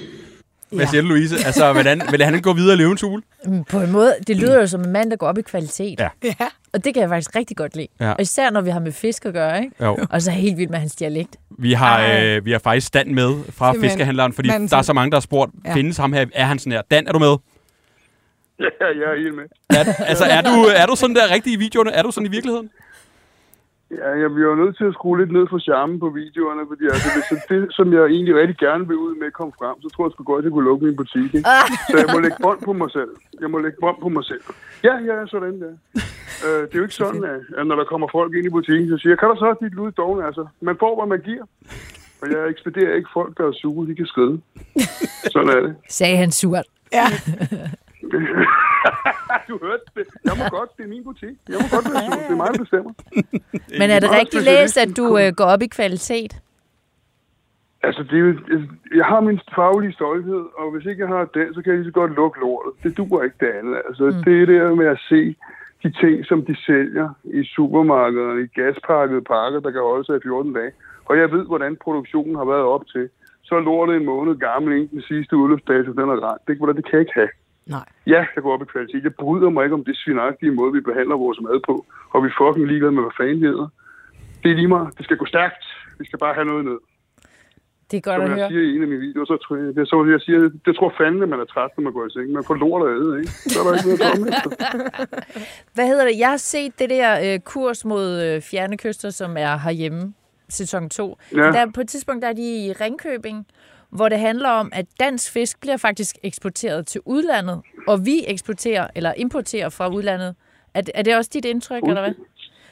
Hvad 0.72 0.88
siger 0.88 1.02
du, 1.02 1.08
Louise? 1.08 1.36
Altså, 1.46 1.74
hvordan, 1.74 2.02
vil 2.12 2.24
han 2.24 2.42
gå 2.42 2.54
videre 2.54 2.74
i 2.74 2.78
løvens 2.78 3.02
hule? 3.02 3.24
Mm, 3.46 3.64
På 3.64 3.80
en 3.80 3.92
måde, 3.92 4.16
det 4.28 4.38
lyder 4.38 4.60
jo 4.60 4.68
som 4.68 4.82
en 4.82 4.92
mand, 4.92 5.12
der 5.12 5.18
går 5.18 5.28
op 5.28 5.38
i 5.38 5.42
kvalitet. 5.42 6.00
Ja. 6.00 6.10
Ja. 6.24 6.34
Og 6.74 6.86
det 6.86 6.94
kan 6.94 7.02
jeg 7.02 7.10
faktisk 7.10 7.36
rigtig 7.36 7.58
godt 7.58 7.76
lide. 7.76 7.88
Ja. 8.00 8.12
Og 8.12 8.22
især 8.22 8.50
når 8.50 8.62
vi 8.62 8.70
har 8.70 8.80
med 8.80 8.92
fisk 8.92 9.26
at 9.26 9.34
gøre, 9.34 9.62
ikke? 9.64 9.86
Jo. 9.86 9.98
Og 10.10 10.22
så 10.22 10.32
er 10.32 10.36
helt 10.36 10.58
vild 10.58 10.70
med 10.70 10.80
hans 10.80 10.96
dialekt. 10.96 11.36
Vi 11.60 11.74
har, 11.74 11.98
Ej. 12.00 12.26
øh, 12.38 12.46
vi 12.46 12.52
har 12.52 12.60
faktisk 12.60 12.88
stand 12.88 13.10
med 13.10 13.30
fra 13.30 13.36
Simpelthen. 13.44 13.82
fiskehandleren, 13.82 14.34
fordi 14.34 14.50
Manden 14.50 14.70
der 14.70 14.78
er 14.78 14.82
så 14.82 14.94
mange, 14.94 15.12
der 15.12 15.16
har 15.18 15.22
spurgt, 15.22 15.52
Ja. 15.66 15.74
findes 15.74 15.98
ham 15.98 16.14
her? 16.14 16.26
Er 16.34 16.46
han 16.46 16.60
sådan 16.60 16.72
her? 16.74 16.82
Dan, 16.92 17.08
er 17.08 17.12
du 17.12 17.20
med? 17.20 17.36
Ja, 18.60 18.66
jeg 18.80 19.14
er 19.14 19.24
helt 19.24 19.36
med. 19.36 19.44
Er, 19.70 20.04
altså, 20.04 20.24
er 20.26 20.42
du, 20.42 20.50
er 20.76 20.86
du 20.86 20.96
sådan 20.96 21.16
der 21.16 21.34
rigtig 21.34 21.54
i 21.54 21.56
videoerne? 21.56 21.92
Er 21.92 22.04
du 22.04 22.12
sådan 22.12 22.28
i 22.28 22.30
virkeligheden? 22.30 22.70
Ja, 23.98 24.10
jeg 24.24 24.30
bliver 24.36 24.56
nødt 24.56 24.78
til 24.78 24.86
at 24.90 24.94
skrue 24.94 25.18
lidt 25.20 25.32
ned 25.38 25.46
for 25.50 25.60
charmen 25.68 26.00
på 26.00 26.10
videoerne, 26.22 26.64
fordi 26.72 26.84
altså, 26.94 27.10
hvis 27.16 27.44
det, 27.52 27.62
som 27.78 27.94
jeg 27.94 28.04
egentlig 28.16 28.36
rigtig 28.42 28.58
gerne 28.58 28.88
vil 28.88 28.98
ud 28.98 29.14
med, 29.22 29.32
kom 29.32 29.52
frem, 29.60 29.76
så 29.84 29.88
tror 29.90 30.06
jeg 30.06 30.12
sgu 30.12 30.24
godt, 30.24 30.40
at 30.42 30.46
jeg 30.46 30.52
kunne 30.54 30.70
lukke 30.70 30.86
min 30.86 30.96
butik. 31.02 31.30
Ikke? 31.36 31.50
Så 31.92 31.96
jeg 32.04 32.10
må 32.14 32.20
lægge 32.26 32.38
bånd 32.46 32.60
på 32.68 32.74
mig 32.82 32.90
selv. 32.98 33.12
Jeg 33.42 33.50
må 33.54 33.58
lægge 33.66 33.78
bånd 33.84 33.98
på 34.02 34.10
mig 34.10 34.26
selv. 34.32 34.46
Ja, 34.88 34.96
ja, 35.10 35.16
sådan 35.34 35.62
der. 35.62 35.74
Øh, 36.46 36.62
det 36.68 36.74
er 36.74 36.80
jo 36.82 36.86
ikke 36.88 37.02
sådan, 37.04 37.24
at, 37.34 37.42
at 37.58 37.68
når 37.68 37.76
der 37.76 37.86
kommer 37.92 38.08
folk 38.18 38.32
ind 38.36 38.46
i 38.46 38.56
butikken, 38.58 38.90
så 38.90 38.98
siger 38.98 39.12
jeg, 39.12 39.20
kan 39.20 39.30
der 39.30 39.36
så 39.36 39.46
også 39.46 39.64
dit 39.66 39.76
lyd 39.80 39.92
dogne? 39.92 40.26
Altså, 40.30 40.44
man 40.62 40.76
får, 40.80 40.94
hvad 41.00 41.08
man 41.14 41.22
giver. 41.30 41.46
Og 42.22 42.26
jeg 42.32 42.50
ekspederer 42.50 42.96
ikke 42.96 43.10
folk, 43.14 43.38
der 43.38 43.46
er 43.48 43.52
sure, 43.62 43.88
de 43.88 43.96
kan 43.96 44.06
skride. 44.06 44.42
Sådan 45.34 45.50
er 45.50 45.62
det. 45.66 45.76
Sagde 45.90 46.18
han 46.18 46.32
surt. 46.32 46.68
Ja. 46.94 47.08
Du 49.50 49.60
hørte 49.62 49.84
det. 49.96 50.06
Jeg 50.26 50.34
må 50.40 50.44
godt, 50.58 50.78
det 50.78 50.84
er 50.84 50.88
min 50.88 51.04
butik. 51.04 51.36
Jeg 51.50 51.58
må 51.64 51.68
godt 51.76 51.86
være 51.94 52.04
sur. 52.06 52.22
Det 52.28 52.32
er 52.38 52.42
mig, 52.44 52.50
der 52.54 52.60
bestemmer. 52.66 52.94
Men 53.80 53.88
er 53.96 54.00
det 54.00 54.12
rigtigt 54.20 54.44
læst, 54.44 54.78
at 54.78 54.92
du 54.98 55.06
øh, 55.22 55.30
går 55.38 55.48
op 55.54 55.62
i 55.62 55.68
kvalitet? 55.68 56.34
Altså, 57.84 58.02
det 58.04 58.18
er, 58.20 58.26
jo- 58.30 58.68
jeg 59.00 59.06
har 59.06 59.20
min 59.20 59.40
faglige 59.56 59.94
stolthed, 59.94 60.44
og 60.60 60.72
hvis 60.72 60.86
ikke 60.86 61.02
jeg 61.02 61.12
har 61.16 61.26
den, 61.26 61.54
så 61.54 61.62
kan 61.62 61.70
jeg 61.72 61.80
lige 61.80 61.92
så 61.92 62.00
godt 62.02 62.16
lukke 62.16 62.40
lortet. 62.40 62.72
Det 62.84 62.98
duer 62.98 63.24
ikke 63.24 63.40
det 63.40 63.52
andet. 63.60 63.82
Altså, 63.88 64.06
mm. 64.06 64.24
det 64.26 64.42
er 64.42 64.46
det 64.46 64.78
med 64.78 64.88
at 64.88 65.00
se 65.10 65.36
de 65.84 65.92
ting, 66.02 66.26
som 66.26 66.46
de 66.46 66.56
sælger 66.66 67.10
i 67.24 67.44
supermarkederne, 67.56 68.44
i 68.44 68.48
gaspakkede 68.60 69.22
pakker, 69.22 69.60
der 69.60 69.72
kan 69.72 69.82
holde 69.82 70.06
sig 70.06 70.16
i 70.18 70.20
14 70.24 70.54
dage. 70.54 70.72
Og 71.06 71.18
jeg 71.18 71.32
ved, 71.32 71.46
hvordan 71.46 71.78
produktionen 71.84 72.36
har 72.36 72.46
været 72.46 72.66
op 72.76 72.88
til. 72.88 73.10
Så 73.44 73.56
er 73.56 73.60
lortet 73.60 73.96
en 73.96 74.06
måned 74.06 74.36
gammel, 74.36 74.74
inden 74.74 74.88
den 74.92 75.02
sidste 75.02 75.38
udløbsdato, 75.38 75.92
den 75.92 76.10
er 76.10 76.20
rent. 76.28 76.42
Det, 76.48 76.76
det 76.76 76.86
kan 76.86 76.94
jeg 76.94 77.00
ikke 77.02 77.20
have. 77.22 77.30
Nej. 77.76 77.86
Ja, 78.14 78.22
jeg 78.36 78.44
går 78.44 78.54
op 78.54 78.62
i 78.62 78.66
kvalitet. 78.66 79.04
Jeg 79.04 79.16
bryder 79.16 79.50
mig 79.50 79.64
ikke 79.64 79.78
om 79.80 79.86
det 79.86 79.98
svinagtige 79.98 80.52
måde, 80.52 80.72
vi 80.74 80.82
behandler 80.90 81.16
vores 81.26 81.40
mad 81.42 81.60
på. 81.70 81.76
Og 82.14 82.24
vi 82.24 82.30
fucking 82.42 82.68
ligeglade 82.68 82.92
med, 82.92 83.04
hvad 83.04 83.16
fanden 83.18 83.42
det 83.44 83.50
hedder. 83.54 83.70
Det 84.44 84.52
er 84.52 84.56
lige 84.56 84.68
meget. 84.76 84.98
Det 84.98 85.04
skal 85.06 85.18
gå 85.18 85.26
stærkt. 85.26 85.64
Vi 86.00 86.06
skal 86.06 86.20
bare 86.20 86.34
have 86.34 86.46
noget 86.46 86.66
ned. 86.66 86.80
Det 87.92 87.98
er 87.98 88.02
godt 88.02 88.16
Som 88.16 88.24
at 88.24 88.30
jeg 88.30 88.38
høre. 88.38 88.50
siger 88.50 88.62
i 88.62 88.76
en 88.76 88.82
af 88.82 88.88
mine 88.88 89.00
videoer, 89.08 89.26
så 89.26 89.38
tror 89.44 89.56
jeg, 89.56 89.66
det, 89.76 89.82
er 89.82 89.86
så 89.86 89.98
jeg 90.16 90.22
siger, 90.22 90.40
det 90.66 90.76
tror 90.76 90.94
fandme, 90.98 91.26
man 91.28 91.40
er 91.40 91.46
træt, 91.46 91.72
når 91.78 91.84
man 91.84 91.94
går 91.94 92.06
i 92.06 92.10
seng. 92.10 92.32
Man 92.32 92.44
får 92.44 92.56
lort 92.56 92.82
at 92.88 92.96
æde, 92.98 93.12
ikke? 93.20 93.32
Så 93.32 93.60
er 93.60 93.64
der 93.64 93.74
ikke 93.74 93.88
noget 93.88 94.02
at 94.02 94.12
komme 94.14 94.28
efter. 94.38 94.52
Hvad 95.76 95.88
hedder 95.88 96.06
det? 96.10 96.20
Jeg 96.20 96.30
har 96.30 96.38
set 96.38 96.80
det 96.80 96.90
der 96.90 97.34
øh, 97.34 97.40
kurs 97.40 97.86
mod 97.86 98.08
øh, 98.24 98.42
fjerne 98.42 98.78
kyster, 98.78 99.10
som 99.10 99.32
er 99.38 99.58
herhjemme, 99.58 100.14
sæson 100.50 100.90
2. 100.90 101.18
Ja. 101.36 101.38
Der, 101.38 101.72
på 101.76 101.82
et 101.82 101.90
tidspunkt 101.90 102.22
der 102.22 102.30
er 102.30 102.34
de 102.34 102.66
i 102.66 102.72
Ringkøbing, 102.82 103.48
hvor 103.90 104.10
det 104.10 104.20
handler 104.20 104.50
om, 104.50 104.70
at 104.74 104.86
dansk 105.00 105.34
fisk 105.34 105.62
bliver 105.62 105.78
faktisk 105.78 106.16
eksporteret 106.24 106.88
til 106.88 107.02
udlandet, 107.06 107.62
og 107.88 108.06
vi 108.06 108.16
eksporterer 108.28 108.88
eller 108.96 109.14
importerer 109.18 109.70
fra 109.70 109.90
udlandet. 109.96 110.36
Er, 110.74 110.82
det- 110.82 110.92
er 110.96 111.02
det 111.02 111.16
også 111.18 111.30
dit 111.34 111.46
indtryk, 111.46 111.84
eller 111.84 112.02
hvad? 112.02 112.14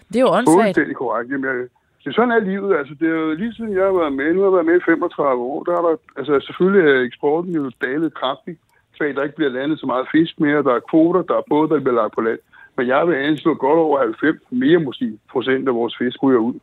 Det 0.08 0.16
er 0.16 0.20
jo 0.22 0.30
åndssvagt. 0.30 0.66
Fuldstændig 0.66 0.96
korrekt. 0.96 1.32
Jamen, 1.32 1.46
jeg, 1.46 1.56
det 2.04 2.08
er 2.08 2.12
sådan 2.16 2.32
er 2.32 2.40
livet. 2.40 2.78
Altså, 2.80 2.94
det 3.00 3.08
er 3.10 3.14
jo 3.26 3.34
lige 3.34 3.54
siden 3.54 3.74
jeg 3.74 3.84
har 3.84 3.98
været 4.02 4.14
med, 4.14 4.34
nu 4.34 4.40
har 4.40 4.48
jeg 4.48 4.54
været 4.54 4.66
med 4.66 4.78
i 4.82 4.86
35 4.86 5.44
år, 5.44 5.64
der 5.64 5.74
er 5.80 5.82
der, 5.88 5.96
altså 6.20 6.34
selvfølgelig 6.48 6.92
er 6.92 7.02
eksporten 7.10 7.52
jo 7.56 7.72
dalet 7.82 8.14
kraftigt, 8.14 8.60
kvæg 8.98 9.16
der 9.16 9.24
ikke 9.24 9.36
bliver 9.36 9.52
landet 9.52 9.80
så 9.80 9.86
meget 9.86 10.08
fisk 10.12 10.40
mere, 10.40 10.64
der 10.64 10.74
er 10.76 10.80
kvoter, 10.90 11.22
der 11.22 11.36
er 11.38 11.46
både, 11.50 11.70
der 11.70 11.80
bliver 11.80 11.96
lagt 12.02 12.14
på 12.16 12.22
land. 12.22 12.40
Men 12.78 12.88
jeg 12.88 13.08
vil 13.08 13.16
anslå 13.16 13.54
godt 13.54 13.80
over 13.80 14.00
90, 14.00 14.38
mere 14.50 14.80
måske, 14.80 15.20
procent 15.32 15.68
af 15.68 15.76
vores 15.76 15.96
fisk 15.98 16.24
ryger 16.24 16.40
ud. 16.40 16.54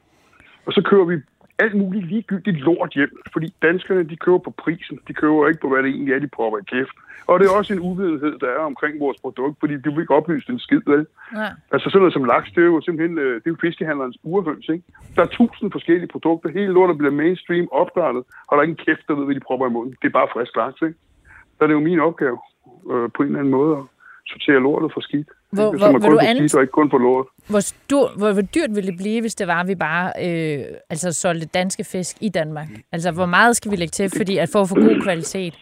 Og 0.67 0.73
så 0.73 0.83
kører 0.91 1.05
vi 1.05 1.17
alt 1.59 1.75
muligt 1.75 2.07
ligegyldigt 2.07 2.57
lort 2.57 2.93
hjem, 2.95 3.21
fordi 3.33 3.55
danskerne, 3.63 4.03
de 4.03 4.17
køber 4.17 4.39
på 4.39 4.51
prisen, 4.51 4.99
de 5.09 5.15
køber 5.15 5.49
ikke 5.49 5.61
på, 5.61 5.69
hvad 5.69 5.83
det 5.83 5.91
egentlig 5.91 6.15
er, 6.15 6.19
de 6.19 6.37
propper 6.37 6.59
i 6.59 6.63
kæft. 6.73 6.97
Og 7.27 7.41
det 7.41 7.47
er 7.47 7.57
også 7.59 7.73
en 7.73 7.81
uvidenhed, 7.81 8.39
der 8.39 8.47
er 8.47 8.59
omkring 8.59 9.01
vores 9.01 9.19
produkt, 9.21 9.57
fordi 9.61 9.75
de 9.77 9.91
vil 9.93 10.01
ikke 10.01 10.15
oplyse 10.15 10.53
en 10.53 10.59
skid, 10.59 10.81
vel? 10.87 11.07
Ja. 11.37 11.49
Altså 11.73 11.91
sådan 11.91 11.99
noget 11.99 12.13
som 12.13 12.25
laks, 12.25 12.53
det 12.53 12.63
er 12.63 12.67
jo 12.67 12.81
simpelthen 12.81 13.19
øh, 13.19 13.35
det 13.35 13.47
er 13.47 13.51
jo 13.51 13.57
fiskehandlerens 13.61 14.19
burhøns, 14.23 14.69
ikke? 14.69 14.85
Der 15.17 15.23
er 15.23 15.27
tusind 15.27 15.73
forskellige 15.73 16.13
produkter. 16.15 16.49
Hele 16.51 16.73
lortet 16.73 16.99
bliver 16.99 17.13
mainstream 17.13 17.69
opdrettet, 17.73 18.25
og 18.47 18.53
der 18.53 18.61
er 18.61 18.69
ingen 18.69 18.85
kæft, 18.87 19.09
der 19.09 19.15
ved, 19.15 19.25
hvad 19.25 19.35
de 19.35 19.41
propper 19.49 19.67
i 19.67 19.71
munden. 19.71 19.97
Det 20.03 20.09
er 20.09 20.19
bare 20.21 20.29
frisk 20.33 20.57
laks, 20.57 20.83
ikke? 20.83 20.99
Så 21.57 21.61
er 21.65 21.67
det 21.67 21.75
jo 21.75 21.81
min 21.81 22.01
opgave 22.01 22.39
øh, 22.93 23.09
på 23.15 23.23
en 23.23 23.29
eller 23.29 23.39
anden 23.39 23.55
måde 23.59 23.73
at 23.79 23.85
sortere 24.27 24.61
lortet 24.61 24.93
for 24.93 25.01
skidt. 25.01 25.29
Hvor- 25.55 25.73
Ikke? 25.75 25.79
hvor- 25.79 25.99
kun 25.99 26.11
du 26.11 26.19
an- 26.19 26.49
og 26.55 26.61
ikke 26.65 26.73
kun 26.81 26.91
for 26.91 26.99
lort. 26.99 27.27
Hvor, 27.49 27.61
stor, 27.61 28.07
hvor, 28.19 28.33
hvor 28.33 28.43
dyrt 28.43 28.71
ville 28.77 28.91
det 28.91 28.97
blive, 28.97 29.21
hvis 29.21 29.35
det 29.35 29.47
var, 29.47 29.61
at 29.61 29.69
vi 29.69 29.75
bare 29.75 30.07
øh, 30.27 30.65
altså 30.91 31.13
solgte 31.13 31.47
danske 31.47 31.85
fisk 31.85 32.17
i 32.21 32.29
Danmark? 32.29 32.69
Altså, 32.93 33.11
hvor 33.13 33.27
meget 33.27 33.57
skal 33.57 33.71
vi 33.71 33.77
lægge 33.77 33.91
til, 34.01 34.11
fordi 34.17 34.39
at 34.39 34.49
for 34.53 34.61
at 34.61 34.69
få 34.69 34.75
god 34.75 35.03
kvalitet? 35.03 35.55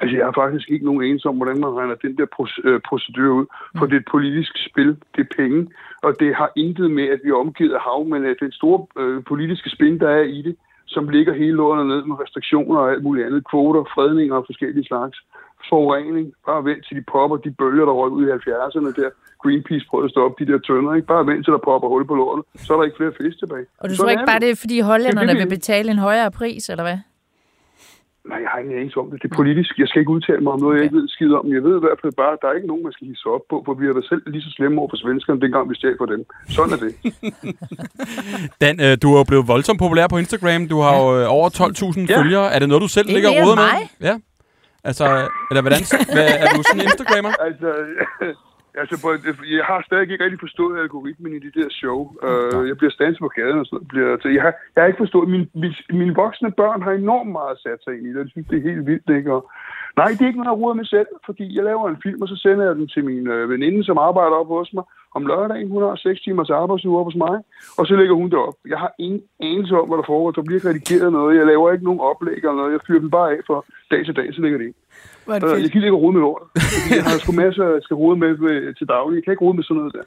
Altså, 0.00 0.16
jeg 0.16 0.24
har 0.26 0.32
faktisk 0.44 0.70
ikke 0.70 0.84
nogen 0.84 1.02
eneste 1.04 1.26
om, 1.26 1.36
hvordan 1.36 1.60
man 1.60 1.70
regner 1.78 1.94
den 1.94 2.16
der 2.18 2.26
øh, 2.64 2.80
procedure 2.88 3.32
ud. 3.40 3.46
For 3.78 3.86
det 3.86 3.94
er 3.94 4.00
et 4.00 4.10
politisk 4.10 4.52
spil. 4.70 4.90
Det 5.16 5.20
er 5.26 5.34
penge. 5.36 5.60
Og 6.02 6.10
det 6.20 6.34
har 6.34 6.50
intet 6.56 6.90
med, 6.90 7.06
at 7.14 7.20
vi 7.24 7.28
er 7.30 7.34
omgivet 7.44 7.74
af 7.74 7.80
hav, 7.80 8.04
men 8.12 8.24
at 8.24 8.36
den 8.40 8.52
store 8.52 8.78
øh, 9.02 9.24
politiske 9.32 9.70
spin, 9.70 9.98
der 10.00 10.08
er 10.10 10.22
i 10.22 10.42
det, 10.42 10.56
som 10.86 11.08
ligger 11.08 11.34
hele 11.34 11.56
lortet 11.62 11.86
ned 11.86 12.02
med 12.04 12.16
restriktioner 12.22 12.78
og 12.80 12.90
alt 12.92 13.02
muligt 13.02 13.26
andet. 13.26 13.48
Kvoter, 13.50 13.84
fredninger 13.94 14.34
og 14.36 14.44
forskellige 14.46 14.84
slags. 14.84 15.16
Forurening. 15.68 16.26
Bare 16.46 16.64
vent 16.68 16.82
til 16.86 16.94
de 16.98 17.04
popper 17.12 17.36
de 17.36 17.50
bølger, 17.60 17.84
der 17.88 17.92
røg 18.00 18.10
ud 18.18 18.24
i 18.26 18.30
70'erne 18.36 18.90
der. 19.00 19.10
Greenpeace 19.42 19.86
prøvede 19.90 20.04
at 20.08 20.14
stoppe 20.14 20.34
de 20.44 20.52
der 20.52 20.58
tønder. 20.68 20.94
Ikke? 20.94 21.06
Bare 21.14 21.26
vent 21.30 21.42
til 21.44 21.52
der 21.56 21.62
popper 21.68 21.88
hul 21.88 22.04
på 22.06 22.14
lortet. 22.20 22.44
Så 22.64 22.68
er 22.72 22.76
der 22.78 22.84
ikke 22.84 22.96
flere 23.00 23.12
fisk 23.20 23.36
tilbage. 23.38 23.66
Og 23.80 23.84
du 23.88 23.94
Sådan 23.94 23.98
tror 24.04 24.10
ikke 24.14 24.30
bare, 24.32 24.40
det 24.44 24.50
er, 24.50 24.58
fordi 24.64 24.76
hollænderne 24.90 25.20
Det 25.28 25.34
er 25.34 25.40
det, 25.40 25.44
vil 25.44 25.50
vi- 25.56 25.60
betale 25.60 25.90
en 25.90 25.98
højere 26.08 26.30
pris, 26.30 26.68
eller 26.72 26.84
hvad? 26.88 26.98
Nej, 28.30 28.38
jeg 28.44 28.48
har 28.52 28.58
ingen 28.58 28.76
anelse 28.80 28.98
om 29.02 29.10
det. 29.10 29.22
Det 29.22 29.30
er 29.32 29.36
politisk. 29.42 29.70
Jeg 29.78 29.88
skal 29.88 30.00
ikke 30.02 30.12
udtale 30.16 30.40
mig 30.44 30.52
om 30.52 30.60
noget, 30.60 30.74
jeg 30.76 30.84
ikke 30.84 30.96
ved 30.96 31.08
skid 31.08 31.32
om. 31.40 31.44
Jeg 31.56 31.62
ved 31.66 31.74
i 31.76 31.84
hvert 31.86 31.98
fald 32.02 32.12
bare, 32.22 32.32
at 32.32 32.38
der 32.42 32.48
er 32.48 32.52
ikke 32.58 32.66
nogen, 32.72 32.82
man 32.86 32.92
skal 32.92 33.06
hisse 33.10 33.26
op 33.36 33.44
på, 33.50 33.56
for 33.66 33.72
vi 33.80 33.86
har 33.86 33.92
været 33.98 34.08
selv 34.12 34.22
lige 34.34 34.42
så 34.46 34.50
slemme 34.56 34.76
over 34.80 34.90
for 34.92 34.96
svenskerne, 35.04 35.40
dengang 35.40 35.70
vi 35.70 35.74
stjal 35.74 35.96
for 36.02 36.06
dem. 36.12 36.20
Sådan 36.56 36.72
er 36.76 36.80
det. 36.84 36.92
Dan, 38.62 38.74
øh, 38.84 38.92
du 39.02 39.06
er 39.14 39.18
jo 39.18 39.24
blevet 39.30 39.48
voldsomt 39.48 39.78
populær 39.84 40.06
på 40.08 40.18
Instagram. 40.22 40.68
Du 40.72 40.78
har 40.86 40.94
jo 41.02 41.06
øh, 41.20 41.24
over 41.36 41.48
12.000 41.48 42.06
Ja. 42.08 42.20
følgere. 42.20 42.46
Er 42.54 42.58
det 42.58 42.68
noget, 42.68 42.82
du 42.82 42.88
selv 42.96 43.06
Det 43.06 43.12
er 43.12 43.16
ligger 43.16 43.30
og 43.30 43.46
med? 43.48 43.56
mig. 43.64 43.78
Ja. 44.08 44.14
Altså, 44.84 45.04
eller 45.50 45.60
hvordan? 45.60 45.82
Hvad, 46.12 46.28
er 46.42 46.46
du 46.56 46.62
sådan 46.62 46.80
en 46.80 46.84
Instagrammer? 46.84 47.32
altså, 47.48 47.70
altså 48.74 48.96
jeg 49.58 49.64
har 49.64 49.82
stadig 49.86 50.02
ikke 50.02 50.24
rigtig 50.24 50.40
forstået 50.40 50.80
algoritmen 50.80 51.32
i 51.34 51.38
de 51.46 51.52
der 51.60 51.68
show. 51.70 51.98
Uh, 52.28 52.68
jeg 52.68 52.76
bliver 52.76 52.90
standset 52.90 53.20
på 53.20 53.28
gaden 53.28 53.58
og 53.58 53.66
sådan 53.66 53.76
noget. 53.76 53.88
Bliver, 53.88 54.12
altså, 54.12 54.28
jeg, 54.28 54.42
har, 54.42 54.54
jeg 54.74 54.82
har 54.82 54.88
ikke 54.88 55.04
forstået, 55.04 55.28
mine, 55.28 55.46
mine, 55.54 55.74
mine 56.00 56.14
voksne 56.14 56.50
børn 56.52 56.82
har 56.82 56.92
enormt 56.92 57.32
meget 57.38 57.58
sat 57.58 57.80
sig 57.84 57.92
ind 57.96 58.06
i 58.06 58.12
det. 58.12 58.18
Jeg 58.18 58.30
synes, 58.30 58.48
det 58.50 58.58
er 58.58 58.68
helt 58.70 58.86
vildt, 58.86 59.10
ikke? 59.18 59.32
Og, 59.36 59.42
nej, 59.96 60.08
det 60.14 60.22
er 60.22 60.30
ikke 60.30 60.40
noget, 60.40 60.52
jeg 60.52 60.60
roder 60.62 60.80
med 60.80 60.84
selv, 60.84 61.10
fordi 61.26 61.56
jeg 61.56 61.64
laver 61.64 61.88
en 61.88 62.02
film, 62.02 62.22
og 62.22 62.28
så 62.28 62.36
sender 62.36 62.64
jeg 62.64 62.74
den 62.76 62.88
til 62.88 63.04
min 63.04 63.26
øh, 63.34 63.50
veninde, 63.50 63.84
som 63.84 63.98
arbejder 63.98 64.36
op 64.42 64.48
hos 64.48 64.72
mig 64.72 64.84
om 65.14 65.26
lørdagen. 65.26 65.70
Hun 65.70 65.82
har 65.82 65.96
6 65.96 66.20
timers 66.20 66.50
arbejdsuge 66.50 66.98
op 67.00 67.04
hos 67.04 67.20
mig, 67.26 67.36
og 67.78 67.86
så 67.86 67.96
lægger 67.96 68.14
hun 68.14 68.30
det 68.30 68.38
op. 68.38 68.54
Jeg 68.72 68.78
har 68.78 68.92
ingen 68.98 69.22
anelse 69.40 69.74
om, 69.80 69.88
hvad 69.88 69.98
der 69.98 70.10
foregår. 70.12 70.30
Der 70.30 70.42
bliver 70.42 70.64
redigeret 70.68 71.12
noget. 71.12 71.38
Jeg 71.38 71.46
laver 71.46 71.72
ikke 71.72 71.84
nogen 71.84 72.00
oplæg 72.00 72.36
eller 72.36 72.58
noget. 72.60 72.72
Jeg 72.72 72.80
fyrer 72.86 73.00
den 73.00 73.10
bare 73.10 73.30
af 73.34 73.40
for 73.46 73.58
dag 73.90 74.04
til 74.04 74.16
dag, 74.16 74.34
så 74.34 74.40
ligger 74.40 74.58
det 74.58 74.66
ind. 74.66 74.74
Hvor 75.30 75.36
er 75.36 75.40
det 75.42 75.48
Øh, 75.48 75.54
fedt. 75.54 75.62
Jeg 75.64 75.70
gider 75.74 75.86
ikke 75.90 76.00
rode 76.04 76.14
med. 76.18 76.22
Fordi 76.74 76.94
Jeg 76.98 77.04
har 77.08 77.18
sgu 77.22 77.32
masser, 77.44 77.64
jeg 77.76 77.82
skal 77.86 77.94
rode 78.02 78.16
med 78.22 78.30
øh, 78.50 78.74
til 78.78 78.86
daglig. 78.94 79.14
Jeg 79.16 79.24
kan 79.24 79.32
ikke 79.34 79.44
rode 79.46 79.56
med 79.58 79.64
sådan 79.64 79.76
noget 79.80 79.92
der. 79.96 80.04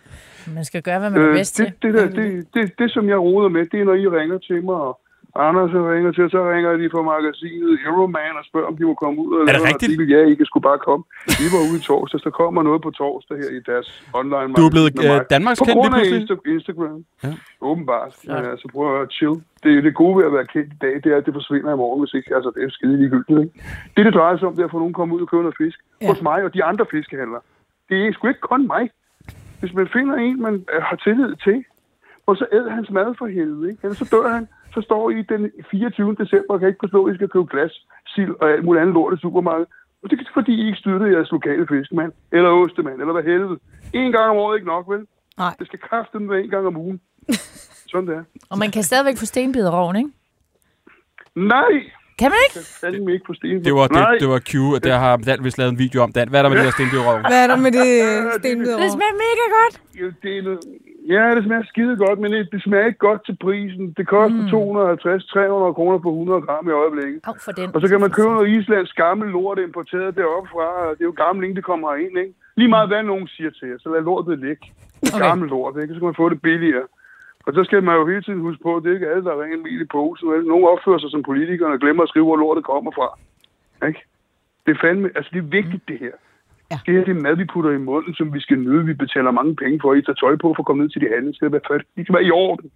Man 0.58 0.66
skal 0.70 0.82
gøre, 0.88 1.00
hvad 1.02 1.10
man 1.14 1.22
er 1.22 1.28
Øh, 1.30 1.36
bedst 1.40 1.56
til. 1.56 1.66
det, 1.66 1.74
det, 1.84 1.92
der, 1.98 2.06
det, 2.20 2.28
det, 2.56 2.64
det, 2.80 2.88
som 2.96 3.04
jeg 3.14 3.20
roder 3.28 3.50
med, 3.56 3.62
det 3.72 3.78
er, 3.82 3.86
når 3.90 3.94
I 4.04 4.08
ringer 4.20 4.38
til 4.38 4.58
mig, 4.70 4.76
og 4.76 4.94
Anders 5.36 5.72
ringer 5.94 6.12
til, 6.12 6.26
så 6.36 6.40
ringer 6.52 6.72
de 6.82 6.90
fra 6.94 7.02
magasinet 7.02 7.80
Euroman 7.88 8.34
og 8.40 8.46
spørger, 8.50 8.68
om 8.72 8.78
de 8.78 8.84
må 8.90 8.94
komme 9.04 9.18
ud. 9.26 9.30
Og 9.38 9.40
det 9.40 9.48
lave 9.48 9.62
en 9.62 9.68
rigtigt? 9.68 9.92
Artikel. 9.92 10.10
Ja, 10.16 10.20
I 10.32 10.36
kan 10.40 10.46
sgu 10.46 10.60
bare 10.70 10.80
komme. 10.88 11.04
Vi 11.42 11.46
var 11.54 11.62
ude 11.70 11.78
i 11.82 11.84
torsdag, 11.90 12.20
så 12.20 12.30
kommer 12.30 12.60
noget 12.70 12.82
på 12.82 12.92
torsdag 13.02 13.36
her 13.42 13.50
i 13.60 13.62
deres 13.70 13.88
online 14.20 14.50
Du 14.60 14.66
er 14.70 14.74
blevet 14.76 14.92
øh. 15.06 15.22
Danmarks 15.36 15.60
På 15.60 15.66
kendt 15.66 15.76
lige 15.76 15.82
grund 15.82 15.96
af 15.96 16.02
pludselig. 16.02 16.24
Insta- 16.24 16.50
Instagram. 16.56 17.00
Ja. 17.24 17.32
Åbenbart. 17.70 18.14
Men 18.28 18.44
altså, 18.54 18.66
prøv 18.74 19.02
at 19.02 19.08
chill. 19.18 19.36
Det, 19.64 19.84
det 19.86 19.94
gode 20.02 20.14
ved 20.18 20.26
at 20.30 20.34
være 20.38 20.48
kendt 20.56 20.70
i 20.76 20.80
dag, 20.86 20.94
det 21.04 21.10
er, 21.14 21.18
at 21.22 21.26
det 21.28 21.34
forsvinder 21.40 21.72
i 21.76 21.80
morgen, 21.84 22.00
hvis 22.04 22.14
ikke. 22.20 22.30
Altså, 22.38 22.50
det 22.56 22.62
er 22.64 22.70
skide 22.78 22.96
ligegyldigt, 23.02 23.40
ikke? 23.46 23.54
Det, 23.96 24.02
det 24.08 24.14
drejer 24.20 24.36
sig 24.38 24.48
om, 24.48 24.54
det 24.56 24.62
er 24.64 24.70
at 24.70 24.76
få 24.76 24.82
nogen 24.84 24.98
komme 25.00 25.12
ud 25.16 25.22
og 25.26 25.30
købe 25.32 25.44
noget 25.48 25.60
fisk. 25.64 25.78
Ja. 25.84 26.06
Ja. 26.06 26.10
Hos 26.12 26.22
mig 26.30 26.40
og 26.46 26.54
de 26.58 26.64
andre 26.70 26.86
fiskehandlere. 26.96 27.44
Det 27.90 27.96
er 28.08 28.14
sgu 28.14 28.28
ikke 28.28 28.46
kun 28.54 28.64
mig. 28.74 28.84
Hvis 29.60 29.74
man 29.80 29.88
finder 29.96 30.16
en, 30.16 30.42
man 30.42 30.56
øh, 30.74 30.82
har 30.90 30.96
tillid 30.96 31.34
til, 31.48 31.58
og 32.28 32.34
så 32.40 32.46
æder 32.58 32.72
hans 32.78 32.90
mad 32.90 33.10
for 33.20 33.28
helvede, 33.38 33.70
ikke? 33.72 33.80
Ellers 33.84 33.98
så 33.98 34.08
dør 34.16 34.28
han. 34.38 34.48
Så 34.74 34.82
står 34.82 35.10
I 35.10 35.22
den 35.22 35.52
24. 35.72 36.16
december 36.22 36.54
og 36.54 36.60
kan 36.60 36.68
ikke 36.70 36.84
forstå, 36.86 37.06
at 37.06 37.14
I 37.14 37.16
skal 37.18 37.30
købe 37.30 37.48
glas, 37.54 37.74
sild 38.14 38.34
og 38.42 38.52
alt 38.52 38.64
muligt 38.66 38.82
andet 38.82 38.94
lort 38.94 39.14
i 39.18 39.22
supermarkedet. 39.22 39.70
Og 40.04 40.10
det 40.10 40.20
er 40.20 40.24
fordi, 40.34 40.54
I 40.62 40.66
ikke 40.68 40.80
støtter 40.84 41.08
jeres 41.08 41.32
lokale 41.32 41.68
fiskemand, 41.72 42.12
eller 42.32 42.50
ostemand, 42.50 42.98
eller 43.02 43.14
hvad 43.14 43.24
helvede. 43.24 43.58
En 43.94 44.12
gang 44.12 44.30
om 44.30 44.38
året 44.38 44.58
ikke 44.58 44.68
nok, 44.68 44.86
vel? 44.90 45.02
Nej. 45.38 45.56
Det 45.60 45.68
skal 45.68 45.80
kræfte 45.80 46.18
dem 46.18 46.32
en 46.32 46.50
gang 46.50 46.68
om 46.68 46.78
ugen. 46.78 47.02
Sådan 47.92 48.08
det 48.08 48.16
er. 48.16 48.24
Og 48.50 48.58
man 48.58 48.72
kan 48.72 48.84
stadigvæk 48.84 49.18
få 49.18 49.26
stenbiderovn, 49.26 49.96
ikke? 49.96 50.12
Nej! 51.36 51.74
Kan 52.20 52.30
man 52.32 52.40
ikke? 52.46 52.60
Fandme 52.82 53.14
ikke 53.14 53.26
på 53.26 53.34
sten. 53.34 53.64
Det 53.66 53.74
var, 53.74 53.88
det, 53.88 54.22
det 54.22 54.30
var 54.30 54.40
Q, 54.50 54.54
og 54.76 54.84
der 54.84 54.98
har 54.98 55.18
Dan 55.18 55.44
vist 55.44 55.58
lavet 55.58 55.72
en 55.72 55.80
video 55.80 56.02
om. 56.04 56.12
Dan, 56.12 56.30
hvad 56.30 56.40
er 56.40 56.44
der 56.44 56.50
med 56.50 56.58
det 56.58 56.66
der 56.66 56.72
stenbivrøv? 56.72 57.20
Hvad 57.32 57.44
er 57.44 57.48
der 57.48 57.56
med 57.66 57.72
det 57.72 57.88
Det 58.34 58.40
stenbider 58.40 58.78
smager 58.98 59.16
mega 59.26 59.46
godt. 59.58 59.76
Jo, 60.02 60.06
det 60.24 60.38
er 60.38 60.42
noget... 60.42 60.60
Ja, 61.10 61.36
det 61.36 61.44
smager 61.44 61.64
skide 61.64 61.98
godt, 61.98 62.20
men 62.20 62.32
det, 62.34 62.52
det 62.52 62.64
smager 62.64 62.86
ikke 62.86 62.98
godt 63.00 63.26
til 63.26 63.38
prisen. 63.42 63.94
Det 63.98 64.08
koster 64.08 64.42
mm. 64.42 65.70
250-300 65.70 65.74
kroner 65.78 65.98
på 65.98 66.10
100 66.10 66.42
gram 66.42 66.68
i 66.68 66.72
øjeblikket. 66.72 67.20
Au 67.24 67.34
for 67.46 67.52
den. 67.52 67.76
Og 67.76 67.82
så 67.82 67.88
kan 67.88 68.00
man 68.02 68.12
købe 68.12 68.30
noget 68.30 68.50
islandsk 68.50 68.96
gammel 68.96 69.28
lort 69.30 69.60
importeret 69.60 70.16
deroppe 70.16 70.50
fra. 70.54 70.68
Det 70.92 71.02
er 71.02 71.06
jo 71.12 71.16
gammel, 71.26 71.44
inden 71.44 71.56
det 71.56 71.64
kommer 71.64 71.96
ind, 71.96 72.18
ikke? 72.18 72.34
Lige 72.56 72.68
meget 72.76 72.88
hvad 72.90 73.04
nogen 73.04 73.28
siger 73.28 73.50
til 73.50 73.68
jer, 73.70 73.78
så 73.80 73.90
lad 73.94 74.02
lortet 74.02 74.40
ligge. 74.40 74.66
Det 75.02 75.10
er 75.10 75.16
Okay. 75.18 75.28
gammel 75.28 75.50
lort, 75.50 75.76
ikke? 75.82 75.94
Så 75.94 76.00
kan 76.00 76.06
man 76.12 76.22
få 76.24 76.30
det 76.30 76.42
billigere. 76.42 76.88
Og 77.46 77.54
så 77.54 77.64
skal 77.64 77.84
man 77.84 77.96
jo 77.96 78.08
hele 78.08 78.22
tiden 78.22 78.42
huske 78.42 78.64
på, 78.64 78.76
at 78.76 78.84
det 78.84 78.90
er 78.90 78.94
ikke 78.94 79.10
alle, 79.12 79.24
der 79.24 79.32
er 79.32 79.42
ren 79.44 79.64
mil 79.64 79.82
i 79.82 79.86
posen. 79.86 80.28
Nogle 80.52 80.70
opfører 80.70 80.98
sig 81.00 81.12
som 81.12 81.24
politikere 81.24 81.72
og 81.76 81.80
glemmer 81.80 82.04
at 82.04 82.10
skrive, 82.10 82.26
hvor 82.26 82.36
lortet 82.36 82.64
kommer 82.64 82.92
fra. 82.92 83.08
Ikke? 83.88 84.02
Det 84.66 84.72
er 84.76 84.80
fandme, 84.82 85.10
altså 85.16 85.30
det 85.34 85.40
er 85.40 85.50
vigtigt 85.60 85.84
det 85.88 86.00
her. 86.00 86.16
Ja. 86.72 86.80
Det 86.86 86.94
her 86.94 87.04
det 87.06 87.18
er 87.18 87.22
mad, 87.22 87.36
vi 87.36 87.46
putter 87.54 87.72
i 87.72 87.78
munden, 87.78 88.14
som 88.14 88.34
vi 88.34 88.40
skal 88.40 88.60
nyde. 88.60 88.86
Vi 88.86 88.94
betaler 88.94 89.32
mange 89.32 89.56
penge 89.56 89.80
for. 89.82 89.94
I 89.94 90.02
tager 90.02 90.16
tøj 90.16 90.36
på 90.36 90.54
for 90.56 90.62
at 90.62 90.66
komme 90.66 90.82
ned 90.84 90.90
til 90.90 91.02
de 91.02 91.08
handel. 91.14 91.28
Det 91.28 91.36
skal 91.36 91.52
være, 91.52 91.62
fat- 91.72 91.88
det 91.96 92.06
skal 92.06 92.16
være 92.16 92.24
i 92.24 92.32
orden. 92.32 92.70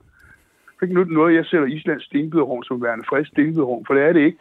Det 0.74 0.82
er 0.82 0.86
ikke 0.86 1.00
nytte 1.00 1.14
noget, 1.14 1.36
jeg 1.36 1.46
sælger 1.46 1.66
Islands 1.66 2.04
stenbiderhorn 2.06 2.64
som 2.64 2.84
værende 2.84 3.06
frisk 3.10 3.30
stenbiderhorn, 3.32 3.84
for 3.88 3.94
det 3.94 4.04
er 4.04 4.14
det 4.14 4.20
ikke. 4.30 4.38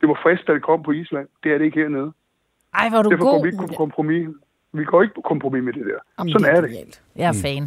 Det 0.00 0.08
var 0.08 0.18
frisk, 0.22 0.46
da 0.46 0.52
det 0.54 0.62
kom 0.62 0.82
på 0.82 0.92
Island. 0.92 1.28
Det 1.42 1.52
er 1.52 1.58
det 1.58 1.64
ikke 1.64 1.80
hernede. 1.80 2.12
Ej, 2.74 2.88
hvor 2.88 2.98
er 2.98 3.02
du 3.02 3.10
Derfor 3.10 3.24
går 3.24 3.32
god. 3.36 3.42
vi 3.44 3.48
ikke 3.48 3.62
på 3.68 3.74
kompromis. 3.84 4.28
Vi 4.72 4.84
går 4.84 5.02
ikke 5.02 5.14
på 5.14 5.20
kompromis 5.20 5.62
med 5.64 5.72
det 5.72 5.84
der. 5.90 6.00
Jamen, 6.18 6.32
Sådan 6.32 6.56
er 6.56 6.60
det. 6.60 6.70
genialt. 6.70 7.00
Jeg 7.16 7.28
er 7.34 7.38
fan. 7.46 7.64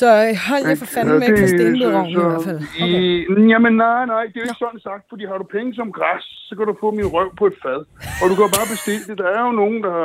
Så 0.00 0.06
øh, 0.24 0.32
hold 0.48 0.62
jer 0.68 0.76
for 0.82 0.88
fanden 0.94 1.20
væk 1.24 1.34
fra 1.40 1.46
stenbiderovnen 1.46 2.10
i 2.10 2.14
hvert 2.14 2.44
fald. 2.48 2.60
Okay. 2.82 3.02
I, 3.42 3.48
jamen 3.52 3.72
nej, 3.86 4.02
nej, 4.14 4.22
det 4.30 4.36
er 4.36 4.42
jo 4.44 4.48
ikke 4.50 4.62
sådan 4.66 4.80
sagt, 4.88 5.04
fordi 5.10 5.22
har 5.30 5.38
du 5.42 5.46
penge 5.56 5.74
som 5.80 5.88
græs, 5.98 6.24
så 6.48 6.52
kan 6.56 6.64
du 6.66 6.74
få 6.80 6.88
min 6.98 7.06
røv 7.14 7.28
på 7.40 7.44
et 7.50 7.56
fad. 7.62 7.80
Og 8.22 8.24
du 8.30 8.34
kan 8.38 8.44
bare 8.58 8.68
bestille 8.74 9.02
det. 9.08 9.16
Der 9.22 9.28
er 9.36 9.42
jo 9.48 9.52
nogen, 9.62 9.78
der... 9.86 9.96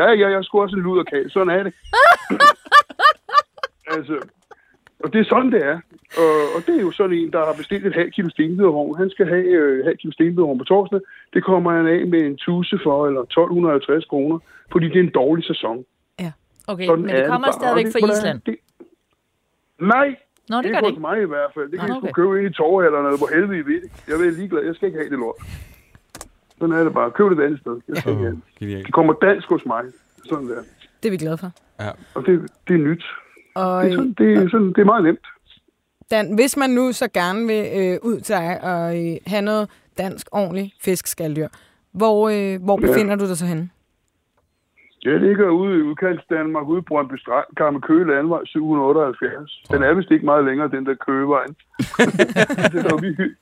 Ja, 0.00 0.06
ja, 0.22 0.26
jeg 0.36 0.42
skulle 0.44 0.62
også 0.64 0.76
en 0.76 0.82
luderkage. 0.82 1.30
Sådan 1.30 1.52
er 1.58 1.62
det. 1.66 1.72
Altså, 3.96 4.14
og 5.04 5.12
det 5.12 5.20
er 5.20 5.24
sådan, 5.24 5.52
det 5.52 5.62
er. 5.72 5.78
Og, 6.22 6.34
og 6.56 6.60
det 6.66 6.74
er 6.78 6.80
jo 6.80 6.90
sådan 6.90 7.16
en, 7.16 7.30
der 7.32 7.44
har 7.46 7.54
bestilt 7.60 7.86
et 7.86 7.94
halvt 7.94 8.14
kilo 8.14 8.28
stenbiderrovn. 8.30 8.98
Han 8.98 9.10
skal 9.10 9.26
have 9.26 9.44
øh, 9.44 9.84
halvt 9.84 10.00
kilo 10.00 10.12
stenbiderrovn 10.12 10.58
på 10.58 10.64
torsdag. 10.64 11.00
Det 11.34 11.44
kommer 11.44 11.70
han 11.72 11.86
af 11.86 12.06
med 12.06 12.20
en 12.20 12.36
tusse 12.36 12.78
for, 12.84 13.06
eller 13.06 13.20
1250 13.20 14.04
kroner, 14.04 14.38
fordi 14.72 14.86
det 14.88 14.96
er 14.96 15.00
en 15.00 15.10
dårlig 15.22 15.44
sæson. 15.44 15.84
Okay, 16.66 16.86
Sådan 16.86 17.00
men 17.02 17.10
er 17.10 17.14
det 17.14 17.22
det 17.24 17.30
kommer 17.32 17.48
bare. 17.48 17.60
stadigvæk 17.60 17.86
fra 17.92 17.98
det- 18.06 18.12
Island. 18.16 18.40
Det, 18.46 18.56
nej, 19.94 20.08
Nå, 20.48 20.56
det 20.56 20.64
det 20.64 20.72
gør 20.72 20.80
det 20.80 20.88
ikke. 20.88 21.00
mig 21.00 21.22
i 21.22 21.24
hvert 21.34 21.50
fald. 21.54 21.70
Det 21.70 21.80
kan 21.80 21.88
Nå, 21.88 21.96
okay. 21.96 22.12
købe 22.12 22.38
ind 22.38 22.46
i 22.50 22.52
torvhallerne, 22.52 23.16
hvor 23.20 23.28
helvede 23.34 23.58
I 23.58 23.64
ved 23.70 23.80
det. 23.84 23.90
Jeg 24.08 24.14
er 24.14 24.30
ligeglad. 24.40 24.62
Jeg 24.64 24.74
skal 24.74 24.86
ikke 24.88 24.98
have 24.98 25.10
det 25.10 25.18
lort. 25.18 25.36
Sådan 26.58 26.74
er 26.78 26.84
det 26.84 26.94
bare. 26.94 27.10
Køb 27.10 27.30
det 27.30 27.38
et 27.38 27.44
andet 27.44 27.60
sted. 27.60 27.76
Jeg 27.88 27.96
skal 27.96 28.10
ikke 28.12 28.22
have 28.24 28.40
det. 28.60 28.86
Det 28.86 28.94
kommer 28.94 29.12
dansk 29.12 29.48
hos 29.48 29.64
mig. 29.66 29.82
Sådan 30.28 30.48
der. 30.48 30.60
Det 31.02 31.06
er 31.08 31.10
vi 31.10 31.16
glade 31.16 31.38
for. 31.38 31.50
Og 32.14 32.26
det, 32.26 32.34
det 32.68 32.74
er 32.74 32.84
nyt. 32.88 33.04
Og 33.54 33.84
Det 33.84 33.92
er, 33.92 33.96
sådan, 33.96 34.14
det, 34.18 34.32
er 34.44 34.48
sådan, 34.50 34.68
det 34.68 34.78
er 34.78 34.84
meget 34.84 35.04
nemt. 35.04 35.26
Dan, 36.10 36.34
hvis 36.34 36.56
man 36.56 36.70
nu 36.70 36.92
så 36.92 37.08
gerne 37.08 37.46
vil 37.46 37.64
øh, 37.80 37.98
ud 38.10 38.20
til 38.20 38.34
dig 38.34 38.60
og 38.64 38.96
øh, 39.04 39.16
have 39.26 39.42
noget 39.42 39.70
dansk 39.98 40.26
ordentligt 40.32 40.74
fiskskalddyr, 40.84 41.48
hvor, 41.92 42.28
øh, 42.28 42.62
hvor 42.64 42.78
Ja. 42.80 42.86
befinder 42.86 43.16
du 43.16 43.28
dig 43.28 43.36
så 43.36 43.46
henne? 43.46 43.70
Jeg 45.04 45.20
ligger 45.20 45.48
ude 45.48 45.78
i 45.78 45.82
udkants 45.82 46.22
Danmark, 46.30 46.66
ude 46.68 46.78
i 46.78 46.82
Brøndby 46.88 47.16
Strand, 47.18 47.44
Karme 47.56 47.80
Køge 47.80 48.06
Landvej 48.06 48.44
778. 48.44 49.62
Den 49.70 49.82
er 49.82 49.94
vist 49.94 50.10
ikke 50.10 50.24
meget 50.24 50.44
længere, 50.44 50.68
den 50.70 50.86
der 50.86 50.94
køvevejen. 51.06 51.56
det 52.72 52.84
er 52.86 52.96
det, 52.96 53.34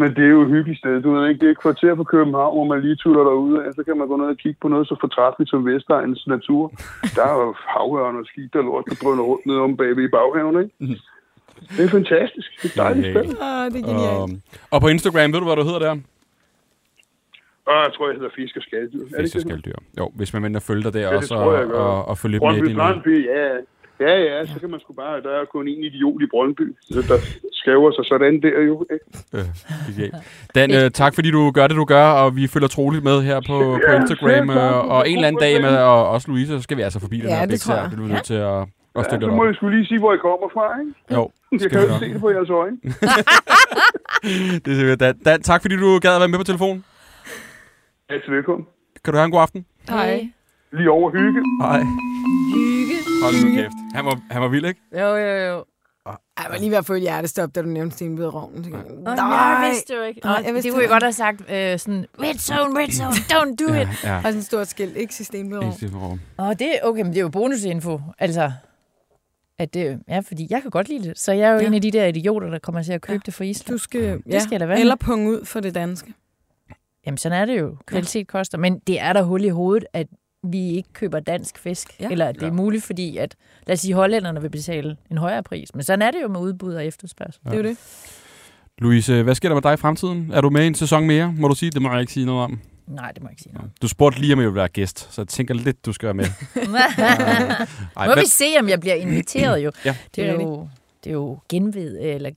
men 0.00 0.08
det 0.16 0.24
er 0.24 0.28
jo 0.36 0.42
et 0.42 0.48
hyggeligt 0.48 0.78
sted. 0.78 1.02
Du 1.02 1.10
ved 1.14 1.28
ikke, 1.28 1.40
det 1.40 1.46
er 1.46 1.50
et 1.50 1.60
kvarter 1.60 1.96
fra 1.96 2.04
København, 2.04 2.56
hvor 2.56 2.64
man 2.64 2.80
lige 2.80 2.96
tuller 2.96 3.24
derude, 3.24 3.58
og 3.66 3.74
så 3.74 3.82
kan 3.82 3.98
man 3.98 4.08
gå 4.08 4.16
ned 4.16 4.26
og 4.26 4.36
kigge 4.36 4.58
på 4.60 4.68
noget 4.68 4.88
så 4.88 4.96
fortræffeligt 5.00 5.50
som 5.50 5.66
Vestegnens 5.66 6.26
natur. 6.26 6.72
Der 7.16 7.24
er 7.30 7.34
jo 7.40 7.54
havørn 7.66 8.16
og 8.16 8.26
skidt 8.26 8.56
og 8.56 8.64
lort, 8.64 8.84
der 8.88 8.94
drøner 9.02 9.22
rundt 9.22 9.46
nede 9.46 9.60
om 9.60 9.76
bagved 9.76 10.04
i 10.04 10.08
baghaven, 10.08 10.56
ikke? 10.62 11.00
Det 11.76 11.84
er 11.84 11.88
fantastisk. 11.88 12.62
Det 12.62 12.64
er 12.64 12.72
et 12.72 12.76
dejligt 12.76 13.06
sted. 13.14 13.24
Åh, 13.24 13.66
det 13.72 13.78
er 13.82 13.86
genialt. 13.90 14.20
Og, 14.22 14.28
og 14.70 14.80
på 14.80 14.88
Instagram, 14.88 15.32
ved 15.32 15.40
du, 15.40 15.46
hvad 15.46 15.56
du 15.56 15.64
hedder 15.70 15.78
der? 15.78 15.96
Og 17.66 17.76
jeg 17.84 17.90
tror, 17.94 18.08
jeg 18.08 18.16
hedder 18.16 18.30
Fisk 18.36 18.56
og 18.56 18.62
Skaldyr. 18.62 18.98
Er 18.98 19.04
ikke 19.04 19.16
det? 19.16 19.22
Fiskeskalddyr. 19.22 19.72
Jo, 19.98 20.12
hvis 20.14 20.32
man 20.34 20.42
vender 20.42 20.60
følger 20.60 20.90
der 20.90 21.08
det 21.08 21.16
også, 21.16 21.34
og, 21.34 21.48
og, 21.84 22.08
og 22.08 22.18
følge 22.18 22.32
lidt 22.32 22.42
med 22.42 22.70
i 22.70 22.74
Brøndby 22.74 23.16
din... 23.16 23.24
Ja. 23.24 23.48
Ja, 24.00 24.14
ja, 24.28 24.46
så 24.46 24.60
kan 24.60 24.70
man 24.70 24.80
sgu 24.80 24.92
bare... 24.92 25.22
Der 25.22 25.30
er 25.40 25.44
kun 25.44 25.68
en 25.68 25.84
idiot 25.84 26.22
i 26.22 26.26
Brøndby, 26.30 26.76
så 26.82 27.02
der 27.08 27.18
skæver 27.52 27.90
sig 27.96 28.04
sådan 28.04 28.42
der 28.42 28.60
jo. 28.68 28.86
Øh, 29.34 29.44
genialt. 29.86 30.14
Dan, 30.54 30.70
øh, 30.74 30.90
tak 30.90 31.14
fordi 31.14 31.30
du 31.30 31.50
gør 31.50 31.66
det, 31.66 31.76
du 31.76 31.84
gør, 31.84 32.04
og 32.06 32.36
vi 32.36 32.46
følger 32.46 32.68
troligt 32.68 33.04
med 33.04 33.22
her 33.22 33.40
på, 33.40 33.58
på 33.58 33.78
Ja, 33.88 34.00
Instagram. 34.00 34.28
selv 34.30 34.48
tak. 34.48 34.56
øh, 34.56 34.88
Og 34.94 35.08
en 35.10 35.16
eller 35.16 35.28
anden 35.28 35.40
dag 35.40 35.60
med, 35.62 35.76
og 35.76 36.08
også 36.08 36.28
Louise, 36.30 36.52
så 36.56 36.62
skal 36.62 36.76
vi 36.76 36.82
altså 36.82 37.00
forbi 37.00 37.16
den 37.20 37.28
Ja, 37.28 37.34
her 37.34 37.40
det 37.40 37.50
Big 37.50 37.60
tror 37.60 37.74
jeg. 37.74 37.84
Det 37.84 37.92
er 37.92 37.96
du 37.96 38.06
nødt 38.06 38.24
til 38.24 38.34
at, 38.34 38.60
at 38.60 39.12
Ja, 39.12 39.20
så 39.20 39.26
må 39.38 39.44
jeg 39.44 39.54
skulle 39.54 39.76
lige 39.76 39.86
sige, 39.88 39.98
hvor 39.98 40.12
I 40.14 40.16
kommer 40.16 40.48
fra, 40.56 40.80
ikke? 40.80 40.92
Jo, 41.14 41.30
Jeg 41.52 41.70
kan 41.70 41.80
jo 41.80 41.98
se 41.98 42.12
det 42.12 42.20
på 42.20 42.30
jeres 42.30 42.50
øjne. 42.50 42.76
Det 44.64 44.70
er 44.72 44.76
sikkert. 44.80 45.00
Dan, 45.00 45.18
Dan, 45.26 45.42
tak 45.42 45.62
fordi 45.62 45.76
du 45.76 45.98
gad 45.98 46.14
at 46.14 46.20
være 46.20 46.28
med 46.28 46.38
på 46.38 46.44
telefon. 46.44 46.84
Altid 48.08 48.30
velkommen. 48.30 48.66
Kan 49.04 49.12
du 49.12 49.18
have 49.18 49.24
en 49.24 49.30
god 49.32 49.40
aften? 49.40 49.64
Hej. 49.88 50.28
Lige 50.72 50.90
over 50.90 51.10
hygge. 51.10 51.42
Hej. 51.62 51.80
Hygge. 52.54 52.99
Hold 53.22 53.44
nu 53.44 53.54
kæft. 53.54 53.72
Han 53.94 54.04
var, 54.04 54.20
han 54.30 54.42
var 54.42 54.48
vild, 54.48 54.64
ikke? 54.66 54.80
Jo, 54.92 55.16
jo, 55.16 55.36
jo. 55.50 55.64
Ej, 56.06 56.16
jeg 56.38 56.46
var 56.50 56.58
lige 56.58 56.70
ved 56.70 56.78
at 56.78 56.86
få 56.86 56.92
et 56.94 57.00
hjertestop, 57.00 57.54
da 57.54 57.62
du 57.62 57.66
nævnte 57.68 57.96
stenbiderovnen. 57.96 58.64
Så 58.64 58.70
tænkte 58.70 58.88
jeg, 58.88 58.98
Åh, 59.08 59.16
jeg 59.16 59.70
vidste 59.72 59.94
jo 59.94 60.02
ikke. 60.02 60.20
Nej, 60.24 60.32
Nej, 60.36 60.46
jeg 60.46 60.54
vidste 60.54 60.68
det 60.68 60.74
kunne 60.74 60.82
jeg 60.82 60.90
godt 60.90 61.02
have 61.02 61.12
sagt 61.12 61.40
øh, 61.40 61.78
sådan, 61.78 62.06
red 62.22 62.34
zone, 62.38 62.78
red 62.80 62.88
zone, 62.90 63.12
don't 63.12 63.54
do 63.66 63.74
it. 63.82 64.04
Ja, 64.04 64.16
Og 64.16 64.22
sådan 64.22 64.38
et 64.38 64.44
stort 64.44 64.68
skilt, 64.68 64.96
ikke 64.96 65.14
sige 65.14 65.24
stenbiderovn. 65.26 66.20
ja. 66.38 66.44
Åh, 66.48 66.52
det, 66.58 66.68
okay, 66.82 67.02
men 67.02 67.10
det 67.12 67.16
er 67.18 67.22
jo 67.22 67.28
bonusinfo. 67.28 68.00
Altså, 68.18 68.52
at 69.58 69.74
det, 69.74 70.00
ja, 70.08 70.20
fordi 70.20 70.46
jeg 70.50 70.62
kan 70.62 70.70
godt 70.70 70.88
lide 70.88 71.08
det. 71.08 71.18
Så 71.18 71.32
jeg 71.32 71.48
er 71.48 71.52
jo 71.52 71.56
Ja. 71.56 71.62
ja. 71.62 71.66
en 71.68 71.74
af 71.74 71.82
de 71.82 71.90
der 71.90 72.06
idioter, 72.06 72.50
der 72.50 72.58
kommer 72.58 72.82
til 72.82 72.92
at 72.92 73.00
købe 73.00 73.20
ja. 73.24 73.26
det 73.26 73.34
for 73.34 73.44
Island. 73.44 73.74
Du 73.74 73.78
skal, 73.78 74.22
det 74.32 74.42
skal 74.42 74.50
jeg 74.52 74.60
da 74.60 74.66
være. 74.66 74.80
Eller 74.80 74.96
punge 74.96 75.30
ud 75.30 75.44
for 75.44 75.60
det 75.60 75.74
danske. 75.74 76.14
Jamen, 77.06 77.18
sådan 77.18 77.40
er 77.40 77.44
det 77.44 77.60
jo. 77.60 77.76
Kvalitet 77.86 78.28
koster. 78.28 78.58
Men 78.58 78.78
det 78.78 79.00
er 79.00 79.12
der 79.12 79.22
hul 79.22 79.44
i 79.44 79.48
hovedet, 79.48 79.86
at 79.92 80.06
vi 80.42 80.70
ikke 80.70 80.92
køber 80.92 81.20
dansk 81.20 81.58
fisk. 81.58 82.00
Ja. 82.00 82.04
Ja. 82.04 82.10
Eller 82.10 82.26
at 82.26 82.34
det 82.34 82.42
er 82.42 82.52
muligt, 82.52 82.84
fordi 82.84 83.16
at, 83.16 83.36
lad 83.66 83.74
os 83.74 83.80
sige, 83.80 83.94
hollænderne 83.94 84.40
vil 84.42 84.50
betale 84.50 84.96
en 85.10 85.18
højere 85.18 85.42
pris. 85.42 85.74
Men 85.74 85.82
sådan 85.82 86.02
er 86.02 86.10
det 86.10 86.22
jo 86.22 86.28
med 86.28 86.40
udbud 86.40 86.74
og 86.74 86.86
efterspørgsel. 86.86 87.40
Det 87.44 87.52
er 87.52 87.56
jo 87.56 87.62
det. 87.62 87.76
Louise, 88.78 89.22
hvad 89.22 89.34
sker 89.34 89.48
der 89.48 89.54
med 89.56 89.62
dig 89.62 89.74
i 89.74 89.76
fremtiden? 89.76 90.30
Er 90.34 90.40
du 90.40 90.50
med 90.50 90.64
i 90.64 90.66
en 90.66 90.74
sæson 90.74 91.06
mere? 91.06 91.32
Må 91.38 91.48
du 91.48 91.54
sige, 91.54 91.70
det 91.70 91.82
må 91.82 91.92
jeg 91.92 92.00
ikke 92.00 92.12
sige 92.12 92.26
noget 92.26 92.44
om. 92.44 92.60
Nej, 92.86 93.12
det 93.12 93.22
må 93.22 93.28
jeg 93.28 93.32
ikke 93.32 93.42
sige 93.42 93.54
noget. 93.54 93.70
Du 93.82 93.88
spurgte 93.88 94.20
lige, 94.20 94.32
om 94.32 94.38
jeg 94.38 94.46
ville 94.46 94.54
være 94.60 94.68
gæst, 94.68 95.12
så 95.14 95.20
jeg 95.22 95.28
tænker 95.28 95.54
lidt, 95.54 95.86
du 95.86 95.92
skal 95.92 96.06
være 96.06 96.14
med. 96.14 96.24
Ej, 97.96 98.06
Må 98.06 98.12
hvad- 98.12 98.22
vi 98.22 98.26
se, 98.28 98.44
om 98.60 98.68
jeg 98.68 98.80
bliver 98.80 98.94
inviteret 98.94 99.64
jo. 99.64 99.72
Ja. 99.84 99.96
Det 100.16 100.24
er 100.28 100.32
jo, 100.32 100.68
det 101.04 101.10
er 101.10 101.14
jo 101.14 101.38
genved, 101.48 101.98
eller 102.00 102.30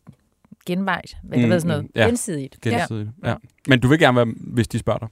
genvejt, 0.66 1.18
hvad 1.24 1.38
Mm, 1.38 1.44
mm, 1.46 1.52
sådan 1.52 1.68
noget. 1.68 1.84
mm, 1.84 1.90
ja. 1.96 2.06
Gensidigt. 2.06 2.62
Gensidigt. 2.62 3.10
Ja. 3.24 3.36
Men 3.68 3.80
du 3.80 3.88
vil 3.88 4.00
gerne 4.00 4.16
være, 4.16 4.34
hvis 4.38 4.68
de 4.68 4.80
spørger 4.80 5.00
dig. 5.00 5.08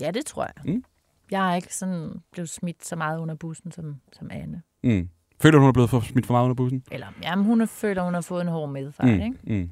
Ja, 0.00 0.10
det 0.10 0.26
tror 0.26 0.42
jeg. 0.56 0.74
Mm. 0.74 0.84
Jeg 1.30 1.50
er 1.50 1.54
ikke 1.56 1.74
sådan 1.74 2.10
blevet 2.32 2.48
smidt 2.48 2.84
så 2.86 2.96
meget 2.96 3.18
under 3.18 3.34
bussen 3.34 3.72
som, 3.72 3.96
som 4.12 4.28
Anne. 4.32 4.62
Mm. 4.84 5.08
Føler 5.42 5.52
du, 5.58 5.60
hun 5.60 5.68
er 5.68 5.72
blevet 5.72 5.90
for, 5.90 6.00
smidt 6.00 6.26
for 6.26 6.34
meget 6.34 6.44
under 6.44 6.54
bussen? 6.54 6.82
Eller, 6.92 7.06
jamen, 7.22 7.44
hun 7.44 7.60
er 7.60 7.66
føler, 7.66 8.02
hun 8.02 8.14
har 8.14 8.20
fået 8.20 8.42
en 8.42 8.48
hård 8.48 8.70
medfart, 8.70 9.06
mm. 9.08 9.20
ikke? 9.20 9.36
Mm. 9.44 9.70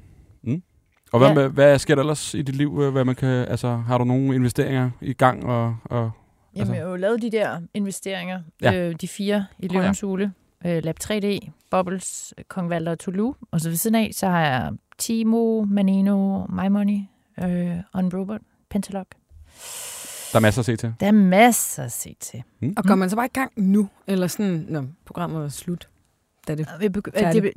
Mm. 0.53 0.61
Og 1.11 1.19
hvad, 1.19 1.27
Ja. 1.27 1.33
med, 1.33 1.49
hvad 1.49 1.79
sker 1.79 1.95
der 1.95 2.01
ellers 2.01 2.33
i 2.33 2.41
dit 2.41 2.55
liv? 2.55 2.79
øh, 2.81 2.91
Hvad 2.91 3.05
man 3.05 3.15
kan, 3.15 3.27
altså, 3.29 3.75
har 3.75 3.97
du 3.97 4.03
nogle 4.03 4.35
investeringer 4.35 4.89
i 5.01 5.13
gang? 5.13 5.45
Og, 5.45 5.77
og, 5.83 6.11
Jamen, 6.55 6.61
Altså- 6.61 6.73
jeg 6.73 6.83
har 6.83 6.89
jo 6.89 6.95
lavet 6.95 7.21
de 7.21 7.31
der 7.31 7.61
investeringer, 7.73 8.41
Ja. 8.61 8.73
øh, 8.89 8.95
de 9.01 9.07
fire 9.07 9.45
i 9.59 9.67
ja. 9.71 9.79
Løvens 9.79 10.01
Hule, 10.01 10.33
øh, 10.65 10.83
Lab 10.83 10.95
3D, 11.03 11.49
Bubbles, 11.71 12.33
Kong 12.47 12.69
Valder 12.69 12.91
og 12.91 12.99
Toulouse. 12.99 13.39
Og 13.51 13.61
så 13.61 13.69
ved 13.69 13.75
siden 13.77 13.95
af, 13.95 14.09
så 14.13 14.27
har 14.27 14.39
jeg 14.41 14.71
Timo, 14.97 15.63
Manino, 15.63 16.45
MyMoney, 16.45 16.99
øh, 17.43 17.75
OnRobot, 17.93 18.41
Pentalog. 18.69 19.05
Der 20.31 20.35
er 20.35 20.39
masser 20.41 20.61
at 20.61 20.65
se 20.65 20.75
til. 20.75 20.93
Der 20.99 21.07
er 21.07 21.11
masser 21.11 21.83
at 21.83 21.91
se 21.91 22.15
til. 22.19 22.43
Og 22.77 22.83
går 22.83 22.95
man 22.95 23.09
så 23.09 23.15
bare 23.15 23.25
i 23.25 23.29
gang 23.33 23.51
nu? 23.55 23.89
Eller 24.07 24.27
sådan, 24.27 24.65
når 24.69 24.85
programmet 25.05 25.43
er 25.45 25.49
slut? 25.49 25.89
Da 26.47 26.55
det... 26.55 26.67
Det, 26.79 26.93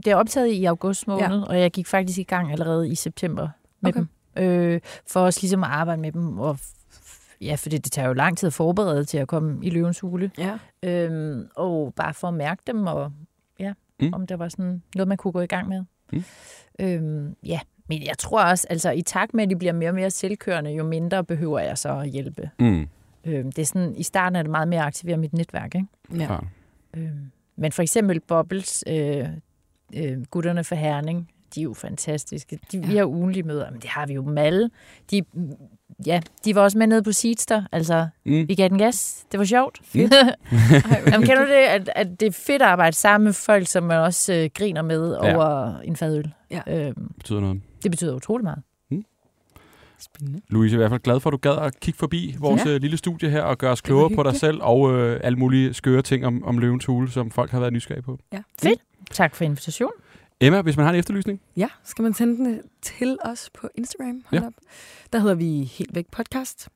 det 0.05 0.07
er 0.07 0.16
optaget 0.16 0.53
i 0.53 0.64
august 0.64 1.07
måned, 1.09 1.39
Ja. 1.39 1.43
og 1.45 1.61
jeg 1.61 1.70
gik 1.70 1.87
faktisk 1.87 2.18
i 2.18 2.23
gang 2.23 2.53
allerede 2.53 2.89
i 2.89 2.95
september 2.95 3.49
med 3.81 3.91
Okay. 3.97 4.01
dem. 4.37 4.45
Øh, 4.45 4.81
for 5.07 5.20
også 5.20 5.41
ligesom 5.43 5.64
at 5.64 5.70
arbejde 5.70 6.01
med 6.03 6.12
dem. 6.12 6.39
Og 6.39 6.59
f- 6.61 7.37
ja, 7.41 7.55
for 7.55 7.68
det, 7.68 7.85
det 7.85 7.93
tager 7.93 8.09
jo 8.09 8.14
lang 8.14 8.39
tid 8.39 8.47
at 8.47 8.53
forberede 8.53 9.05
til 9.05 9.18
at 9.18 9.29
komme 9.29 9.59
i 9.66 9.70
løvens 9.70 10.01
hule. 10.01 10.31
Ja. 10.39 10.59
Øhm, 10.83 11.49
og 11.57 11.93
bare 11.97 12.14
for 12.14 12.29
at 12.29 12.35
mærke 12.35 12.62
dem, 12.66 12.87
og 12.87 13.12
ja, 13.59 13.73
Mm. 14.01 14.07
mm. 14.07 14.14
om 14.14 14.27
der 14.27 14.37
var 14.37 14.49
sådan 14.49 14.83
noget, 14.95 15.09
man 15.09 15.16
kunne 15.16 15.33
gå 15.33 15.41
i 15.41 15.47
gang 15.47 15.68
med. 15.68 15.85
Mm. 16.12 16.25
Øhm, 16.81 17.37
ja, 17.47 17.61
men 17.93 18.07
jeg 18.07 18.18
tror 18.18 18.43
også, 18.45 18.66
altså 18.70 18.90
i 18.90 19.03
takt 19.03 19.34
med, 19.34 19.45
at 19.45 19.51
de 19.51 19.57
bliver 19.57 19.72
mere 19.72 19.90
og 19.90 19.95
mere 19.95 20.11
selvkørende, 20.11 20.70
jo 20.70 20.84
mindre 20.84 21.24
behøver 21.24 21.59
jeg 21.59 21.78
så 21.78 21.99
at 21.99 22.09
hjælpe. 22.09 22.51
Mm. 22.59 22.88
Øhm, 23.24 23.53
det 23.53 23.62
er 23.62 23.66
sådan, 23.66 23.95
i 23.97 24.03
starten 24.03 24.36
er 24.36 24.43
det 24.43 24.51
meget 24.51 24.68
mere 24.68 24.80
at 24.80 24.86
aktivere 24.86 25.16
mit 25.16 25.32
netværk, 25.32 25.74
ikke? 25.74 25.86
ja. 26.18 26.26
Klart. 26.26 26.45
Øhm, 26.97 27.30
men 27.57 27.72
for 27.72 27.82
eksempel 27.82 28.20
Bubbles, 28.20 28.84
øh, 28.86 29.28
øh, 29.97 30.24
gutterne 30.30 30.64
for 30.64 30.74
Herning, 30.74 31.30
de 31.55 31.61
er 31.61 31.64
jo 31.64 31.74
fantastiske. 31.74 32.59
De, 32.72 32.78
ja. 32.78 32.86
Vi 32.86 32.97
har 32.97 33.05
ugenlige 33.05 33.43
møder, 33.43 33.70
men 33.70 33.80
det 33.80 33.90
har 33.90 34.07
vi 34.07 34.14
jo 34.14 34.22
med 34.22 34.43
alle. 34.43 34.70
De, 35.11 35.22
ja, 36.07 36.20
de 36.45 36.55
var 36.55 36.62
også 36.62 36.78
med 36.78 36.86
nede 36.86 37.03
på 37.03 37.12
Seedster, 37.12 37.62
altså 37.72 38.09
Mm. 38.24 38.49
vi 38.49 38.55
gav 38.55 38.68
den 38.68 38.78
gas. 38.78 39.24
Det 39.32 39.38
var 39.38 39.45
sjovt. 39.45 39.80
Mm. 39.95 40.01
Jamen, 41.12 41.26
kender 41.26 41.45
du 41.45 41.49
det, 41.51 41.55
at, 41.55 41.90
at 41.97 42.20
det 42.20 42.26
er 42.26 42.32
fedt 42.32 42.62
at 42.62 42.68
arbejde 42.68 42.97
sammen 42.97 43.24
med 43.24 43.32
folk, 43.32 43.66
som 43.66 43.82
man 43.82 43.99
også 43.99 44.32
øh, 44.34 44.51
griner 44.55 44.82
med 44.82 45.16
Ja. 45.22 45.36
over 45.36 45.78
en 45.84 45.97
fadøl? 45.97 46.32
Ja. 46.51 46.61
Øhm, 46.86 47.12
betyder 47.18 47.40
noget. 47.40 47.61
det 47.82 47.90
betyder 47.90 48.14
utrolig 48.14 48.45
meget. 48.45 48.62
Spændende. 49.99 50.40
Louise, 50.49 50.74
jeg 50.74 50.76
er 50.76 50.78
i 50.78 50.82
hvert 50.82 50.90
fald 50.90 51.01
glad 51.03 51.20
for, 51.20 51.30
at 51.30 51.32
du 51.32 51.36
gad 51.36 51.57
at 51.66 51.80
kigge 51.80 51.99
forbi 51.99 52.36
vores 52.38 52.66
ja. 52.66 52.76
lille 52.76 52.97
studie 52.97 53.30
her 53.30 53.43
og 53.43 53.59
gøre 53.59 53.72
os 53.72 53.80
klogere 53.80 54.11
på 54.16 54.22
dig 54.22 54.34
selv 54.36 54.59
og 54.62 54.93
øh, 54.95 55.20
alle 55.24 55.38
mulige 55.38 55.74
skøre 55.74 56.03
ting 56.03 56.26
om, 56.26 56.45
om 56.45 56.59
løvens 56.59 56.84
hule, 56.84 57.11
som 57.11 57.30
folk 57.30 57.51
har 57.51 57.61
været 57.61 57.72
nysgerrige 57.72 58.03
på. 58.03 58.18
Tak 59.11 59.34
for 59.34 59.45
invitationen. 59.45 59.93
Emma, 60.43 60.62
hvis 60.62 60.76
man 60.76 60.86
har 60.86 60.93
en 60.93 60.99
efterlysning? 60.99 61.40
Ja, 61.57 61.68
skal 61.84 62.03
man 62.03 62.14
sende 62.14 62.36
den 62.36 62.61
til 62.82 63.18
os 63.24 63.51
på 63.55 63.68
Instagram? 63.74 64.22
Hold 64.26 64.43
Ja. 64.43 64.47
op. 64.47 64.53
Der 65.12 65.18
hedder 65.18 65.34
vi 65.34 65.64
Helt 65.64 65.95
Væk 65.95 66.07
Podcast. 66.12 66.68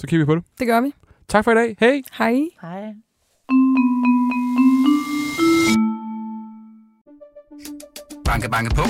Så 0.00 0.06
kigger 0.06 0.24
vi 0.24 0.26
på 0.26 0.34
det. 0.34 0.44
Det 0.58 0.66
gør 0.66 0.80
vi. 0.80 0.92
Tak 1.28 1.44
for 1.44 1.52
i 1.52 1.54
dag. 1.54 1.76
Hej! 1.80 2.02
Hej. 2.18 2.40
Hej. 2.62 2.94
Banke, 8.24 8.50
banke 8.50 8.74
på. 8.74 8.82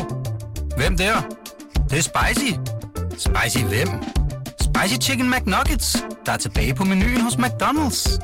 Hvem 0.77 0.97
der? 0.97 1.15
Det, 1.21 1.91
det 1.91 1.99
er 1.99 2.03
spicy. 2.03 2.53
Spicy 3.19 3.65
hvem? 3.65 3.89
Spicy 4.61 4.97
Chicken 5.09 5.31
McNuggets, 5.31 6.05
der 6.27 6.33
er 6.33 6.37
tilbage 6.37 6.75
på 6.75 6.85
menuen 6.85 7.21
hos 7.21 7.35
McDonald's. 7.35 8.19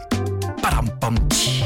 Badum, 0.63 0.89
bom, 1.01 1.17
tji. 1.31 1.63